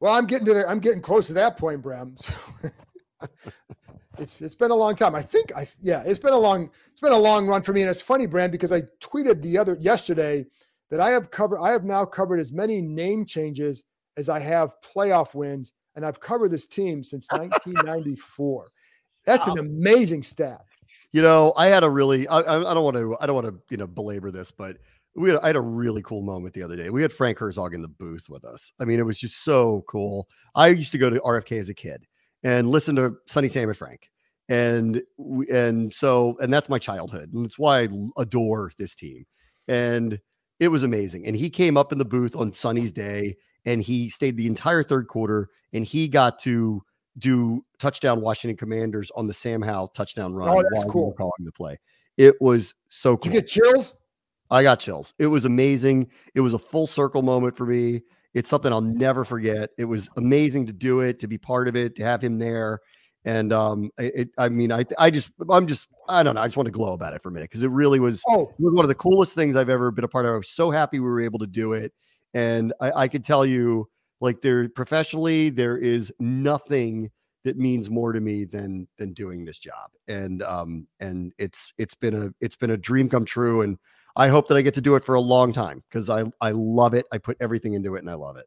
well, 0.00 0.14
I'm 0.14 0.26
getting 0.26 0.46
to 0.46 0.54
the, 0.54 0.68
I'm 0.68 0.78
getting 0.80 1.02
close 1.02 1.26
to 1.28 1.34
that 1.34 1.56
point, 1.56 1.82
Bram. 1.82 2.16
So 2.18 2.40
it's 4.18 4.40
it's 4.40 4.54
been 4.54 4.70
a 4.70 4.76
long 4.76 4.94
time. 4.94 5.14
I 5.14 5.22
think 5.22 5.54
I 5.56 5.66
yeah, 5.80 6.02
it's 6.06 6.18
been 6.18 6.32
a 6.32 6.38
long 6.38 6.70
it's 6.90 7.00
been 7.00 7.12
a 7.12 7.18
long 7.18 7.46
run 7.46 7.62
for 7.62 7.72
me, 7.72 7.82
and 7.82 7.90
it's 7.90 8.02
funny, 8.02 8.26
Bram, 8.26 8.50
because 8.50 8.72
I 8.72 8.82
tweeted 9.00 9.42
the 9.42 9.58
other 9.58 9.76
yesterday 9.80 10.46
that 10.90 11.00
I 11.00 11.10
have 11.10 11.30
covered. 11.30 11.60
I 11.60 11.72
have 11.72 11.84
now 11.84 12.04
covered 12.04 12.38
as 12.38 12.52
many 12.52 12.80
name 12.80 13.24
changes 13.24 13.84
as 14.16 14.28
I 14.28 14.40
have 14.40 14.74
playoff 14.82 15.34
wins, 15.34 15.72
and 15.96 16.04
I've 16.04 16.20
covered 16.20 16.50
this 16.50 16.66
team 16.66 17.02
since 17.02 17.26
1994. 17.30 18.70
That's 19.24 19.48
an 19.48 19.58
amazing 19.58 20.22
stat. 20.22 20.60
You 21.14 21.22
know, 21.22 21.52
I 21.56 21.68
had 21.68 21.84
a 21.84 21.88
really. 21.88 22.26
I, 22.26 22.40
I 22.40 22.74
don't 22.74 22.82
want 22.82 22.96
to. 22.96 23.16
I 23.20 23.26
don't 23.26 23.36
want 23.36 23.46
to. 23.46 23.54
You 23.70 23.76
know, 23.76 23.86
belabor 23.86 24.32
this, 24.32 24.50
but 24.50 24.78
we 25.14 25.30
had, 25.30 25.38
I 25.44 25.46
had 25.46 25.54
a 25.54 25.60
really 25.60 26.02
cool 26.02 26.22
moment 26.22 26.54
the 26.54 26.62
other 26.64 26.74
day. 26.74 26.90
We 26.90 27.02
had 27.02 27.12
Frank 27.12 27.38
Herzog 27.38 27.72
in 27.72 27.82
the 27.82 27.88
booth 27.88 28.28
with 28.28 28.44
us. 28.44 28.72
I 28.80 28.84
mean, 28.84 28.98
it 28.98 29.04
was 29.04 29.20
just 29.20 29.44
so 29.44 29.84
cool. 29.86 30.28
I 30.56 30.66
used 30.66 30.90
to 30.90 30.98
go 30.98 31.10
to 31.10 31.20
RFK 31.20 31.60
as 31.60 31.68
a 31.68 31.74
kid 31.74 32.04
and 32.42 32.68
listen 32.68 32.96
to 32.96 33.14
Sonny 33.28 33.46
Sam 33.46 33.68
and 33.68 33.78
Frank, 33.78 34.10
and 34.48 35.00
and 35.48 35.94
so 35.94 36.36
and 36.40 36.52
that's 36.52 36.68
my 36.68 36.80
childhood, 36.80 37.32
and 37.32 37.46
it's 37.46 37.60
why 37.60 37.82
I 37.82 37.88
adore 38.18 38.72
this 38.76 38.96
team. 38.96 39.24
And 39.68 40.18
it 40.58 40.66
was 40.66 40.82
amazing. 40.82 41.28
And 41.28 41.36
he 41.36 41.48
came 41.48 41.76
up 41.76 41.92
in 41.92 41.98
the 41.98 42.04
booth 42.04 42.34
on 42.34 42.52
Sonny's 42.52 42.90
day 42.90 43.36
and 43.64 43.80
he 43.80 44.10
stayed 44.10 44.36
the 44.36 44.48
entire 44.48 44.82
third 44.82 45.06
quarter 45.06 45.48
and 45.72 45.84
he 45.84 46.08
got 46.08 46.40
to 46.40 46.82
do 47.18 47.64
touchdown 47.78 48.20
Washington 48.20 48.56
Commanders 48.56 49.10
on 49.14 49.26
the 49.26 49.34
Sam 49.34 49.62
Howell 49.62 49.88
touchdown 49.88 50.34
run. 50.34 50.48
Oh, 50.48 50.62
that's 50.72 50.84
cool. 50.84 51.10
We 51.10 51.16
calling 51.16 51.44
the 51.44 51.52
play. 51.52 51.78
It 52.16 52.34
was 52.40 52.74
so 52.88 53.16
cool. 53.16 53.32
Did 53.32 53.34
you 53.34 53.40
get 53.40 53.48
chills? 53.48 53.96
I 54.50 54.62
got 54.62 54.80
chills. 54.80 55.14
It 55.18 55.26
was 55.26 55.44
amazing. 55.44 56.10
It 56.34 56.40
was 56.40 56.54
a 56.54 56.58
full 56.58 56.86
circle 56.86 57.22
moment 57.22 57.56
for 57.56 57.66
me. 57.66 58.02
It's 58.34 58.50
something 58.50 58.72
I'll 58.72 58.80
never 58.80 59.24
forget. 59.24 59.70
It 59.78 59.84
was 59.84 60.08
amazing 60.16 60.66
to 60.66 60.72
do 60.72 61.00
it, 61.00 61.20
to 61.20 61.28
be 61.28 61.38
part 61.38 61.68
of 61.68 61.76
it, 61.76 61.96
to 61.96 62.04
have 62.04 62.20
him 62.22 62.38
there. 62.38 62.80
And 63.24 63.52
um, 63.52 63.90
it, 63.96 64.28
I 64.36 64.48
mean, 64.48 64.70
I, 64.70 64.84
I 64.98 65.10
just, 65.10 65.30
I'm 65.48 65.66
just, 65.66 65.88
I 66.08 66.22
don't 66.22 66.34
know. 66.34 66.42
I 66.42 66.46
just 66.46 66.56
want 66.56 66.66
to 66.66 66.72
glow 66.72 66.92
about 66.92 67.14
it 67.14 67.22
for 67.22 67.30
a 67.30 67.32
minute 67.32 67.48
because 67.48 67.62
it 67.62 67.70
really 67.70 68.00
was, 68.00 68.22
oh. 68.28 68.42
it 68.42 68.62
was 68.62 68.74
one 68.74 68.84
of 68.84 68.88
the 68.88 68.94
coolest 68.94 69.34
things 69.34 69.56
I've 69.56 69.70
ever 69.70 69.90
been 69.90 70.04
a 70.04 70.08
part 70.08 70.26
of. 70.26 70.34
I 70.34 70.36
was 70.36 70.50
so 70.50 70.70
happy 70.70 71.00
we 71.00 71.08
were 71.08 71.22
able 71.22 71.38
to 71.38 71.46
do 71.46 71.72
it. 71.72 71.92
And 72.34 72.74
I, 72.80 72.92
I 72.92 73.08
could 73.08 73.24
tell 73.24 73.46
you, 73.46 73.88
like, 74.24 74.42
there 74.42 74.68
professionally, 74.68 75.50
there 75.50 75.76
is 75.76 76.12
nothing 76.18 77.10
that 77.44 77.58
means 77.58 77.90
more 77.90 78.12
to 78.12 78.20
me 78.20 78.44
than 78.44 78.88
than 78.98 79.12
doing 79.12 79.44
this 79.44 79.58
job. 79.58 79.90
And 80.08 80.42
um, 80.42 80.86
and 80.98 81.32
it's 81.38 81.72
it's 81.78 81.94
been 81.94 82.14
a 82.14 82.34
it's 82.40 82.56
been 82.56 82.70
a 82.70 82.76
dream 82.76 83.08
come 83.08 83.24
true. 83.24 83.60
And 83.60 83.78
I 84.16 84.28
hope 84.28 84.48
that 84.48 84.56
I 84.56 84.62
get 84.62 84.74
to 84.74 84.80
do 84.80 84.96
it 84.96 85.04
for 85.04 85.14
a 85.14 85.20
long 85.20 85.52
time 85.52 85.82
because 85.88 86.08
I 86.10 86.24
I 86.40 86.50
love 86.52 86.94
it. 86.94 87.06
I 87.12 87.18
put 87.18 87.36
everything 87.40 87.74
into 87.74 87.96
it, 87.96 88.00
and 88.00 88.10
I 88.10 88.14
love 88.14 88.36
it. 88.36 88.46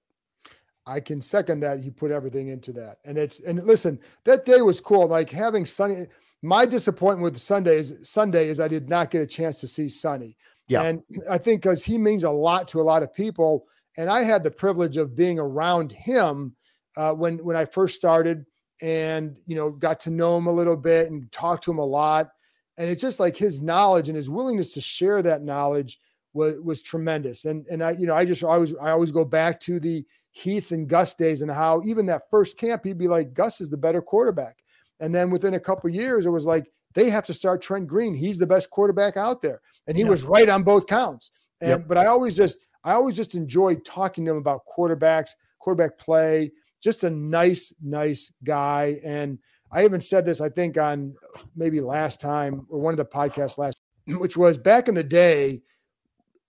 I 0.88 1.00
can 1.00 1.22
second 1.22 1.60
that. 1.60 1.84
You 1.84 1.92
put 1.92 2.12
everything 2.12 2.48
into 2.48 2.72
that. 2.74 2.98
And 3.06 3.18
it's, 3.18 3.42
and 3.42 3.62
listen, 3.63 4.00
that 4.24 4.46
day 4.46 4.62
was 4.62 4.80
cool. 4.80 5.08
Like 5.08 5.30
having 5.30 5.66
Sonny. 5.66 6.06
my 6.42 6.66
disappointment 6.66 7.24
with 7.24 7.42
Sunday 7.42 7.78
is 7.78 8.00
Sunday 8.04 8.48
is 8.48 8.60
I 8.60 8.70
did 8.70 8.90
not 8.90 9.12
get 9.12 9.22
a 9.22 9.28
chance 9.28 9.60
to 9.60 9.68
see 9.68 9.90
Sonny. 9.90 10.38
Yeah. 10.70 10.84
And 10.84 11.04
I 11.30 11.38
think 11.38 11.62
because 11.62 11.84
he 11.84 11.98
means 11.98 12.24
a 12.24 12.32
lot 12.32 12.70
to 12.70 12.82
a 12.82 12.84
lot 12.84 13.04
of 13.04 13.13
people. 13.13 13.68
And 13.97 14.10
I 14.10 14.23
had 14.23 14.43
the 14.43 14.51
privilege 14.51 14.97
of 14.97 15.15
being 15.15 15.39
around 15.39 15.91
him 15.91 16.55
uh, 16.95 17.13
when, 17.13 17.39
when 17.39 17.55
I 17.55 17.65
first 17.65 17.95
started 17.95 18.45
and, 18.81 19.38
you 19.45 19.55
know, 19.55 19.71
got 19.71 19.99
to 20.01 20.12
know 20.12 20.38
him 20.38 20.47
a 20.47 20.51
little 20.51 20.77
bit 20.77 21.10
and 21.10 21.31
talk 21.31 21.62
to 21.63 21.71
him 21.71 21.79
a 21.79 21.86
lot. 21.86 22.29
And 22.77 22.89
it's 22.89 23.01
just 23.01 23.19
like 23.19 23.36
his 23.36 23.60
knowledge 23.60 24.07
and 24.07 24.15
his 24.15 24.29
willingness 24.29 24.73
to 24.75 24.81
share 24.81 25.21
that 25.23 25.43
knowledge 25.43 25.99
was, 26.33 26.60
was 26.60 26.83
tremendous. 26.83 27.45
And, 27.45 27.65
and 27.67 27.83
I, 27.83 27.91
you 27.91 28.05
know, 28.05 28.15
I 28.15 28.23
just 28.23 28.43
always, 28.43 28.75
I 28.77 28.91
always 28.91 29.12
go 29.12 29.25
back 29.25 29.60
to 29.62 29.79
the, 29.79 30.05
Heath 30.38 30.71
and 30.71 30.88
Gus 30.88 31.15
days 31.15 31.41
and 31.41 31.49
how 31.49 31.81
even 31.83 32.05
that 32.05 32.29
first 32.29 32.57
camp, 32.57 32.86
he'd 32.86 32.97
be 32.97 33.07
like, 33.07 33.33
Gus 33.33 33.60
is 33.60 33.71
the 33.71 33.77
better 33.77 34.03
quarterback. 34.03 34.57
And 34.99 35.13
then 35.13 35.31
within 35.31 35.55
a 35.55 35.60
couple 35.60 35.89
years, 35.89 36.27
it 36.27 36.29
was 36.29 36.45
like, 36.45 36.71
they 36.93 37.10
have 37.10 37.25
to 37.25 37.33
start 37.33 37.62
Trent 37.62 37.87
Green. 37.87 38.13
He's 38.13 38.37
the 38.37 38.45
best 38.45 38.69
quarterback 38.69 39.17
out 39.17 39.41
there. 39.41 39.62
And 39.87 39.98
he 39.98 40.04
yeah. 40.04 40.10
was 40.10 40.23
right 40.23 40.48
on 40.48 40.62
both 40.62 40.85
counts. 40.85 41.31
And 41.60 41.69
yep. 41.69 41.87
but 41.87 41.98
I 41.98 42.06
always 42.06 42.35
just 42.37 42.60
I 42.88 42.94
always 42.94 43.17
just 43.17 43.35
enjoyed 43.35 43.83
talking 43.83 44.23
to 44.23 44.31
him 44.31 44.38
about 44.38 44.62
quarterbacks, 44.65 45.31
quarterback 45.60 45.98
play, 45.98 46.54
just 46.81 47.04
a 47.04 47.10
nice, 47.10 47.73
nice 47.83 48.31
guy. 48.46 49.02
And 49.04 49.40
I 49.69 49.83
even 49.83 50.00
said 50.00 50.25
this, 50.25 50.40
I 50.40 50.48
think, 50.48 50.77
on 50.77 51.13
maybe 51.54 51.81
last 51.81 52.21
time 52.21 52.65
or 52.69 52.79
one 52.79 52.94
of 52.94 52.98
the 52.98 53.06
podcasts 53.06 53.58
last, 53.58 53.77
which 54.08 54.38
was 54.38 54.58
back 54.58 54.88
in 54.88 54.96
the 54.96 55.04
day, 55.04 55.63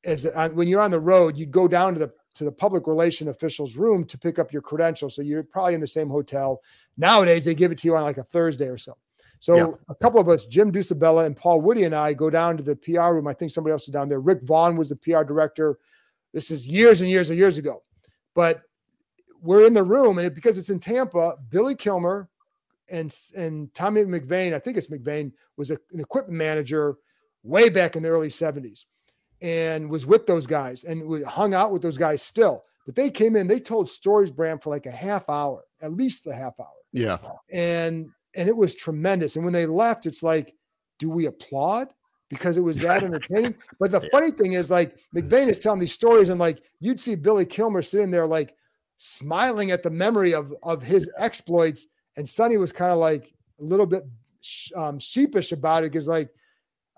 as 0.04 0.26
uh, 0.26 0.48
when 0.50 0.68
you're 0.68 0.80
on 0.80 0.92
the 0.92 1.00
road, 1.00 1.36
you'd 1.36 1.50
go 1.50 1.66
down 1.66 1.94
to 1.94 1.98
the 1.98 2.12
to 2.34 2.44
the 2.44 2.52
public 2.52 2.86
relation 2.86 3.26
official's 3.26 3.76
room 3.76 4.04
to 4.04 4.16
pick 4.16 4.38
up 4.38 4.52
your 4.52 4.62
credentials. 4.62 5.16
So 5.16 5.22
you're 5.22 5.42
probably 5.42 5.74
in 5.74 5.80
the 5.80 5.88
same 5.88 6.08
hotel. 6.08 6.62
Nowadays, 6.96 7.44
they 7.44 7.56
give 7.56 7.72
it 7.72 7.78
to 7.78 7.88
you 7.88 7.96
on 7.96 8.04
like 8.04 8.18
a 8.18 8.22
Thursday 8.22 8.68
or 8.68 8.78
so. 8.78 8.96
So 9.40 9.56
yeah. 9.56 9.70
a 9.88 9.94
couple 9.96 10.20
of 10.20 10.28
us, 10.28 10.46
Jim 10.46 10.70
Dusabella 10.70 11.26
and 11.26 11.36
Paul 11.36 11.60
Woody 11.62 11.82
and 11.82 11.96
I, 11.96 12.12
go 12.12 12.30
down 12.30 12.56
to 12.56 12.62
the 12.62 12.76
PR 12.76 13.14
room. 13.14 13.26
I 13.26 13.32
think 13.32 13.50
somebody 13.50 13.72
else 13.72 13.88
is 13.88 13.92
down 13.92 14.08
there. 14.08 14.20
Rick 14.20 14.42
Vaughn 14.44 14.76
was 14.76 14.88
the 14.88 14.96
PR 14.96 15.24
director. 15.24 15.80
This 16.32 16.50
is 16.50 16.68
years 16.68 17.00
and 17.00 17.10
years 17.10 17.30
and 17.30 17.38
years 17.38 17.58
ago. 17.58 17.82
But 18.34 18.62
we're 19.40 19.66
in 19.66 19.74
the 19.74 19.82
room, 19.82 20.18
and 20.18 20.26
it, 20.26 20.34
because 20.34 20.58
it's 20.58 20.70
in 20.70 20.80
Tampa, 20.80 21.36
Billy 21.48 21.74
Kilmer 21.74 22.28
and 22.90 23.14
and 23.36 23.72
Tommy 23.74 24.04
McVane, 24.04 24.54
I 24.54 24.58
think 24.58 24.76
it's 24.76 24.88
McVane, 24.88 25.32
was 25.56 25.70
a, 25.70 25.78
an 25.92 26.00
equipment 26.00 26.38
manager 26.38 26.96
way 27.42 27.68
back 27.68 27.96
in 27.96 28.02
the 28.02 28.08
early 28.08 28.28
70s 28.28 28.84
and 29.40 29.88
was 29.88 30.06
with 30.06 30.26
those 30.26 30.46
guys 30.46 30.84
and 30.84 31.06
we 31.06 31.22
hung 31.22 31.54
out 31.54 31.72
with 31.72 31.82
those 31.82 31.98
guys 31.98 32.22
still. 32.22 32.64
But 32.84 32.94
they 32.94 33.10
came 33.10 33.36
in, 33.36 33.46
they 33.46 33.60
told 33.60 33.88
stories, 33.88 34.30
Bram, 34.30 34.58
for 34.58 34.70
like 34.70 34.86
a 34.86 34.90
half 34.90 35.28
hour, 35.28 35.62
at 35.82 35.92
least 35.92 36.24
the 36.24 36.34
half 36.34 36.58
hour. 36.58 36.66
Yeah. 36.92 37.18
And 37.52 38.08
and 38.34 38.48
it 38.48 38.56
was 38.56 38.74
tremendous. 38.74 39.36
And 39.36 39.44
when 39.44 39.52
they 39.52 39.66
left, 39.66 40.06
it's 40.06 40.22
like, 40.22 40.54
do 40.98 41.10
we 41.10 41.26
applaud? 41.26 41.88
Because 42.28 42.56
it 42.56 42.62
was 42.62 42.78
that 42.80 43.02
entertaining. 43.02 43.54
But 43.78 43.90
the 43.90 44.00
Yeah. 44.02 44.08
funny 44.10 44.30
thing 44.32 44.52
is, 44.52 44.70
like 44.70 44.98
McVeigh 45.14 45.48
is 45.48 45.58
telling 45.58 45.80
these 45.80 45.92
stories, 45.92 46.28
and 46.28 46.38
like 46.40 46.62
you'd 46.80 47.00
see 47.00 47.14
Billy 47.14 47.46
Kilmer 47.46 47.82
sitting 47.82 48.10
there, 48.10 48.26
like 48.26 48.54
smiling 48.98 49.70
at 49.70 49.82
the 49.82 49.90
memory 49.90 50.34
of 50.34 50.52
of 50.62 50.82
his 50.82 51.10
exploits, 51.18 51.86
and 52.16 52.28
Sonny 52.28 52.56
was 52.56 52.72
kind 52.72 52.92
of 52.92 52.98
like 52.98 53.32
a 53.60 53.64
little 53.64 53.86
bit 53.86 54.04
sh- 54.40 54.72
um, 54.76 54.98
sheepish 54.98 55.52
about 55.52 55.84
it 55.84 55.92
because, 55.92 56.06
like, 56.08 56.30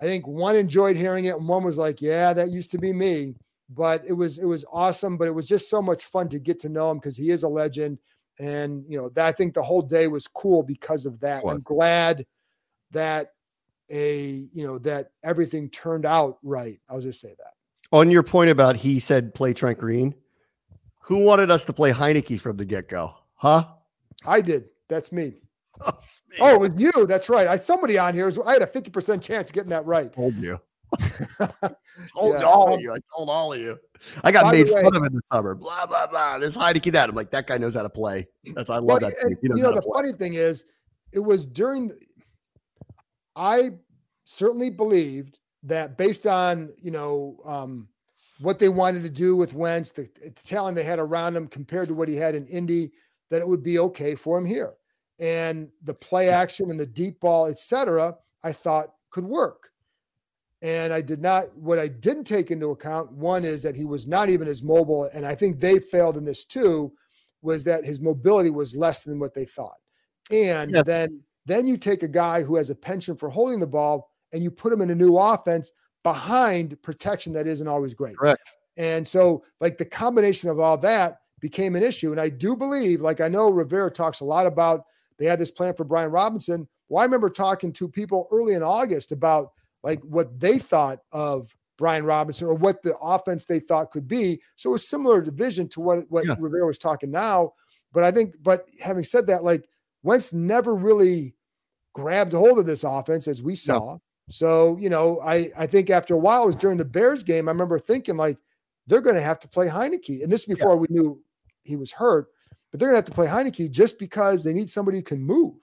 I 0.01 0.05
think 0.05 0.27
one 0.27 0.57
enjoyed 0.57 0.97
hearing 0.97 1.27
it, 1.27 1.37
and 1.37 1.47
one 1.49 1.63
was 1.65 1.79
like, 1.79 2.01
"Yeah, 2.03 2.33
that 2.33 2.51
used 2.51 2.71
to 2.73 2.79
be 2.79 2.93
me." 2.93 3.37
But 3.69 4.05
it 4.07 4.15
was 4.15 4.39
it 4.39 4.47
was 4.47 4.65
awesome. 4.73 5.17
But 5.17 5.29
it 5.29 5.35
was 5.35 5.47
just 5.47 5.71
so 5.71 5.81
much 5.81 6.05
fun 6.07 6.29
to 6.31 6.39
get 6.41 6.59
to 6.61 6.69
know 6.69 6.91
him 6.91 6.99
because 6.99 7.17
he 7.17 7.31
is 7.31 7.45
a 7.45 7.49
legend, 7.49 7.99
and 8.39 8.85
you 8.89 8.97
know 8.99 9.11
that 9.11 9.27
I 9.27 9.33
think 9.33 9.55
the 9.55 9.63
whole 9.63 9.83
day 9.83 10.09
was 10.09 10.27
cool 10.27 10.63
because 10.63 11.07
of 11.07 11.21
that. 11.21 11.45
Was. 11.45 11.55
I'm 11.55 11.63
glad 11.63 12.27
that 12.93 13.29
a 13.91 14.49
you 14.53 14.65
know 14.65 14.79
that 14.79 15.11
everything 15.25 15.69
turned 15.71 16.07
out 16.07 16.39
right. 16.43 16.81
I'll 16.89 17.01
just 17.01 17.21
say 17.21 17.35
that. 17.39 17.53
On 17.93 18.11
your 18.11 18.23
point 18.23 18.51
about 18.51 18.77
he 18.77 19.01
said 19.01 19.35
play 19.35 19.53
Trent 19.53 19.79
Green, 19.79 20.15
who 21.01 21.19
wanted 21.19 21.51
us 21.51 21.65
to 21.65 21.73
play 21.73 21.93
Heinicke 21.93 22.41
from 22.41 22.57
the 22.57 22.65
get 22.65 22.89
go? 22.89 23.15
Huh? 23.35 23.67
I 24.27 24.41
did. 24.41 24.67
That's 24.89 25.13
me. 25.13 25.35
Oh, 25.87 25.93
oh 26.41 26.55
it 26.65 26.71
was 26.75 26.83
you. 26.83 27.07
That's 27.07 27.29
right. 27.29 27.49
I 27.49 27.57
somebody 27.59 27.99
on 27.99 28.15
here. 28.15 28.27
was- 28.27 28.39
I 28.39 28.53
had 28.53 28.63
a 28.63 28.67
fifty 28.67 28.91
percent 28.91 29.23
chance 29.23 29.51
of 29.51 29.55
getting 29.55 29.71
that 29.71 29.85
right. 29.87 30.13
told 30.13 30.35
you. 30.37 30.61
told 32.15 32.35
Yeah, 32.35 32.43
all 32.45 32.75
of 32.75 32.81
you. 32.81 32.93
I 32.93 32.99
told 33.17 33.29
all 33.31 33.53
of 33.53 33.59
you. 33.61 33.79
I 34.23 34.31
got 34.31 34.45
by 34.45 34.53
made 34.53 34.69
way- 34.71 34.83
fun 34.83 34.95
of 34.95 35.03
in 35.05 35.13
the 35.15 35.21
summer. 35.33 35.55
Blah 35.55 35.87
blah 35.87 36.07
blah. 36.07 36.39
This 36.39 36.57
Heinicke 36.57 36.93
that. 36.93 37.09
I'm 37.09 37.15
like 37.15 37.31
that 37.33 37.47
guy 37.47 37.59
knows 37.59 37.75
how 37.75 37.83
to 37.83 37.89
play. 37.89 38.29
That's 38.55 38.71
I 38.71 38.77
love 38.77 38.85
Well, 38.85 38.99
that. 39.01 39.15
and, 39.23 39.37
you 39.43 39.63
know, 39.63 39.75
the 39.75 39.83
play. 39.83 40.03
funny 40.03 40.13
thing 40.13 40.35
is, 40.35 40.65
it 41.13 41.19
was 41.19 41.47
during. 41.47 41.91
I 43.37 43.71
certainly 44.25 44.71
believed 44.71 45.39
that 45.63 45.99
based 45.99 46.27
on 46.27 46.71
you 46.81 46.91
know 46.91 47.37
um, 47.45 47.89
what 48.41 48.59
they 48.59 48.69
wanted 48.69 49.03
to 49.03 49.11
do 49.11 49.37
with 49.37 49.55
Wentz, 49.55 49.93
the, 49.93 50.09
the 50.23 50.31
talent 50.31 50.77
they 50.77 50.85
had 50.85 50.99
around 50.99 51.37
him 51.37 51.47
compared 51.47 51.89
to 51.89 51.95
what 51.95 52.09
he 52.09 52.17
had 52.17 52.35
in 52.35 52.47
Indy, 52.47 52.93
that 53.29 53.41
it 53.41 53.49
would 53.49 53.63
be 53.63 53.79
okay 53.79 54.15
for 54.15 54.39
him 54.39 54.45
here, 54.47 54.75
and 55.19 55.69
the 55.83 55.95
play 55.95 56.29
action 56.31 56.71
and 56.71 56.81
the 56.81 56.87
deep 56.87 57.21
ball, 57.21 57.47
etc. 57.47 58.17
I 58.43 58.53
thought 58.53 58.95
could 59.11 59.25
work. 59.25 59.71
And 60.63 60.93
I 60.93 61.01
did 61.01 61.23
not, 61.23 61.57
what 61.57 61.79
I 61.79 61.89
didn't 61.89 62.25
take 62.25 62.51
into 62.51 62.69
account, 62.71 63.11
one 63.13 63.45
is 63.45 63.63
that 63.63 63.75
he 63.75 63.87
was 63.87 64.07
not 64.07 64.29
even 64.29 64.47
as 64.47 64.63
mobile. 64.63 65.09
And 65.15 65.25
I 65.25 65.35
think 65.35 65.59
they 65.59 65.79
failed 65.79 66.19
in 66.19 66.25
this 66.25 66.45
too, 66.45 66.93
was 67.41 67.65
that 67.65 67.85
his 67.85 67.99
mobility 67.99 68.51
was 68.51 68.77
less 68.77 69.03
than 69.03 69.19
what 69.19 69.33
they 69.33 69.47
thought. 69.47 69.79
And 70.31 70.71
Yeah. 70.73 70.83
then 70.83 71.23
then 71.47 71.67
you 71.67 71.77
take 71.77 72.03
a 72.03 72.09
guy 72.09 72.43
who 72.43 72.57
has 72.57 72.71
a 72.71 72.75
penchant 72.75 73.19
for 73.19 73.29
holding 73.29 73.61
the 73.61 73.67
ball 73.67 74.11
and 74.33 74.43
you 74.43 74.51
put 74.51 74.73
him 74.73 74.81
in 74.81 74.91
a 74.91 74.95
new 74.95 75.17
offense 75.17 75.73
behind 76.03 76.81
protection 76.83 77.33
that 77.33 77.47
isn't 77.47 77.69
always 77.69 77.95
great. 77.95 78.17
Correct. 78.17 78.53
And 78.77 79.07
so, 79.07 79.43
like 79.61 79.79
the 79.79 79.85
combination 79.85 80.49
of 80.49 80.61
all 80.61 80.79
that 80.79 81.19
became 81.41 81.75
an 81.77 81.83
issue. 81.83 82.13
And 82.13 82.21
I 82.21 82.29
do 82.29 82.57
believe, 82.57 83.01
like 83.01 83.21
I 83.21 83.29
know 83.29 83.51
Rivera 83.51 83.91
talks 83.91 84.21
a 84.21 84.25
lot 84.25 84.47
about 84.47 84.85
they 85.19 85.27
had 85.27 85.39
this 85.39 85.51
plan 85.51 85.75
for 85.75 85.85
Brian 85.85 86.11
Robinson. 86.11 86.69
Well, 86.89 87.03
I 87.03 87.05
remember 87.05 87.31
talking 87.31 87.73
to 87.75 87.89
people 87.89 88.29
early 88.33 88.55
in 88.55 88.63
August 88.63 89.13
about 89.13 89.53
like 89.83 90.01
what 90.03 90.39
they 90.39 90.59
thought 90.59 91.01
of 91.13 91.55
Brian 91.79 92.05
Robinson 92.05 92.47
or 92.47 92.55
what 92.55 92.83
the 92.83 92.97
offense 92.99 93.45
they 93.45 93.61
thought 93.61 93.91
could 93.91 94.07
be. 94.07 94.41
So 94.57 94.71
it 94.71 94.73
was 94.73 94.87
similar 94.89 95.23
to 95.23 95.31
vision 95.31 95.69
to 95.71 95.81
what, 95.81 96.11
what 96.11 96.27
Yeah. 96.27 96.37
Rivera 96.39 96.67
was 96.67 96.79
talking 96.79 97.11
now. 97.11 97.55
But 97.93 98.05
I 98.05 98.11
think, 98.11 98.35
but 98.43 98.69
having 98.81 99.05
said 99.05 99.27
that, 99.29 99.45
like 99.45 99.69
Wentz 100.03 100.33
never 100.33 100.75
really 100.75 101.35
grabbed 101.93 102.33
hold 102.33 102.59
of 102.59 102.67
this 102.67 102.85
offense 102.85 103.29
as 103.29 103.43
we 103.43 103.55
saw. 103.55 103.99
So, 104.29 104.77
you 104.79 104.89
know, 104.89 105.21
I, 105.21 105.51
I 105.59 105.67
think 105.67 105.91
after 105.91 106.15
a 106.15 106.19
while, 106.19 106.45
it 106.45 106.47
was 106.47 106.57
during 106.57 106.79
the 106.79 106.85
Bears 106.85 107.23
game, 107.23 107.49
I 107.49 107.53
remember 107.53 107.79
thinking 107.79 108.17
like 108.17 108.39
they're 108.87 109.01
going 109.01 109.17
to 109.17 109.23
have 109.23 109.41
to 109.41 109.49
play 109.49 109.67
Heinicke. 109.67 110.23
And 110.23 110.33
this 110.33 110.43
is 110.43 110.47
before 110.47 110.77
we 110.77 110.87
knew 110.89 111.21
he 111.65 111.77
was 111.77 111.93
hurt, 111.93 112.29
but 112.71 112.79
they're 112.79 112.91
going 112.91 113.03
to 113.03 113.05
have 113.05 113.05
to 113.07 113.13
play 113.13 113.27
Heinicke 113.27 113.71
just 113.71 113.99
because 113.99 114.45
they 114.45 114.53
need 114.53 114.71
somebody 114.71 114.99
who 114.99 115.03
can 115.03 115.23
move. 115.23 115.57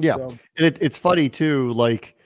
Yeah. 0.00 0.16
So, 0.16 0.38
And 0.56 0.66
it, 0.66 0.78
it's 0.80 0.98
funny 0.98 1.28
too, 1.28 1.72
like 1.72 2.16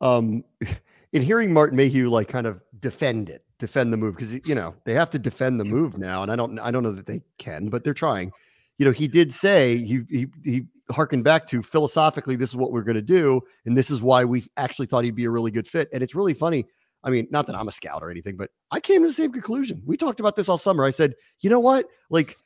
um 0.00 0.44
in 1.12 1.22
hearing 1.22 1.52
Martin 1.52 1.76
Mayhew 1.76 2.08
like 2.10 2.28
kind 2.28 2.46
of 2.46 2.60
defend 2.80 3.30
it, 3.30 3.44
defend 3.58 3.92
the 3.92 3.96
move, 3.96 4.16
because 4.16 4.46
you 4.46 4.54
know 4.54 4.74
they 4.84 4.92
have 4.94 5.10
to 5.10 5.18
defend 5.18 5.60
the 5.60 5.64
move 5.64 5.96
now. 5.96 6.22
And 6.22 6.30
I 6.30 6.36
don't 6.36 6.58
I 6.58 6.70
don't 6.70 6.82
know 6.82 6.92
that 6.92 7.06
they 7.06 7.22
can, 7.38 7.68
but 7.68 7.84
they're 7.84 7.94
trying. 7.94 8.32
You 8.80 8.86
know, 8.86 8.92
he 8.92 9.08
did 9.08 9.30
say 9.30 9.76
he 9.76 10.00
he 10.08 10.26
he 10.42 10.62
harkened 10.90 11.22
back 11.22 11.46
to 11.48 11.62
philosophically, 11.62 12.34
this 12.34 12.48
is 12.48 12.56
what 12.56 12.72
we're 12.72 12.82
gonna 12.82 13.02
do, 13.02 13.42
and 13.66 13.76
this 13.76 13.90
is 13.90 14.00
why 14.00 14.24
we 14.24 14.42
actually 14.56 14.86
thought 14.86 15.04
he'd 15.04 15.14
be 15.14 15.26
a 15.26 15.30
really 15.30 15.50
good 15.50 15.68
fit. 15.68 15.90
And 15.92 16.02
it's 16.02 16.14
really 16.14 16.32
funny. 16.32 16.64
I 17.04 17.10
mean, 17.10 17.28
not 17.30 17.46
that 17.46 17.56
I'm 17.56 17.68
a 17.68 17.72
scout 17.72 18.02
or 18.02 18.10
anything, 18.10 18.38
but 18.38 18.48
I 18.70 18.80
came 18.80 19.02
to 19.02 19.08
the 19.08 19.12
same 19.12 19.32
conclusion. 19.32 19.82
We 19.84 19.98
talked 19.98 20.18
about 20.18 20.34
this 20.34 20.48
all 20.48 20.56
summer. 20.56 20.82
I 20.82 20.92
said, 20.92 21.12
you 21.40 21.50
know 21.50 21.60
what? 21.60 21.88
Like 22.08 22.38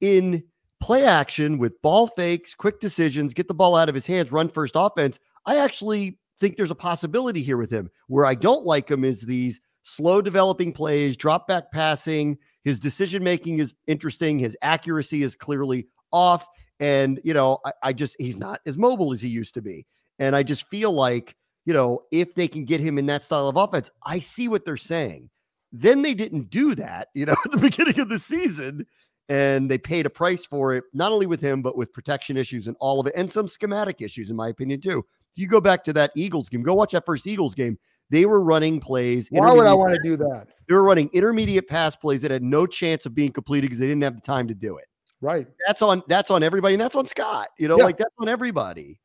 in 0.00 0.42
play 0.80 1.04
action 1.04 1.58
with 1.58 1.80
ball 1.82 2.06
fakes, 2.06 2.54
quick 2.54 2.80
decisions, 2.80 3.34
get 3.34 3.46
the 3.46 3.52
ball 3.52 3.76
out 3.76 3.90
of 3.90 3.94
his 3.94 4.06
hands, 4.06 4.32
run 4.32 4.48
first 4.48 4.72
offense. 4.76 5.18
I 5.44 5.58
actually 5.58 6.18
think 6.40 6.56
there's 6.56 6.70
a 6.70 6.74
possibility 6.74 7.42
here 7.42 7.58
with 7.58 7.70
him. 7.70 7.90
Where 8.06 8.24
I 8.24 8.34
don't 8.34 8.64
like 8.64 8.90
him 8.90 9.04
is 9.04 9.20
these 9.20 9.60
slow 9.82 10.22
developing 10.22 10.72
plays, 10.72 11.18
drop 11.18 11.46
back 11.46 11.70
passing. 11.70 12.38
His 12.64 12.78
decision 12.78 13.22
making 13.24 13.58
is 13.58 13.74
interesting. 13.86 14.38
His 14.38 14.56
accuracy 14.62 15.22
is 15.22 15.34
clearly 15.34 15.88
off. 16.12 16.46
And, 16.80 17.20
you 17.24 17.34
know, 17.34 17.58
I, 17.64 17.72
I 17.82 17.92
just, 17.92 18.16
he's 18.18 18.36
not 18.36 18.60
as 18.66 18.78
mobile 18.78 19.12
as 19.12 19.20
he 19.20 19.28
used 19.28 19.54
to 19.54 19.62
be. 19.62 19.86
And 20.18 20.36
I 20.36 20.42
just 20.42 20.66
feel 20.68 20.92
like, 20.92 21.36
you 21.64 21.72
know, 21.72 22.02
if 22.10 22.34
they 22.34 22.48
can 22.48 22.64
get 22.64 22.80
him 22.80 22.98
in 22.98 23.06
that 23.06 23.22
style 23.22 23.48
of 23.48 23.56
offense, 23.56 23.90
I 24.04 24.18
see 24.18 24.48
what 24.48 24.64
they're 24.64 24.76
saying. 24.76 25.30
Then 25.72 26.02
they 26.02 26.14
didn't 26.14 26.50
do 26.50 26.74
that, 26.74 27.08
you 27.14 27.26
know, 27.26 27.36
at 27.44 27.50
the 27.50 27.56
beginning 27.56 27.98
of 28.00 28.08
the 28.08 28.18
season. 28.18 28.86
And 29.28 29.70
they 29.70 29.78
paid 29.78 30.04
a 30.04 30.10
price 30.10 30.44
for 30.44 30.74
it, 30.74 30.84
not 30.92 31.12
only 31.12 31.26
with 31.26 31.40
him, 31.40 31.62
but 31.62 31.76
with 31.76 31.92
protection 31.92 32.36
issues 32.36 32.66
and 32.66 32.76
all 32.80 33.00
of 33.00 33.06
it, 33.06 33.14
and 33.16 33.30
some 33.30 33.48
schematic 33.48 34.02
issues, 34.02 34.30
in 34.30 34.36
my 34.36 34.48
opinion, 34.48 34.80
too. 34.80 34.98
If 35.32 35.38
you 35.38 35.46
go 35.46 35.60
back 35.60 35.84
to 35.84 35.92
that 35.94 36.10
Eagles 36.14 36.48
game, 36.48 36.62
go 36.62 36.74
watch 36.74 36.92
that 36.92 37.06
first 37.06 37.26
Eagles 37.26 37.54
game. 37.54 37.78
They 38.12 38.26
were 38.26 38.42
running 38.42 38.78
plays. 38.78 39.28
why 39.30 39.52
would 39.54 39.66
I 39.66 39.72
want 39.72 39.94
to 39.94 40.00
do 40.04 40.16
that? 40.18 40.46
They 40.68 40.74
were 40.74 40.82
running 40.84 41.08
intermediate 41.14 41.66
pass 41.66 41.96
plays 41.96 42.20
that 42.22 42.30
had 42.30 42.42
no 42.42 42.66
chance 42.66 43.06
of 43.06 43.14
being 43.14 43.32
completed 43.32 43.62
because 43.68 43.78
they 43.78 43.86
didn't 43.86 44.02
have 44.02 44.14
the 44.14 44.20
time 44.20 44.46
to 44.48 44.54
do 44.54 44.76
it. 44.76 44.84
Right. 45.22 45.46
That's 45.66 45.80
on 45.82 46.02
that's 46.08 46.30
on 46.30 46.42
everybody, 46.42 46.74
and 46.74 46.80
that's 46.80 46.94
on 46.94 47.06
Scott. 47.06 47.48
You 47.58 47.68
know, 47.68 47.78
Yeah. 47.78 47.84
like 47.84 47.96
that's 47.96 48.14
on 48.20 48.28
everybody. 48.28 49.00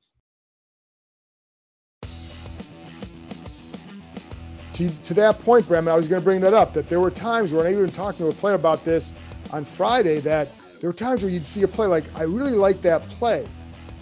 to, 4.73 4.89
to 4.89 5.13
that 5.15 5.39
point, 5.39 5.67
Bremen, 5.67 5.91
I 5.91 5.95
was 5.95 6.07
going 6.07 6.21
to 6.21 6.23
bring 6.23 6.39
that 6.41 6.53
up 6.53 6.73
that 6.73 6.87
there 6.87 6.99
were 6.99 7.09
times 7.09 7.51
where 7.51 7.65
I 7.65 7.71
even 7.71 7.89
talking 7.89 8.25
to 8.25 8.31
a 8.31 8.33
player 8.33 8.53
about 8.53 8.85
this 8.85 9.13
on 9.51 9.65
Friday 9.65 10.19
that 10.19 10.49
there 10.79 10.89
were 10.89 10.93
times 10.93 11.23
where 11.23 11.31
you'd 11.31 11.47
see 11.47 11.63
a 11.63 11.67
play 11.67 11.87
like, 11.87 12.03
I 12.15 12.23
really 12.23 12.51
like 12.51 12.81
that 12.83 13.07
play, 13.09 13.47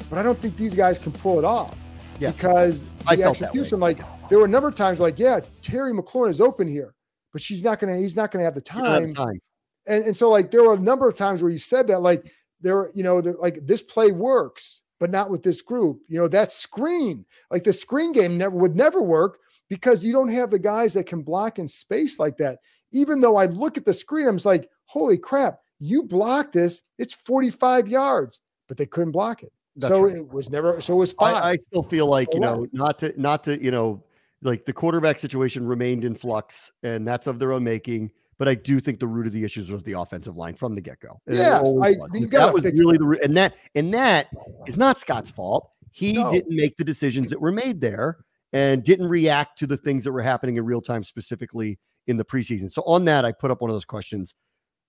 but 0.09 0.19
I 0.19 0.23
don't 0.23 0.37
think 0.37 0.57
these 0.57 0.75
guys 0.75 0.99
can 0.99 1.13
pull 1.13 1.39
it 1.39 1.45
off 1.45 1.75
Yes. 2.19 2.35
because 2.35 2.83
I 3.07 3.15
the 3.15 3.21
felt 3.23 3.37
that 3.37 3.43
way. 3.43 3.47
execution, 3.61 3.79
like 3.79 3.99
there 4.29 4.39
were 4.39 4.45
a 4.45 4.49
number 4.49 4.67
of 4.67 4.75
times 4.75 4.99
like, 4.99 5.19
yeah, 5.19 5.39
Terry 5.61 5.93
McLaurin 5.93 6.29
is 6.29 6.41
open 6.41 6.67
here, 6.67 6.93
but 7.31 7.41
she's 7.41 7.63
not 7.63 7.79
going 7.79 7.93
to, 7.93 7.99
he's 7.99 8.15
not 8.15 8.31
going 8.31 8.41
to 8.41 8.45
have 8.45 8.55
the 8.55 8.61
don't 8.61 8.85
have 8.85 9.01
time. 9.01 9.13
time. 9.13 9.39
And, 9.87 10.03
and 10.05 10.15
so 10.15 10.29
like 10.29 10.51
there 10.51 10.63
were 10.63 10.73
a 10.73 10.79
number 10.79 11.07
of 11.07 11.15
times 11.15 11.43
where 11.43 11.51
you 11.51 11.57
said 11.57 11.87
that 11.87 12.01
like 12.01 12.31
there 12.61 12.91
you 12.95 13.03
know, 13.03 13.17
like 13.17 13.59
this 13.63 13.83
play 13.83 14.11
works, 14.11 14.81
but 14.99 15.11
not 15.11 15.29
with 15.29 15.43
this 15.43 15.61
group. 15.61 16.01
You 16.07 16.19
know, 16.19 16.27
that 16.29 16.51
screen, 16.51 17.25
like 17.51 17.63
the 17.63 17.73
screen 17.73 18.11
game 18.11 18.37
never 18.37 18.55
would 18.55 18.75
never 18.75 19.01
work 19.01 19.39
because 19.69 20.03
you 20.03 20.11
don't 20.11 20.29
have 20.29 20.49
the 20.49 20.59
guys 20.59 20.93
that 20.93 21.05
can 21.05 21.21
block 21.21 21.59
in 21.59 21.67
space 21.67 22.19
like 22.19 22.37
that. 22.37 22.59
Even 22.91 23.21
though 23.21 23.35
I 23.35 23.45
look 23.45 23.77
at 23.77 23.85
the 23.85 23.93
screen, 23.93 24.27
I'm 24.27 24.35
just 24.35 24.45
like, 24.45 24.69
holy 24.85 25.17
crap, 25.17 25.59
you 25.79 26.03
block 26.03 26.51
this, 26.51 26.81
it's 26.97 27.13
45 27.13 27.87
yards, 27.87 28.41
but 28.67 28.77
they 28.77 28.85
couldn't 28.85 29.11
block 29.11 29.43
it. 29.43 29.51
That's 29.75 29.93
so 29.93 30.03
right. 30.05 30.15
it 30.15 30.31
was 30.31 30.49
never 30.49 30.79
so 30.79 30.93
it 30.93 30.97
was 30.97 31.13
fine. 31.13 31.35
I, 31.35 31.49
I 31.51 31.55
still 31.57 31.83
feel 31.83 32.07
like 32.07 32.33
you 32.33 32.39
know 32.39 32.65
not 32.71 32.99
to 32.99 33.13
not 33.21 33.43
to 33.43 33.61
you 33.61 33.71
know 33.71 34.01
like 34.45 34.65
the 34.65 34.73
quarterback 34.73 35.19
situation 35.19 35.65
remained 35.65 36.05
in 36.05 36.15
flux 36.15 36.71
and 36.83 37.07
that's 37.07 37.27
of 37.27 37.39
their 37.39 37.51
own 37.51 37.63
making. 37.63 38.11
But 38.37 38.47
I 38.49 38.55
do 38.55 38.79
think 38.79 38.99
the 38.99 39.07
root 39.07 39.27
of 39.27 39.33
the 39.33 39.43
issues 39.43 39.71
was 39.71 39.81
the 39.83 39.93
offensive 39.93 40.35
line 40.35 40.55
from 40.55 40.75
the 40.75 40.81
get 40.81 40.99
go. 40.99 41.19
Yes, 41.27 41.73
I- 41.81 41.89
you 42.13 42.27
gotta 42.27 42.47
that 42.47 42.53
was 42.53 42.63
really 42.79 42.97
the 42.97 43.05
root, 43.05 43.21
and 43.23 43.35
that 43.37 43.55
and 43.75 43.93
that 43.93 44.27
is 44.67 44.77
not 44.77 44.99
Scott's 44.99 45.29
fault. 45.31 45.71
He 45.91 46.13
No. 46.13 46.31
didn't 46.31 46.53
make 46.55 46.75
the 46.77 46.83
decisions 46.83 47.29
that 47.29 47.39
were 47.39 47.53
made 47.53 47.79
there 47.79 48.17
and 48.51 48.83
didn't 48.83 49.07
react 49.07 49.57
to 49.59 49.67
the 49.67 49.77
things 49.77 50.03
that 50.03 50.11
were 50.11 50.21
happening 50.21 50.57
in 50.57 50.65
real 50.65 50.81
time, 50.81 51.03
specifically 51.03 51.79
in 52.07 52.17
the 52.17 52.25
preseason. 52.25 52.71
So 52.71 52.81
on 52.83 53.05
that, 53.05 53.23
I 53.25 53.31
put 53.31 53.51
up 53.51 53.61
one 53.61 53.69
of 53.69 53.75
those 53.75 53.85
questions. 53.85 54.33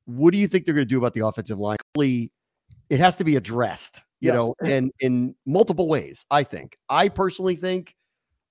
what 0.09 0.31
do 0.33 0.39
you 0.39 0.47
think 0.47 0.65
they're 0.65 0.75
going 0.75 0.87
to 0.87 0.89
do 0.89 0.99
about 0.99 1.15
the 1.15 1.27
offensive 1.27 1.59
line? 1.59 1.79
It 1.99 3.01
has 3.01 3.17
to 3.17 3.25
be 3.25 3.35
addressed, 3.35 4.03
you 4.21 4.33
Yes. 4.33 4.37
know, 4.41 4.55
and 4.65 4.93
in 5.01 5.35
multiple 5.47 5.89
ways. 5.89 6.25
I 6.31 6.45
think. 6.45 6.77
I 6.89 7.09
personally 7.09 7.57
think, 7.57 7.93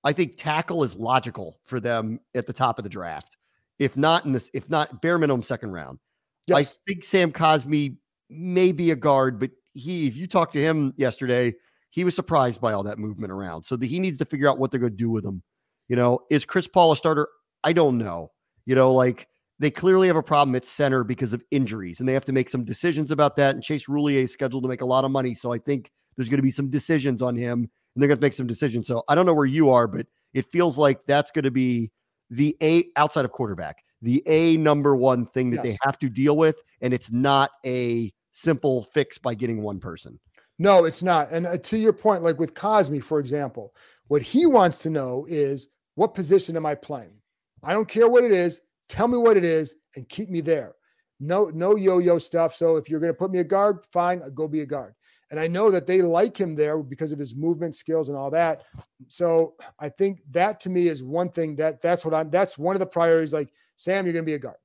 I 0.04 0.12
think 0.12 0.36
tackle 0.36 0.84
is 0.84 0.94
logical 0.94 1.58
for 1.64 1.80
them 1.80 2.20
at 2.34 2.46
the 2.46 2.52
top 2.52 2.78
of 2.78 2.84
the 2.84 2.88
draft. 2.88 3.36
If 3.78 3.96
not 3.96 4.24
in 4.24 4.32
this, 4.32 4.50
if 4.54 4.68
not 4.70 5.02
bare 5.02 5.18
minimum 5.18 5.42
second 5.42 5.72
round. 5.72 5.98
I 6.54 6.64
think 6.86 7.04
Sam 7.04 7.32
Cosmi 7.32 7.96
may 8.30 8.72
be 8.72 8.92
a 8.92 8.96
guard, 8.96 9.40
but 9.40 9.50
he, 9.74 10.06
if 10.06 10.16
you 10.16 10.26
talked 10.26 10.52
to 10.52 10.60
him 10.60 10.94
yesterday, 10.96 11.54
he 11.90 12.04
was 12.04 12.14
surprised 12.14 12.60
by 12.60 12.72
all 12.72 12.84
that 12.84 12.98
movement 12.98 13.32
around. 13.32 13.64
So 13.64 13.76
that 13.76 13.86
he 13.86 13.98
needs 13.98 14.16
to 14.18 14.24
figure 14.24 14.48
out 14.48 14.58
what 14.58 14.70
they're 14.70 14.80
going 14.80 14.92
to 14.92 14.96
do 14.96 15.10
with 15.10 15.24
him. 15.24 15.42
You 15.88 15.96
know, 15.96 16.20
is 16.30 16.44
Chris 16.44 16.66
Paul 16.68 16.92
a 16.92 16.96
starter? 16.96 17.28
I 17.64 17.72
don't 17.72 17.98
know. 17.98 18.30
You 18.64 18.74
know, 18.74 18.92
like 18.92 19.28
they 19.58 19.70
clearly 19.70 20.06
have 20.06 20.16
a 20.16 20.22
problem 20.22 20.54
at 20.54 20.64
center 20.64 21.04
because 21.04 21.32
of 21.32 21.42
injuries, 21.50 22.00
and 22.00 22.08
they 22.08 22.12
have 22.12 22.24
to 22.26 22.32
make 22.32 22.48
some 22.48 22.64
decisions 22.64 23.10
about 23.10 23.36
that. 23.36 23.54
And 23.54 23.64
Chase 23.64 23.86
Roullier 23.86 24.22
is 24.22 24.32
scheduled 24.32 24.64
to 24.64 24.68
make 24.68 24.82
a 24.82 24.86
lot 24.86 25.04
of 25.04 25.10
money, 25.10 25.34
so 25.34 25.52
I 25.52 25.58
think 25.58 25.90
there's 26.16 26.28
going 26.28 26.38
to 26.38 26.42
be 26.42 26.50
some 26.50 26.70
decisions 26.70 27.22
on 27.22 27.36
him, 27.36 27.70
and 27.96 28.02
they're 28.02 28.08
going 28.08 28.18
to 28.18 28.24
make 28.24 28.34
some 28.34 28.46
decisions. 28.46 28.86
So 28.86 29.02
I 29.08 29.14
don't 29.14 29.24
know 29.24 29.32
where 29.32 29.46
you 29.46 29.70
are, 29.70 29.88
but 29.88 30.06
it 30.34 30.44
feels 30.44 30.76
like 30.76 31.00
that's 31.06 31.30
going 31.30 31.44
to 31.44 31.50
be 31.50 31.90
the 32.28 32.54
a 32.62 32.84
outside 32.96 33.24
of 33.24 33.32
quarterback, 33.32 33.82
the 34.02 34.22
a 34.26 34.58
number 34.58 34.94
one 34.94 35.24
thing 35.24 35.50
that 35.52 35.62
they 35.62 35.78
have 35.80 35.98
to 36.00 36.10
deal 36.10 36.36
with, 36.36 36.56
and 36.82 36.92
it's 36.92 37.10
not 37.10 37.52
a 37.64 38.12
simple 38.32 38.84
fix 38.92 39.16
by 39.16 39.34
getting 39.34 39.62
one 39.62 39.80
person. 39.80 40.20
No, 40.58 40.84
it's 40.84 41.02
not. 41.02 41.30
And 41.30 41.46
uh, 41.46 41.56
to 41.56 41.78
your 41.78 41.94
point, 41.94 42.22
like 42.22 42.38
with 42.38 42.52
Cosmi, 42.52 43.02
for 43.02 43.18
example, 43.18 43.74
what 44.08 44.20
he 44.20 44.44
wants 44.44 44.78
to 44.80 44.90
know 44.90 45.26
is 45.26 45.68
what 45.94 46.14
position 46.14 46.54
am 46.56 46.66
I 46.66 46.74
playing? 46.74 47.16
I 47.62 47.72
don't 47.72 47.88
care 47.88 48.08
what 48.08 48.24
it 48.24 48.30
is. 48.30 48.60
Tell 48.90 49.08
me 49.08 49.16
what 49.16 49.38
it 49.38 49.44
is 49.44 49.74
and 49.94 50.06
keep 50.08 50.28
me 50.28 50.42
there. 50.42 50.74
No, 51.18 51.50
no 51.54 51.76
yo-yo 51.76 52.18
stuff. 52.18 52.54
So 52.54 52.76
if 52.76 52.90
you're 52.90 53.00
going 53.00 53.12
to 53.12 53.18
put 53.18 53.30
me 53.30 53.38
a 53.38 53.44
guard, 53.44 53.78
fine, 53.90 54.22
I'll 54.22 54.30
go 54.30 54.46
be 54.46 54.60
a 54.60 54.66
guard. 54.66 54.94
And 55.30 55.40
I 55.40 55.48
know 55.48 55.70
that 55.70 55.86
they 55.86 56.02
like 56.02 56.38
him 56.38 56.54
there 56.54 56.80
because 56.82 57.12
of 57.12 57.18
his 57.18 57.34
movement 57.34 57.74
skills 57.74 58.08
and 58.08 58.16
all 58.16 58.30
that. 58.30 58.62
So 59.08 59.54
I 59.80 59.88
think 59.88 60.20
that 60.30 60.60
to 60.60 60.70
me 60.70 60.88
is 60.88 61.02
one 61.02 61.30
thing 61.30 61.56
that 61.56 61.82
that's 61.82 62.04
what 62.04 62.14
I'm. 62.14 62.30
That's 62.30 62.56
one 62.56 62.76
of 62.76 62.80
the 62.80 62.86
priorities. 62.86 63.32
Like 63.32 63.52
Sam, 63.76 64.06
you're 64.06 64.12
going 64.12 64.24
to 64.24 64.30
be 64.30 64.34
a 64.34 64.38
guard. 64.38 64.56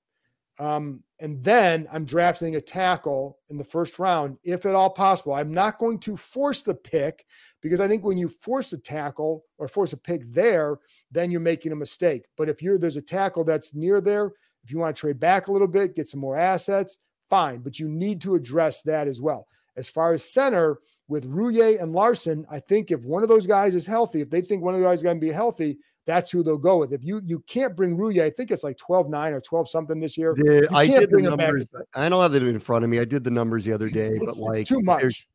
Um, 0.60 1.02
and 1.20 1.44
then 1.44 1.88
I'm 1.92 2.06
drafting 2.06 2.56
a 2.56 2.62
tackle 2.62 3.40
in 3.50 3.58
the 3.58 3.64
first 3.64 3.98
round, 4.00 4.38
if 4.44 4.66
at 4.66 4.76
all 4.76 4.90
possible. 4.90 5.34
I'm 5.34 5.54
not 5.54 5.80
going 5.80 5.98
to 6.00 6.18
force 6.18 6.62
the 6.62 6.76
pick 6.76 7.26
because 7.62 7.80
I 7.80 7.88
think 7.88 8.04
when 8.04 8.18
you 8.18 8.30
force 8.30 8.74
a 8.74 8.78
tackle 8.78 9.46
or 9.58 9.68
force 9.68 9.94
a 9.94 9.98
pick 9.98 10.22
there, 10.32 10.78
then 11.10 11.32
you're 11.32 11.40
making 11.40 11.72
a 11.72 11.76
mistake. 11.76 12.26
But 12.38 12.50
if 12.50 12.62
you're 12.62 12.78
there's 12.78 12.98
a 12.98 13.02
tackle 13.02 13.44
that's 13.44 13.74
near 13.74 14.02
there, 14.02 14.34
if 14.64 14.72
you 14.72 14.78
want 14.78 14.96
to 14.96 15.00
trade 15.00 15.20
back 15.20 15.48
a 15.48 15.52
little 15.52 15.68
bit, 15.68 15.96
get 15.96 16.08
some 16.08 16.20
more 16.20 16.38
assets, 16.38 17.00
fine. 17.30 17.62
But 17.62 17.80
you 17.80 17.88
need 17.88 18.22
to 18.22 18.36
address 18.36 18.82
that 18.84 19.08
as 19.08 19.22
well. 19.22 19.48
As 19.76 19.90
far 19.90 20.14
as 20.14 20.24
center 20.24 20.80
with 21.08 21.28
Roullier 21.30 21.82
and 21.82 21.94
Larsen, 21.94 22.46
I 22.50 22.60
think 22.60 22.92
if 22.92 23.04
one 23.04 23.24
of 23.24 23.30
those 23.30 23.46
guys 23.46 23.76
is 23.76 23.86
healthy, 23.86 24.22
if 24.22 24.30
they 24.30 24.42
think 24.42 24.64
one 24.64 24.74
of 24.74 24.80
the 24.80 24.86
guys 24.86 25.00
is 25.00 25.04
going 25.04 25.18
to 25.18 25.26
be 25.26 25.32
healthy, 25.32 25.78
that's 26.06 26.32
who 26.32 26.42
they'll 26.44 26.58
go 26.58 26.78
with. 26.78 26.94
If 26.94 27.04
you 27.04 27.22
you 27.26 27.40
can't 27.48 27.76
bring 27.76 27.96
Roullier, 27.98 28.24
I 28.24 28.30
think 28.32 28.50
it's 28.52 28.64
like 28.64 28.78
12-9 28.78 29.32
or 29.34 29.42
12 29.42 29.70
something 29.70 30.00
this 30.00 30.18
year. 30.18 30.34
The- 30.36 30.68
I 30.74 30.88
did 30.88 31.04
the 31.04 31.08
bring 31.08 31.26
him 31.26 31.38
back 31.38 31.48
numbers. 31.50 31.68
I 31.94 32.10
don't 32.10 32.22
have 32.22 32.32
them 32.32 32.48
in 32.48 32.60
front 32.60 32.84
of 32.84 32.90
me. 32.90 33.00
I 33.00 33.06
did 33.06 33.24
the 33.24 33.32
numbers 33.32 33.66
the 33.66 33.74
other 33.74 33.90
day, 33.90 34.18
but 34.20 34.36
like 34.38 34.62
it's 34.62 34.70
too 34.70 34.82
much. 34.82 35.28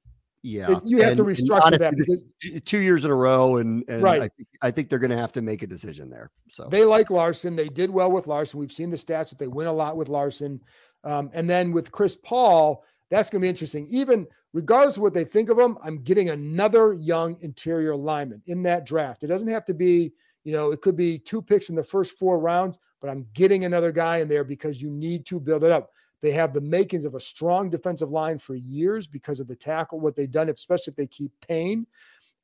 Yeah, 0.43 0.78
you 0.84 0.99
have 0.99 1.16
to 1.16 1.22
and- 1.22 1.30
and 1.30 1.39
restructure 1.39 1.78
that 1.78 1.95
honestly, 1.95 2.14
this- 2.14 2.24
because 2.41 2.62
two 2.62 2.78
years 2.78 3.05
in 3.05 3.11
a 3.11 3.14
row, 3.14 3.57
and 3.57 3.84
and 3.89 4.03
Right. 4.03 4.22
I 4.22 4.28
think 4.28 4.49
I 4.62 4.70
think 4.70 4.91
they're 4.91 4.99
going 4.99 5.11
to 5.11 5.16
have 5.16 5.32
to 5.32 5.43
make 5.43 5.62
a 5.62 5.66
decision 5.66 6.09
there. 6.11 6.30
So 6.51 6.68
they 6.70 6.84
like 6.84 7.11
Larsen. 7.11 7.57
They 7.57 7.68
did 7.68 7.91
well 7.91 8.11
with 8.12 8.26
Larsen. 8.26 8.61
We've 8.61 8.70
seen 8.72 8.91
the 8.91 8.97
stats 8.97 9.30
that 9.30 9.39
they 9.39 9.49
win 9.49 9.66
a 9.66 9.72
lot 9.72 9.97
with 9.97 10.09
Larsen. 10.09 10.61
Um, 11.05 11.30
and 11.32 11.49
then 11.51 11.72
with 11.72 11.91
Chris 11.93 12.16
Paul, 12.16 12.84
that's 13.11 13.31
going 13.31 13.41
to 13.41 13.45
be 13.45 13.49
interesting. 13.49 13.87
Even 13.89 14.27
regardless 14.53 14.97
of 14.97 15.03
what 15.03 15.15
they 15.15 15.25
think 15.25 15.49
of 15.49 15.59
him, 15.59 15.79
I'm 15.83 16.03
getting 16.03 16.31
another 16.31 16.93
young 16.93 17.37
interior 17.41 17.97
lineman 17.97 18.43
in 18.47 18.63
that 18.65 18.87
draft. 18.87 19.23
It 19.23 19.29
doesn't 19.29 19.49
have 19.49 19.65
to 19.67 19.75
be, 19.75 20.13
you 20.45 20.53
know, 20.53 20.73
it 20.73 20.81
could 20.81 20.97
be 20.97 21.19
two 21.19 21.41
picks 21.41 21.69
in 21.69 21.77
the 21.77 21.85
first 21.85 22.19
four 22.19 22.39
rounds, 22.39 22.79
but 23.01 23.11
I'm 23.11 23.27
getting 23.33 23.65
another 23.65 23.93
guy 23.93 24.19
in 24.19 24.29
there 24.29 24.45
because 24.45 24.83
you 24.83 24.91
need 24.91 25.25
to 25.27 25.39
build 25.39 25.65
it 25.65 25.71
up. 25.71 25.91
They 26.23 26.33
have 26.33 26.55
the 26.55 26.61
makings 26.61 27.05
of 27.05 27.15
a 27.15 27.21
strong 27.21 27.71
defensive 27.71 28.11
line 28.11 28.39
for 28.39 28.55
years 28.55 29.07
because 29.07 29.39
of 29.39 29.47
the 29.47 29.55
tackle, 29.55 30.01
what 30.01 30.17
they've 30.17 30.31
done, 30.31 30.49
especially 30.49 30.93
if 30.93 30.97
they 30.97 31.07
keep 31.07 31.31
Payne. 31.47 31.87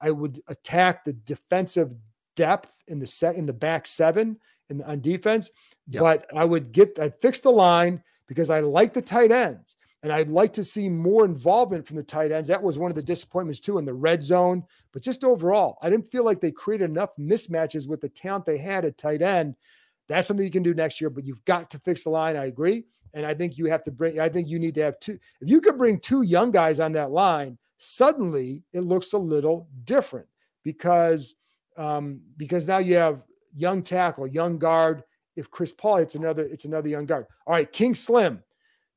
I 0.00 0.10
would 0.10 0.40
attack 0.48 1.04
the 1.04 1.12
defensive 1.12 1.94
depth 2.36 2.76
in 2.88 2.98
the 2.98 3.06
set 3.06 3.36
in 3.36 3.46
the 3.46 3.52
back 3.52 3.86
seven 3.86 4.38
in 4.68 4.82
on 4.82 5.00
defense. 5.00 5.50
Yeah. 5.88 6.00
But 6.00 6.26
I 6.34 6.44
would 6.44 6.72
get 6.72 6.98
I'd 6.98 7.20
fix 7.20 7.40
the 7.40 7.50
line 7.50 8.02
because 8.26 8.50
I 8.50 8.60
like 8.60 8.92
the 8.94 9.02
tight 9.02 9.32
ends. 9.32 9.76
And 10.02 10.12
I'd 10.12 10.28
like 10.28 10.52
to 10.54 10.64
see 10.64 10.88
more 10.88 11.24
involvement 11.24 11.86
from 11.86 11.96
the 11.96 12.02
tight 12.02 12.32
ends. 12.32 12.48
That 12.48 12.62
was 12.62 12.78
one 12.78 12.90
of 12.90 12.96
the 12.96 13.02
disappointments 13.02 13.60
too 13.60 13.78
in 13.78 13.84
the 13.84 13.94
red 13.94 14.24
zone. 14.24 14.64
But 14.92 15.02
just 15.02 15.22
overall, 15.22 15.78
I 15.80 15.90
didn't 15.90 16.10
feel 16.10 16.24
like 16.24 16.40
they 16.40 16.50
created 16.50 16.90
enough 16.90 17.10
mismatches 17.18 17.88
with 17.88 18.00
the 18.00 18.08
talent 18.08 18.44
they 18.44 18.58
had 18.58 18.84
at 18.84 18.98
tight 18.98 19.22
end. 19.22 19.54
That's 20.08 20.26
something 20.26 20.44
you 20.44 20.50
can 20.50 20.64
do 20.64 20.74
next 20.74 21.00
year, 21.00 21.08
but 21.08 21.24
you've 21.24 21.44
got 21.44 21.70
to 21.70 21.78
fix 21.78 22.02
the 22.02 22.10
line. 22.10 22.36
I 22.36 22.46
agree. 22.46 22.84
And 23.14 23.24
I 23.24 23.34
think 23.34 23.58
you 23.58 23.66
have 23.66 23.82
to 23.84 23.92
bring, 23.92 24.18
I 24.18 24.28
think 24.28 24.48
you 24.48 24.58
need 24.58 24.74
to 24.74 24.82
have 24.82 24.98
two. 24.98 25.18
If 25.40 25.48
you 25.48 25.60
could 25.60 25.78
bring 25.78 26.00
two 26.00 26.22
young 26.22 26.50
guys 26.50 26.80
on 26.80 26.92
that 26.92 27.10
line, 27.10 27.58
suddenly 27.76 28.62
it 28.72 28.80
looks 28.80 29.12
a 29.12 29.18
little 29.18 29.68
different 29.84 30.26
because 30.64 31.34
um, 31.76 32.20
because 32.36 32.68
now 32.68 32.78
you 32.78 32.96
have 32.96 33.22
young 33.54 33.82
tackle, 33.82 34.26
young 34.26 34.58
guard. 34.58 35.02
If 35.36 35.50
Chris 35.50 35.72
Paul 35.72 35.96
hits 35.96 36.14
another, 36.14 36.44
it's 36.44 36.64
another 36.64 36.88
young 36.88 37.06
guard. 37.06 37.26
All 37.46 37.54
right, 37.54 37.70
King 37.70 37.94
Slim, 37.94 38.42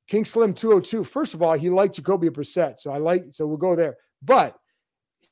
King 0.08 0.26
Slim 0.26 0.54
202. 0.54 1.04
First 1.04 1.34
of 1.34 1.42
all, 1.42 1.54
he 1.54 1.70
liked 1.70 1.96
Jacoby 1.96 2.30
Brissett, 2.30 2.80
so 2.80 2.92
I 2.92 2.98
like 2.98 3.26
so 3.32 3.48
we'll 3.48 3.58
go 3.58 3.76
there. 3.76 3.98
But 4.22 4.58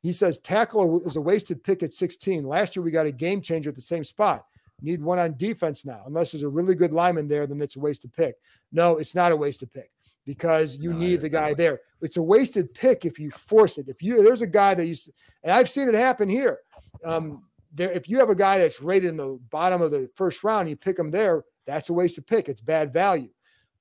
he 0.02 0.12
says 0.12 0.40
tackle 0.40 1.02
is 1.06 1.16
a 1.16 1.22
wasted 1.22 1.64
pick 1.64 1.84
at 1.84 1.94
16. 1.94 2.44
Last 2.46 2.76
year 2.76 2.84
we 2.84 2.92
got 2.92 3.06
a 3.06 3.12
game 3.12 3.42
changer 3.42 3.70
at 3.70 3.76
the 3.76 3.82
same 3.82 4.04
spot. 4.04 4.46
Need 4.82 5.02
one 5.02 5.20
on 5.20 5.38
defense 5.38 5.86
now. 5.86 6.04
Unless 6.06 6.32
there's 6.34 6.44
a 6.44 6.50
really 6.50 6.76
good 6.76 6.92
lineman 6.92 7.28
there, 7.28 7.48
then 7.48 7.62
it's 7.62 7.78
a 7.78 7.80
wasted 7.80 8.12
pick. 8.14 8.36
No, 8.72 8.98
it's 8.98 9.16
not 9.16 9.32
a 9.32 9.36
wasted 9.36 9.72
pick 9.72 9.90
because 10.26 10.78
you 10.78 10.92
No, 10.92 11.00
need 11.00 11.22
the 11.22 11.30
guy 11.30 11.54
there. 11.54 11.80
It's 12.02 12.18
a 12.18 12.24
wasted 12.24 12.74
pick 12.74 13.06
if 13.06 13.18
you 13.18 13.32
force 13.32 13.78
it. 13.78 13.88
If 13.88 14.02
you 14.02 14.22
there's 14.24 14.42
a 14.42 14.48
guy 14.48 14.74
that 14.74 14.86
you 14.86 14.96
and 15.44 15.54
I've 15.54 15.70
seen 15.70 15.88
it 15.88 15.96
happen 15.96 16.28
here. 16.28 16.60
Um, 17.06 17.44
there, 17.72 17.92
if 17.92 18.10
you 18.10 18.20
have 18.20 18.30
a 18.30 18.36
guy 18.36 18.60
that's 18.60 18.82
rated 18.82 19.10
in 19.10 19.18
the 19.18 19.40
bottom 19.50 19.82
of 19.82 19.92
the 19.92 20.10
first 20.16 20.44
round, 20.44 20.70
you 20.70 20.76
pick 20.76 21.00
him 21.00 21.12
there. 21.12 21.44
That's 21.66 21.90
a 21.90 21.94
wasted 21.94 22.28
pick. 22.28 22.50
It's 22.50 22.62
bad 22.62 22.92
value. 22.92 23.30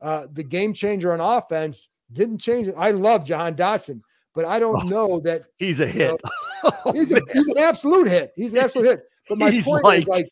Uh, 0.02 0.26
the 0.32 0.42
game 0.44 0.72
changer 0.74 1.12
on 1.12 1.20
offense 1.20 1.88
didn't 2.12 2.38
change 2.38 2.68
it. 2.68 2.74
I 2.76 2.90
love 2.90 3.24
Jahan 3.24 3.54
Dotson, 3.54 4.00
but 4.34 4.44
I 4.44 4.58
don't 4.58 4.84
Oh, 4.84 4.88
know 4.88 5.20
that 5.20 5.44
he's 5.56 5.80
a 5.80 5.86
hit. 5.86 6.20
Oh, 6.64 6.92
he's, 6.92 7.10
a, 7.10 7.20
he's 7.32 7.48
an 7.48 7.58
absolute 7.58 8.08
hit. 8.08 8.30
He's 8.36 8.52
an 8.52 8.60
absolute 8.60 8.84
hit. 8.86 9.02
But 9.28 9.38
my 9.38 9.50
He's 9.50 9.64
point 9.64 9.82
like- 9.82 10.02
is 10.02 10.06
like, 10.06 10.28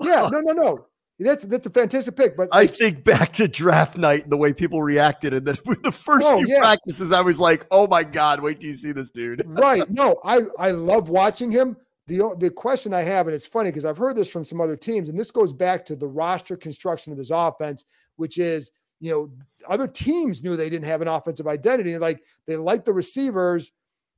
yeah, 0.00 0.28
no, 0.32 0.38
no, 0.40 0.52
no. 0.52 0.86
That's 1.18 1.42
that's 1.44 1.66
a 1.66 1.70
fantastic 1.70 2.14
pick. 2.16 2.36
But 2.36 2.48
I 2.52 2.62
like, 2.62 2.76
think 2.76 3.02
back 3.04 3.32
to 3.34 3.48
draft 3.48 3.96
night 3.98 4.22
and 4.22 4.30
the 4.30 4.36
way 4.36 4.52
people 4.52 4.80
reacted, 4.82 5.34
and 5.34 5.44
then 5.46 5.56
with 5.66 5.82
the 5.84 5.90
first 5.90 6.24
Oh, 6.24 6.38
few 6.38 6.46
yeah. 6.48 6.60
practices, 6.60 7.10
I 7.12 7.20
was 7.20 7.38
like, 7.40 7.66
"Oh 7.72 7.86
my 7.88 8.04
god, 8.04 8.40
wait 8.40 8.60
till 8.60 8.70
you 8.70 8.76
see 8.76 8.92
this 8.92 9.10
dude." 9.10 9.42
right. 9.46 9.88
No, 9.90 10.20
I 10.24 10.42
I 10.58 10.70
love 10.70 11.08
watching 11.08 11.50
him. 11.50 11.76
The 12.06 12.34
the 12.38 12.50
question 12.50 12.94
I 12.94 13.02
have, 13.02 13.26
and 13.26 13.34
it's 13.34 13.46
funny 13.48 13.70
because 13.70 13.84
I've 13.84 13.98
heard 13.98 14.14
this 14.16 14.30
from 14.30 14.44
some 14.44 14.60
other 14.60 14.76
teams, 14.76 15.08
and 15.08 15.18
this 15.18 15.30
goes 15.32 15.52
back 15.52 15.84
to 15.86 15.96
the 15.96 16.06
roster 16.08 16.56
construction 16.56 17.12
of 17.12 17.18
this 17.18 17.30
offense, 17.30 17.84
which 18.16 18.38
is 18.38 18.70
you 19.02 19.10
know 19.10 19.28
other 19.68 19.88
teams 19.88 20.44
knew 20.44 20.54
they 20.54 20.70
didn't 20.70 20.86
have 20.86 21.02
an 21.02 21.08
offensive 21.08 21.48
identity. 21.48 21.98
Like 21.98 22.22
they 22.46 22.56
liked 22.56 22.84
the 22.84 22.92
receivers, 22.92 23.72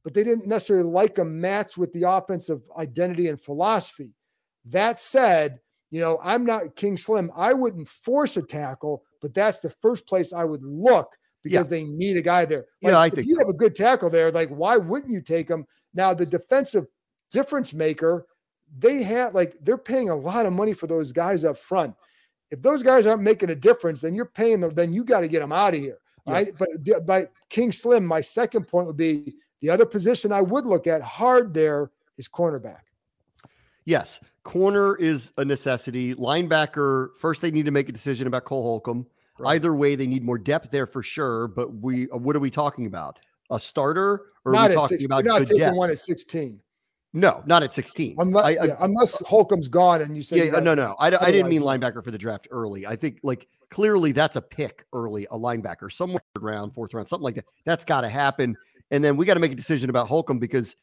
but 0.04 0.12
they 0.12 0.22
didn't 0.22 0.46
necessarily 0.46 0.88
like 0.88 1.16
a 1.16 1.24
match 1.24 1.78
with 1.78 1.90
the 1.94 2.02
offensive 2.02 2.60
identity 2.76 3.28
and 3.28 3.40
philosophy. 3.40 4.12
That 4.66 5.00
said, 5.00 5.60
you 5.90 6.00
know 6.00 6.20
I'm 6.22 6.44
not 6.44 6.76
King 6.76 6.98
Slim. 6.98 7.30
I 7.34 7.54
wouldn't 7.54 7.88
force 7.88 8.36
a 8.36 8.42
tackle, 8.42 9.04
but 9.22 9.32
that's 9.32 9.60
the 9.60 9.70
first 9.80 10.06
place 10.06 10.34
I 10.34 10.44
would 10.44 10.62
look 10.62 11.16
because 11.42 11.70
they 11.70 11.84
need 11.84 12.18
a 12.18 12.22
guy 12.22 12.44
there. 12.44 12.66
Yeah, 12.82 12.90
Like, 12.90 12.96
I 12.96 13.06
if 13.06 13.14
think 13.14 13.28
you 13.28 13.36
so. 13.36 13.40
have 13.40 13.48
a 13.48 13.54
good 13.54 13.74
tackle 13.74 14.10
there, 14.10 14.30
like 14.30 14.50
why 14.50 14.76
wouldn't 14.76 15.12
you 15.12 15.22
take 15.22 15.48
him? 15.48 15.66
Now 15.94 16.12
the 16.12 16.26
defensive 16.26 16.84
difference 17.30 17.72
maker, 17.72 18.26
they 18.78 19.02
have 19.02 19.34
like 19.34 19.54
they're 19.62 19.78
paying 19.78 20.10
a 20.10 20.14
lot 20.14 20.44
of 20.44 20.52
money 20.52 20.74
for 20.74 20.86
those 20.86 21.10
guys 21.10 21.42
up 21.42 21.56
front. 21.56 21.94
If 22.50 22.62
those 22.62 22.82
guys 22.82 23.06
aren't 23.06 23.22
making 23.22 23.50
a 23.50 23.54
difference, 23.54 24.00
then 24.00 24.14
you're 24.14 24.26
paying 24.26 24.60
them. 24.60 24.70
Then 24.74 24.92
you 24.92 25.04
got 25.04 25.20
to 25.20 25.28
get 25.28 25.40
them 25.40 25.52
out 25.52 25.74
of 25.74 25.80
here, 25.80 25.98
Yeah. 26.26 26.32
right? 26.32 26.52
But 26.58 27.06
by 27.06 27.28
King 27.48 27.72
Slim, 27.72 28.04
my 28.06 28.20
second 28.20 28.68
point 28.68 28.86
would 28.86 28.96
be 28.96 29.34
the 29.60 29.70
other 29.70 29.86
position 29.86 30.32
I 30.32 30.42
would 30.42 30.66
look 30.66 30.86
at 30.86 31.02
hard 31.02 31.54
there 31.54 31.90
is 32.18 32.28
cornerback. 32.28 32.80
Yes, 33.86 34.20
corner 34.44 34.96
is 34.96 35.32
a 35.36 35.44
necessity. 35.44 36.14
Linebacker, 36.14 37.08
first 37.18 37.40
they 37.42 37.50
need 37.50 37.64
to 37.66 37.70
make 37.70 37.88
a 37.88 37.92
decision 37.92 38.26
about 38.26 38.44
Cole 38.44 38.62
Holcomb. 38.62 39.06
Right. 39.38 39.56
Either 39.56 39.74
way, 39.74 39.96
they 39.96 40.06
need 40.06 40.22
more 40.22 40.38
depth 40.38 40.70
there 40.70 40.86
for 40.86 41.02
sure. 41.02 41.48
But 41.48 41.74
we, 41.74 42.04
what 42.04 42.36
are 42.36 42.40
we 42.40 42.50
talking 42.50 42.86
about? 42.86 43.18
A 43.50 43.58
starter, 43.58 44.26
or 44.44 44.52
are 44.52 44.54
not 44.54 44.70
we 44.70 44.76
at 44.76 44.80
talking 44.80 44.98
16. 45.00 45.06
about 45.06 45.24
not 45.24 45.38
taking 45.40 45.58
depth? 45.58 45.76
one 45.76 45.90
at 45.90 45.98
16. 45.98 46.60
No, 47.16 47.44
not 47.46 47.62
at 47.62 47.72
sixteen. 47.72 48.16
Unless, 48.18 48.44
I- 48.44 48.48
I- 48.48 48.66
yeah, 48.66 48.76
unless 48.80 49.16
Holcomb's 49.24 49.68
gone 49.68 50.02
and 50.02 50.16
you 50.16 50.22
say 50.22 50.38
yeah, 50.38 50.44
you 50.44 50.56
uh, 50.56 50.60
no, 50.60 50.74
no. 50.74 50.96
I, 50.98 51.06
I 51.06 51.30
didn't 51.30 51.48
mean 51.48 51.62
linebacker 51.62 52.02
for 52.04 52.10
the 52.10 52.18
draft 52.18 52.48
early. 52.50 52.86
I 52.86 52.96
think 52.96 53.20
like 53.22 53.46
clearly 53.70 54.10
that's 54.10 54.34
a 54.34 54.42
pick 54.42 54.84
early, 54.92 55.24
a 55.30 55.38
linebacker, 55.38 55.90
somewhere 55.92 56.20
third 56.34 56.42
round, 56.42 56.74
fourth 56.74 56.92
round, 56.92 57.08
something 57.08 57.22
like 57.22 57.36
that. 57.36 57.44
That's 57.64 57.84
got 57.84 58.00
to 58.00 58.08
happen. 58.08 58.56
And 58.90 59.02
then 59.02 59.16
we 59.16 59.26
got 59.26 59.34
to 59.34 59.40
make 59.40 59.52
a 59.52 59.56
decision 59.56 59.90
about 59.90 60.08
Holcomb 60.08 60.40
because 60.40 60.74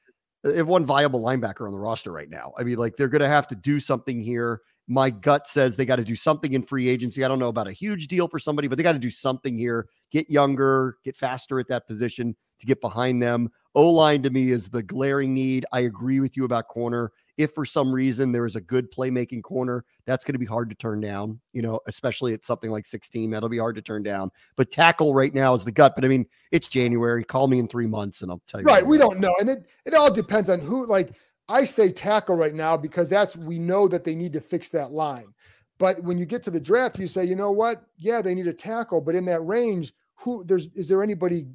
uh, 0.46 0.52
they 0.52 0.58
have 0.58 0.68
one 0.68 0.86
viable 0.86 1.22
linebacker 1.22 1.66
on 1.66 1.72
the 1.72 1.78
roster 1.78 2.14
right 2.14 2.30
now. 2.30 2.54
I 2.58 2.64
mean, 2.64 2.78
like 2.78 2.96
they're 2.96 3.10
going 3.10 3.22
to 3.22 3.28
have 3.28 3.48
to 3.50 3.56
do 3.56 3.82
something 3.82 4.22
here. 4.22 4.62
My 4.88 5.10
gut 5.10 5.48
says 5.50 5.76
they 5.76 5.86
got 5.86 5.98
to 5.98 6.04
do 6.06 6.16
something 6.16 6.54
in 6.54 6.64
free 6.64 6.88
agency. 6.88 7.26
I 7.26 7.28
don't 7.28 7.40
know 7.40 7.50
about 7.50 7.68
a 7.68 7.74
huge 7.74 8.08
deal 8.08 8.30
for 8.30 8.40
somebody, 8.40 8.70
but 8.70 8.78
they 8.78 8.84
got 8.84 8.94
to 8.94 9.00
do 9.00 9.12
something 9.12 9.58
here. 9.58 9.88
Get 10.12 10.30
younger, 10.30 10.98
get 11.04 11.16
faster 11.18 11.60
at 11.60 11.68
that 11.68 11.88
position 11.88 12.36
to 12.60 12.66
get 12.66 12.80
behind 12.82 13.22
them. 13.22 13.50
O 13.74 13.90
line 13.90 14.22
to 14.24 14.30
me 14.30 14.52
is 14.52 14.70
the 14.70 14.84
glaring 14.84 15.34
need. 15.34 15.66
I 15.72 15.82
agree 15.82 16.20
with 16.20 16.36
you 16.36 16.46
about 16.46 16.68
corner. 16.68 17.12
If 17.38 17.54
for 17.54 17.66
some 17.66 17.92
reason 17.92 18.32
there 18.32 18.46
is 18.46 18.56
a 18.56 18.62
good 18.62 18.92
playmaking 18.92 19.44
corner, 19.44 19.86
that's 20.06 20.26
going 20.26 20.34
to 20.34 20.40
be 20.40 20.46
hard 20.46 20.70
to 20.70 20.76
turn 20.76 21.00
down, 21.00 21.40
you 21.54 21.62
know, 21.62 21.80
especially 21.88 22.34
at 22.34 22.46
something 22.46 22.70
like 22.70 22.86
16. 22.86 23.32
That'll 23.32 23.50
be 23.50 23.58
hard 23.58 23.76
to 23.76 23.82
turn 23.82 24.04
down. 24.04 24.30
But 24.58 24.72
tackle 24.72 25.14
right 25.14 25.34
now 25.34 25.54
is 25.54 25.64
the 25.64 25.72
gut. 25.72 25.94
But 25.96 26.04
I 26.04 26.10
mean, 26.10 26.26
it's 26.52 26.68
January. 26.68 27.24
Call 27.24 27.48
me 27.48 27.60
in 27.60 27.68
three 27.68 27.88
months 27.88 28.22
and 28.22 28.32
I'll 28.32 28.42
tell 28.48 28.60
you. 28.60 28.66
Right. 28.66 28.86
We 28.86 28.98
don't 28.98 29.20
know. 29.20 29.34
And 29.40 29.50
it, 29.50 29.68
it 29.86 29.94
all 29.94 30.14
depends 30.14 30.50
on 30.50 30.60
who, 30.60 30.86
like, 30.86 31.14
I 31.48 31.64
say 31.64 31.92
tackle 31.92 32.36
right 32.36 32.54
now 32.54 32.78
because 32.78 33.10
that's, 33.10 33.36
we 33.38 33.58
know 33.58 33.88
that 33.88 34.04
they 34.04 34.16
need 34.16 34.34
to 34.34 34.42
fix 34.42 34.70
that 34.70 34.92
line. 34.92 35.34
But 35.80 36.04
when 36.04 36.18
you 36.18 36.26
get 36.26 36.44
to 36.44 36.52
the 36.52 36.60
draft, 36.60 37.00
you 37.00 37.08
say, 37.08 37.24
you 37.26 37.36
know 37.36 37.52
what? 37.52 37.84
Yeah, 37.98 38.22
they 38.22 38.36
need 38.36 38.48
a 38.48 38.54
tackle. 38.54 39.02
But 39.02 39.16
in 39.16 39.26
that 39.26 39.42
range, 39.42 39.94
who 40.16 40.44
there's, 40.44 40.68
is 40.76 40.88
there 40.88 41.02
anybody 41.02 41.48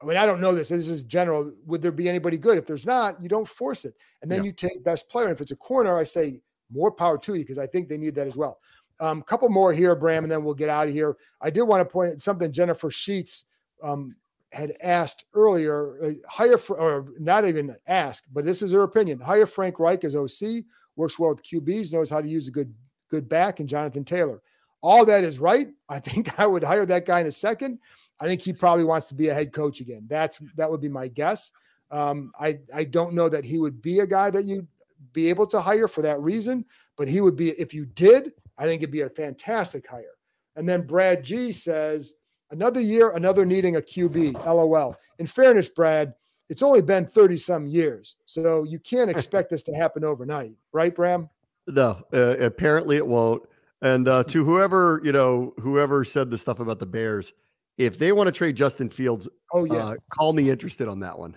I 0.00 0.04
mean, 0.04 0.16
I 0.16 0.26
don't 0.26 0.40
know 0.40 0.54
this. 0.54 0.68
This 0.68 0.88
is 0.88 1.04
general. 1.04 1.52
Would 1.66 1.80
there 1.80 1.92
be 1.92 2.08
anybody 2.08 2.36
good? 2.36 2.58
If 2.58 2.66
there's 2.66 2.84
not, 2.84 3.20
you 3.22 3.28
don't 3.28 3.48
force 3.48 3.84
it. 3.84 3.94
And 4.22 4.30
then 4.30 4.40
yeah. 4.40 4.46
you 4.46 4.52
take 4.52 4.84
best 4.84 5.08
player. 5.08 5.26
And 5.26 5.34
if 5.34 5.40
it's 5.40 5.52
a 5.52 5.56
corner, 5.56 5.96
I 5.96 6.04
say 6.04 6.42
more 6.70 6.90
power 6.90 7.16
to 7.18 7.34
you 7.34 7.40
because 7.40 7.58
I 7.58 7.66
think 7.66 7.88
they 7.88 7.96
need 7.96 8.14
that 8.16 8.26
as 8.26 8.36
well. 8.36 8.58
A 9.00 9.06
um, 9.06 9.22
couple 9.22 9.48
more 9.48 9.72
here, 9.72 9.94
Bram, 9.94 10.24
and 10.24 10.30
then 10.30 10.44
we'll 10.44 10.54
get 10.54 10.68
out 10.68 10.88
of 10.88 10.94
here. 10.94 11.16
I 11.40 11.50
did 11.50 11.62
want 11.62 11.80
to 11.80 11.90
point 11.90 12.12
out 12.12 12.22
something 12.22 12.52
Jennifer 12.52 12.90
Sheets 12.90 13.44
um, 13.82 14.16
had 14.52 14.72
asked 14.82 15.24
earlier. 15.34 16.02
Uh, 16.02 16.10
hire 16.28 16.58
for, 16.58 16.78
or 16.78 17.12
not 17.18 17.44
even 17.44 17.74
ask, 17.86 18.24
but 18.32 18.44
this 18.44 18.62
is 18.62 18.72
her 18.72 18.82
opinion. 18.82 19.20
Hire 19.20 19.46
Frank 19.46 19.78
Reich 19.78 20.04
as 20.04 20.16
OC, 20.16 20.64
works 20.96 21.18
well 21.18 21.30
with 21.30 21.42
QBs, 21.42 21.92
knows 21.92 22.10
how 22.10 22.20
to 22.20 22.28
use 22.28 22.48
a 22.48 22.52
good 22.52 22.72
good 23.10 23.28
back, 23.28 23.60
and 23.60 23.68
Jonathan 23.68 24.04
Taylor. 24.04 24.42
All 24.82 25.04
that 25.04 25.24
is 25.24 25.38
right. 25.38 25.68
I 25.88 25.98
think 26.00 26.38
I 26.38 26.46
would 26.46 26.64
hire 26.64 26.86
that 26.86 27.06
guy 27.06 27.20
in 27.20 27.26
a 27.26 27.32
second. 27.32 27.78
I 28.20 28.26
think 28.26 28.40
he 28.40 28.52
probably 28.52 28.84
wants 28.84 29.08
to 29.08 29.14
be 29.14 29.28
a 29.28 29.34
head 29.34 29.52
coach 29.52 29.80
again. 29.80 30.06
That's 30.08 30.38
that 30.56 30.70
would 30.70 30.80
be 30.80 30.88
my 30.88 31.08
guess. 31.08 31.52
Um, 31.90 32.32
I 32.38 32.58
I 32.74 32.84
don't 32.84 33.14
know 33.14 33.28
that 33.28 33.44
he 33.44 33.58
would 33.58 33.82
be 33.82 34.00
a 34.00 34.06
guy 34.06 34.30
that 34.30 34.44
you'd 34.44 34.66
be 35.12 35.28
able 35.28 35.46
to 35.48 35.60
hire 35.60 35.88
for 35.88 36.02
that 36.02 36.20
reason, 36.20 36.64
but 36.96 37.08
he 37.08 37.20
would 37.20 37.36
be 37.36 37.50
if 37.50 37.74
you 37.74 37.86
did. 37.86 38.32
I 38.58 38.64
think 38.64 38.82
it'd 38.82 38.92
be 38.92 39.02
a 39.02 39.10
fantastic 39.10 39.86
hire. 39.86 40.16
And 40.56 40.66
then 40.66 40.86
Brad 40.86 41.22
G 41.22 41.52
says 41.52 42.14
another 42.50 42.80
year, 42.80 43.10
another 43.10 43.44
needing 43.44 43.76
a 43.76 43.80
QB. 43.80 44.44
LOL. 44.44 44.96
In 45.18 45.26
fairness, 45.26 45.68
Brad, 45.68 46.14
it's 46.48 46.62
only 46.62 46.80
been 46.80 47.06
30 47.06 47.36
some 47.36 47.66
years. 47.66 48.16
So 48.26 48.64
you 48.64 48.78
can't 48.78 49.10
expect 49.10 49.50
this 49.50 49.62
to 49.64 49.74
happen 49.74 50.04
overnight, 50.04 50.56
right, 50.72 50.94
Bram? 50.94 51.28
No, 51.66 52.02
uh, 52.12 52.36
apparently 52.38 52.96
it 52.96 53.06
won't. 53.06 53.42
And 53.82 54.08
uh, 54.08 54.24
to 54.24 54.44
whoever, 54.44 55.00
you 55.04 55.12
know, 55.12 55.52
whoever 55.60 56.04
said 56.04 56.30
the 56.30 56.38
stuff 56.38 56.60
about 56.60 56.78
the 56.78 56.86
Bears, 56.86 57.32
if 57.78 57.98
they 57.98 58.12
want 58.12 58.28
to 58.28 58.32
trade 58.32 58.56
Justin 58.56 58.90
Fields, 58.90 59.28
oh 59.52 59.64
yeah, 59.64 59.76
uh, 59.76 59.94
call 60.12 60.32
me 60.32 60.50
interested 60.50 60.88
on 60.88 61.00
that 61.00 61.18
one. 61.18 61.36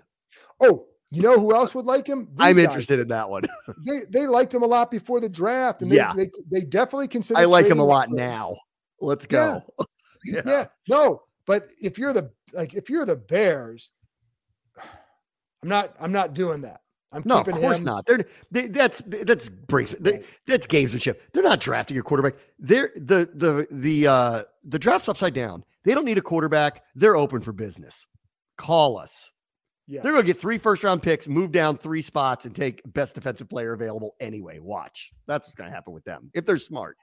Oh, 0.62 0.86
you 1.12 1.22
know 1.22 1.38
who 1.38 1.56
else 1.56 1.74
would 1.76 1.86
like 1.86 2.08
him? 2.08 2.26
These 2.32 2.38
I'm 2.40 2.56
guys. 2.56 2.66
interested 2.66 3.00
in 3.00 3.08
that 3.10 3.30
one. 3.30 3.44
they 3.86 4.00
they 4.10 4.28
liked 4.28 4.54
him 4.54 4.64
a 4.64 4.68
lot 4.68 4.92
before 4.92 5.20
the 5.20 5.30
draft, 5.30 5.82
and 5.82 5.92
they, 5.92 5.98
yeah. 5.98 6.14
they, 6.16 6.30
they 6.52 6.62
definitely 6.62 7.08
consider. 7.08 7.40
I 7.40 7.46
like 7.46 7.66
him 7.66 7.80
a 7.80 7.86
lot 7.86 8.10
now. 8.10 8.56
Let's 9.02 9.26
go. 9.26 9.64
Yeah. 9.80 9.86
yeah. 10.26 10.42
yeah, 10.46 10.66
no, 10.88 11.24
but 11.46 11.68
if 11.82 11.98
you're 11.98 12.14
the 12.14 12.32
like 12.54 12.74
if 12.74 12.90
you're 12.90 13.06
the 13.06 13.16
Bears, 13.16 13.92
I'm 15.64 15.70
not 15.70 15.96
I'm 16.00 16.12
not 16.12 16.34
doing 16.34 16.62
that. 16.62 16.82
I'm 17.12 17.24
no, 17.26 17.40
of 17.40 17.48
course 17.48 17.80
him. 17.80 17.86
not. 17.86 18.06
They're 18.06 18.26
they, 18.52 18.68
that's 18.68 19.02
that's 19.06 19.50
brief. 19.50 19.96
They, 20.00 20.24
that's 20.46 20.68
gamesmanship. 20.68 21.18
They're 21.34 21.44
not 21.44 21.60
drafting 21.60 21.98
a 21.98 22.04
quarterback. 22.04 22.36
They're 22.60 22.92
the 22.96 23.30
the 23.34 23.68
the 23.72 24.08
uh 24.08 24.44
the 24.64 24.78
draft's 24.78 25.10
upside 25.10 25.34
down. 25.34 25.64
They 25.86 25.94
don't 25.94 26.06
need 26.06 26.18
a 26.18 26.22
quarterback. 26.22 26.84
They're 26.96 27.18
open 27.18 27.42
for 27.42 27.54
business. 27.54 28.06
Call 28.58 28.98
us. 28.98 29.32
Yes. 29.88 30.04
They're 30.04 30.12
going 30.12 30.24
to 30.24 30.28
get 30.28 30.40
three 30.40 30.60
first 30.60 30.84
round 30.84 31.02
picks, 31.02 31.28
move 31.28 31.52
down 31.52 31.78
three 31.78 32.04
spots, 32.04 32.46
and 32.46 32.56
take 32.56 32.82
best 32.86 33.16
defensive 33.16 33.50
player 33.50 33.74
available 33.74 34.16
anyway. 34.20 34.60
Watch. 34.60 35.12
That's 35.26 35.48
what's 35.48 35.56
going 35.56 35.70
to 35.70 35.76
happen 35.76 35.94
with 35.94 36.04
them 36.04 36.30
if 36.34 36.46
they're 36.46 36.58
smart. 36.58 36.98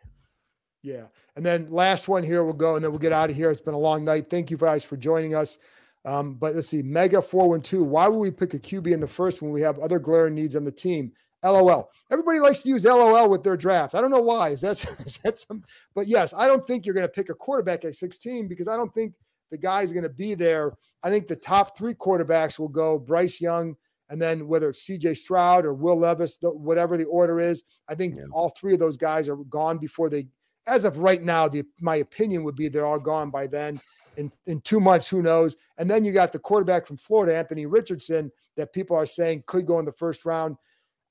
Yeah. 0.82 1.06
And 1.34 1.44
then 1.44 1.68
last 1.68 2.06
one 2.06 2.22
here, 2.22 2.44
we'll 2.44 2.52
go 2.52 2.76
and 2.76 2.84
then 2.84 2.92
we'll 2.92 3.00
get 3.00 3.10
out 3.10 3.28
of 3.28 3.34
here. 3.34 3.50
It's 3.50 3.60
been 3.60 3.74
a 3.74 3.78
long 3.78 4.04
night. 4.04 4.30
Thank 4.30 4.52
you 4.52 4.56
guys 4.56 4.84
for 4.84 4.96
joining 4.96 5.34
us. 5.34 5.58
Um, 6.04 6.34
but 6.34 6.54
let's 6.54 6.68
see, 6.68 6.82
Mega 6.82 7.20
412. 7.20 7.84
Why 7.84 8.06
would 8.06 8.18
we 8.18 8.30
pick 8.30 8.54
a 8.54 8.58
QB 8.60 8.92
in 8.92 9.00
the 9.00 9.08
first 9.08 9.42
when 9.42 9.50
we 9.50 9.62
have 9.62 9.80
other 9.80 9.98
glaring 9.98 10.36
needs 10.36 10.54
on 10.54 10.62
the 10.62 10.70
team? 10.70 11.10
LOL. 11.44 11.90
Everybody 12.10 12.40
likes 12.40 12.62
to 12.62 12.68
use 12.68 12.84
LOL 12.84 13.28
with 13.28 13.42
their 13.42 13.56
drafts. 13.56 13.94
I 13.94 14.00
don't 14.00 14.10
know 14.10 14.20
why. 14.20 14.50
Is 14.50 14.60
that, 14.62 14.72
is 15.06 15.18
that 15.18 15.38
some? 15.38 15.62
But 15.94 16.06
yes, 16.06 16.34
I 16.36 16.46
don't 16.46 16.66
think 16.66 16.86
you're 16.86 16.94
going 16.94 17.06
to 17.06 17.12
pick 17.12 17.28
a 17.28 17.34
quarterback 17.34 17.84
at 17.84 17.94
16 17.94 18.48
because 18.48 18.68
I 18.68 18.76
don't 18.76 18.92
think 18.94 19.14
the 19.50 19.58
guy's 19.58 19.92
going 19.92 20.02
to 20.02 20.08
be 20.08 20.34
there. 20.34 20.72
I 21.02 21.10
think 21.10 21.26
the 21.26 21.36
top 21.36 21.76
three 21.76 21.94
quarterbacks 21.94 22.58
will 22.58 22.68
go 22.68 22.98
Bryce 22.98 23.40
Young, 23.40 23.76
and 24.10 24.20
then 24.20 24.46
whether 24.46 24.70
it's 24.70 24.88
CJ 24.88 25.16
Stroud 25.16 25.64
or 25.64 25.74
Will 25.74 25.98
Levis, 25.98 26.38
whatever 26.42 26.96
the 26.96 27.04
order 27.04 27.40
is, 27.40 27.64
I 27.88 27.94
think 27.94 28.16
yeah. 28.16 28.24
all 28.32 28.50
three 28.50 28.74
of 28.74 28.80
those 28.80 28.96
guys 28.96 29.28
are 29.28 29.36
gone 29.36 29.78
before 29.78 30.08
they. 30.08 30.28
As 30.66 30.84
of 30.84 30.98
right 30.98 31.22
now, 31.22 31.46
the 31.46 31.62
my 31.80 31.96
opinion 31.96 32.42
would 32.42 32.56
be 32.56 32.68
they're 32.68 32.86
all 32.86 32.98
gone 32.98 33.30
by 33.30 33.46
then. 33.46 33.80
In 34.16 34.32
in 34.46 34.60
two 34.62 34.80
months, 34.80 35.08
who 35.08 35.22
knows? 35.22 35.56
And 35.78 35.88
then 35.88 36.04
you 36.04 36.12
got 36.12 36.32
the 36.32 36.38
quarterback 36.38 36.86
from 36.86 36.96
Florida, 36.96 37.36
Anthony 37.36 37.66
Richardson, 37.66 38.32
that 38.56 38.72
people 38.72 38.96
are 38.96 39.06
saying 39.06 39.44
could 39.46 39.66
go 39.66 39.78
in 39.78 39.84
the 39.84 39.92
first 39.92 40.24
round. 40.24 40.56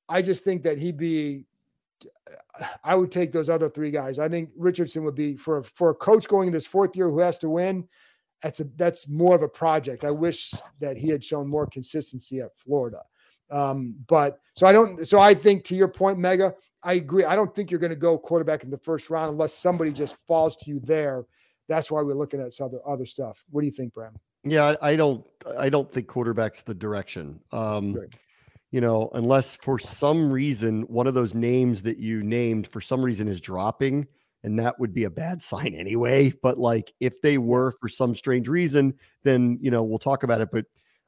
I 0.10 0.22
just 0.22 0.44
think 0.44 0.64
that 0.64 0.80
he'd 0.80 0.98
be. 0.98 1.46
I 2.84 2.96
would 2.96 3.12
take 3.12 3.32
those 3.32 3.50
other 3.50 3.70
three 3.70 3.92
guys. 3.92 4.20
I 4.20 4.30
think 4.30 4.50
Richardson 4.56 5.04
would 5.04 5.16
be 5.16 5.36
for 5.36 5.64
for 5.64 5.90
a 5.90 5.96
coach 5.96 6.28
going 6.28 6.48
in 6.48 6.54
this 6.54 6.68
fourth 6.68 6.96
year 6.96 7.10
who 7.10 7.20
has 7.20 7.38
to 7.40 7.50
win. 7.50 7.88
That's 8.42 8.60
a 8.60 8.66
that's 8.76 9.08
more 9.08 9.36
of 9.36 9.42
a 9.42 9.50
project. 9.50 10.04
I 10.04 10.12
wish 10.12 10.54
that 10.80 10.98
he 10.98 11.10
had 11.10 11.24
shown 11.24 11.48
more 11.48 11.68
consistency 11.68 12.40
at 12.40 12.56
Florida. 12.56 13.02
Um, 13.50 13.96
but 14.08 14.40
so 14.56 14.68
I 14.68 14.72
don't. 14.72 15.06
So 15.08 15.20
I 15.20 15.34
think 15.34 15.64
to 15.66 15.76
your 15.76 15.88
point, 15.88 16.18
Mega, 16.18 16.54
I 16.84 16.94
agree. 16.94 17.24
I 17.24 17.36
don't 17.36 17.54
think 17.54 17.72
you're 17.72 17.80
going 17.80 17.92
to 17.92 17.96
go 17.96 18.18
quarterback 18.18 18.64
in 18.64 18.70
the 18.70 18.78
first 18.78 19.10
round 19.10 19.32
unless 19.32 19.54
somebody 19.54 19.92
just 19.92 20.16
falls 20.28 20.56
to 20.58 20.70
you 20.70 20.80
there. 20.80 21.26
That's 21.68 21.92
why 21.92 22.02
we're 22.02 22.14
looking 22.14 22.42
at 22.42 22.54
some 22.54 22.68
other 22.68 22.80
other 22.86 23.06
stuff. 23.06 23.44
What 23.50 23.62
do 23.62 23.68
you 23.68 23.74
think, 23.74 23.94
Bram? 23.94 24.16
Yeah, 24.44 24.76
I, 24.82 24.92
I 24.92 24.96
don't. 24.96 25.26
I 25.58 25.70
don't 25.70 25.92
think 25.92 26.08
quarterback's 26.08 26.62
the 26.62 26.74
direction. 26.74 27.40
Um, 27.52 27.98
you 28.72 28.82
know, 28.82 29.10
unless 29.14 29.56
for 29.58 29.80
some 29.80 30.32
reason 30.32 30.82
one 30.84 31.08
of 31.08 31.14
those 31.14 31.34
names 31.34 31.82
that 31.84 31.98
you 31.98 32.24
named 32.24 32.68
for 32.68 32.82
some 32.82 33.02
reason 33.02 33.28
is 33.28 33.40
dropping, 33.40 34.08
and 34.44 34.60
that 34.60 34.80
would 34.80 34.94
be 34.94 35.06
a 35.06 35.10
bad 35.10 35.42
sign 35.42 35.74
anyway. 35.74 36.32
But 36.42 36.58
like 36.58 36.94
if 37.00 37.22
they 37.22 37.38
were 37.38 37.74
for 37.80 37.90
some 37.90 38.16
strange 38.16 38.48
reason, 38.48 38.94
then 39.24 39.58
you 39.62 39.72
know 39.72 39.84
we'll 39.84 40.00
talk 40.00 40.24
about 40.24 40.42
it. 40.42 40.50
But 40.52 40.66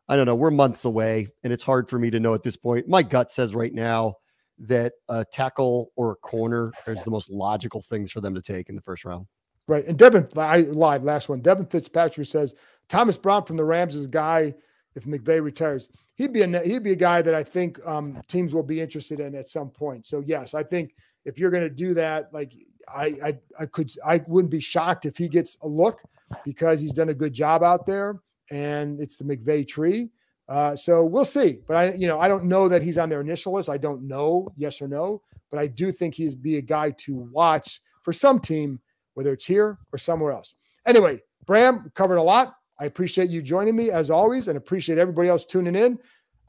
I 0.09 0.15
don't 0.15 0.25
know. 0.25 0.35
We're 0.35 0.51
months 0.51 0.85
away, 0.85 1.27
and 1.43 1.51
it's 1.51 1.63
hard 1.63 1.89
for 1.89 1.99
me 1.99 2.09
to 2.11 2.19
know 2.19 2.33
at 2.33 2.43
this 2.43 2.55
point. 2.55 2.87
My 2.87 3.03
gut 3.03 3.31
says 3.31 3.53
right 3.53 3.73
now 3.73 4.15
that 4.59 4.93
a 5.09 5.25
tackle 5.25 5.91
or 5.95 6.13
a 6.13 6.15
corner 6.15 6.71
is 6.87 7.03
the 7.03 7.11
most 7.11 7.29
logical 7.29 7.81
things 7.81 8.11
for 8.11 8.21
them 8.21 8.33
to 8.33 8.41
take 8.41 8.69
in 8.69 8.75
the 8.75 8.81
first 8.81 9.05
round. 9.05 9.27
Right. 9.67 9.85
And 9.85 9.97
Devin, 9.97 10.29
I 10.37 10.61
live 10.61 11.03
last 11.03 11.29
one. 11.29 11.41
Devin 11.41 11.65
Fitzpatrick 11.65 12.25
says 12.25 12.55
Thomas 12.87 13.17
Brown 13.17 13.43
from 13.43 13.57
the 13.57 13.65
Rams 13.65 13.95
is 13.95 14.05
a 14.05 14.09
guy 14.09 14.53
if 14.95 15.03
McVay 15.03 15.41
retires 15.43 15.89
he'd 16.17 16.33
be 16.33 16.41
a 16.41 16.59
he'd 16.61 16.83
be 16.83 16.91
a 16.91 16.97
guy 16.97 17.21
that 17.21 17.33
I 17.33 17.43
think 17.43 17.79
um, 17.87 18.21
teams 18.27 18.53
will 18.53 18.63
be 18.63 18.81
interested 18.81 19.19
in 19.19 19.35
at 19.35 19.49
some 19.49 19.69
point. 19.69 20.05
So 20.05 20.23
yes, 20.25 20.53
I 20.53 20.63
think 20.63 20.95
if 21.25 21.39
you're 21.39 21.51
going 21.51 21.63
to 21.63 21.69
do 21.69 21.93
that, 21.93 22.33
like 22.33 22.53
I, 22.93 23.15
I 23.23 23.37
I 23.59 23.65
could 23.67 23.91
I 24.05 24.21
wouldn't 24.27 24.51
be 24.51 24.59
shocked 24.59 25.05
if 25.05 25.17
he 25.17 25.29
gets 25.29 25.57
a 25.61 25.67
look 25.67 26.01
because 26.43 26.81
he's 26.81 26.93
done 26.93 27.09
a 27.09 27.13
good 27.13 27.33
job 27.33 27.63
out 27.63 27.85
there 27.85 28.19
and 28.51 28.99
it's 28.99 29.15
the 29.15 29.23
McVay 29.23 29.67
tree. 29.67 30.09
Uh, 30.49 30.75
so 30.75 31.05
we'll 31.05 31.25
see. 31.25 31.59
But 31.67 31.77
I 31.77 31.93
you 31.93 32.07
know 32.07 32.19
I 32.19 32.27
don't 32.27 32.45
know 32.45 32.67
that 32.67 32.81
he's 32.81 32.97
on 32.97 33.09
their 33.09 33.21
initial 33.21 33.53
list. 33.53 33.69
I 33.69 33.77
don't 33.77 34.03
know 34.03 34.45
yes 34.57 34.81
or 34.81 34.87
no, 34.87 35.21
but 35.51 35.59
I 35.59 35.67
do 35.67 35.91
think 35.91 36.15
he's 36.15 36.35
be 36.35 36.57
a 36.57 36.61
guy 36.61 36.91
to 36.91 37.15
watch 37.15 37.81
for 38.01 38.13
some 38.13 38.39
team, 38.39 38.79
whether 39.13 39.33
it's 39.33 39.45
here 39.45 39.77
or 39.91 39.99
somewhere 39.99 40.31
else. 40.31 40.55
Anyway, 40.85 41.19
Bram 41.45 41.91
covered 41.93 42.15
a 42.15 42.23
lot. 42.23 42.55
I 42.79 42.85
appreciate 42.85 43.29
you 43.29 43.41
joining 43.41 43.75
me 43.75 43.91
as 43.91 44.11
always 44.11 44.47
and 44.47 44.57
appreciate 44.57 44.97
everybody 44.97 45.29
else 45.29 45.45
tuning 45.45 45.75
in. 45.75 45.99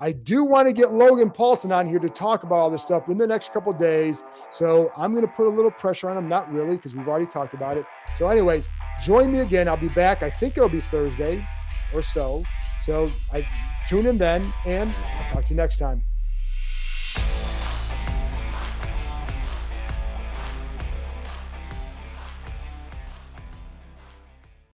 I 0.00 0.12
do 0.12 0.44
want 0.44 0.68
to 0.68 0.72
get 0.72 0.92
Logan 0.92 1.30
Paulson 1.30 1.72
on 1.72 1.88
here 1.88 1.98
to 1.98 2.08
talk 2.08 2.44
about 2.44 2.56
all 2.56 2.70
this 2.70 2.82
stuff 2.82 3.08
in 3.08 3.18
the 3.18 3.26
next 3.26 3.52
couple 3.52 3.72
days. 3.72 4.22
So 4.52 4.92
I'm 4.96 5.12
going 5.12 5.26
to 5.26 5.32
put 5.32 5.46
a 5.46 5.50
little 5.50 5.72
pressure 5.72 6.08
on 6.08 6.16
him. 6.16 6.28
Not 6.28 6.52
really, 6.52 6.76
because 6.76 6.94
we've 6.94 7.08
already 7.08 7.26
talked 7.26 7.54
about 7.54 7.76
it. 7.76 7.84
So, 8.14 8.28
anyways, 8.28 8.68
join 9.02 9.32
me 9.32 9.40
again. 9.40 9.66
I'll 9.66 9.76
be 9.76 9.88
back. 9.88 10.22
I 10.22 10.30
think 10.30 10.56
it'll 10.56 10.68
be 10.68 10.80
Thursday 10.80 11.44
or 11.92 12.02
so. 12.02 12.44
So 12.82 13.10
I 13.32 13.46
tune 13.88 14.06
in 14.06 14.18
then, 14.18 14.46
and 14.66 14.88
I'll 15.18 15.34
talk 15.34 15.44
to 15.46 15.50
you 15.50 15.56
next 15.56 15.78
time. 15.78 16.04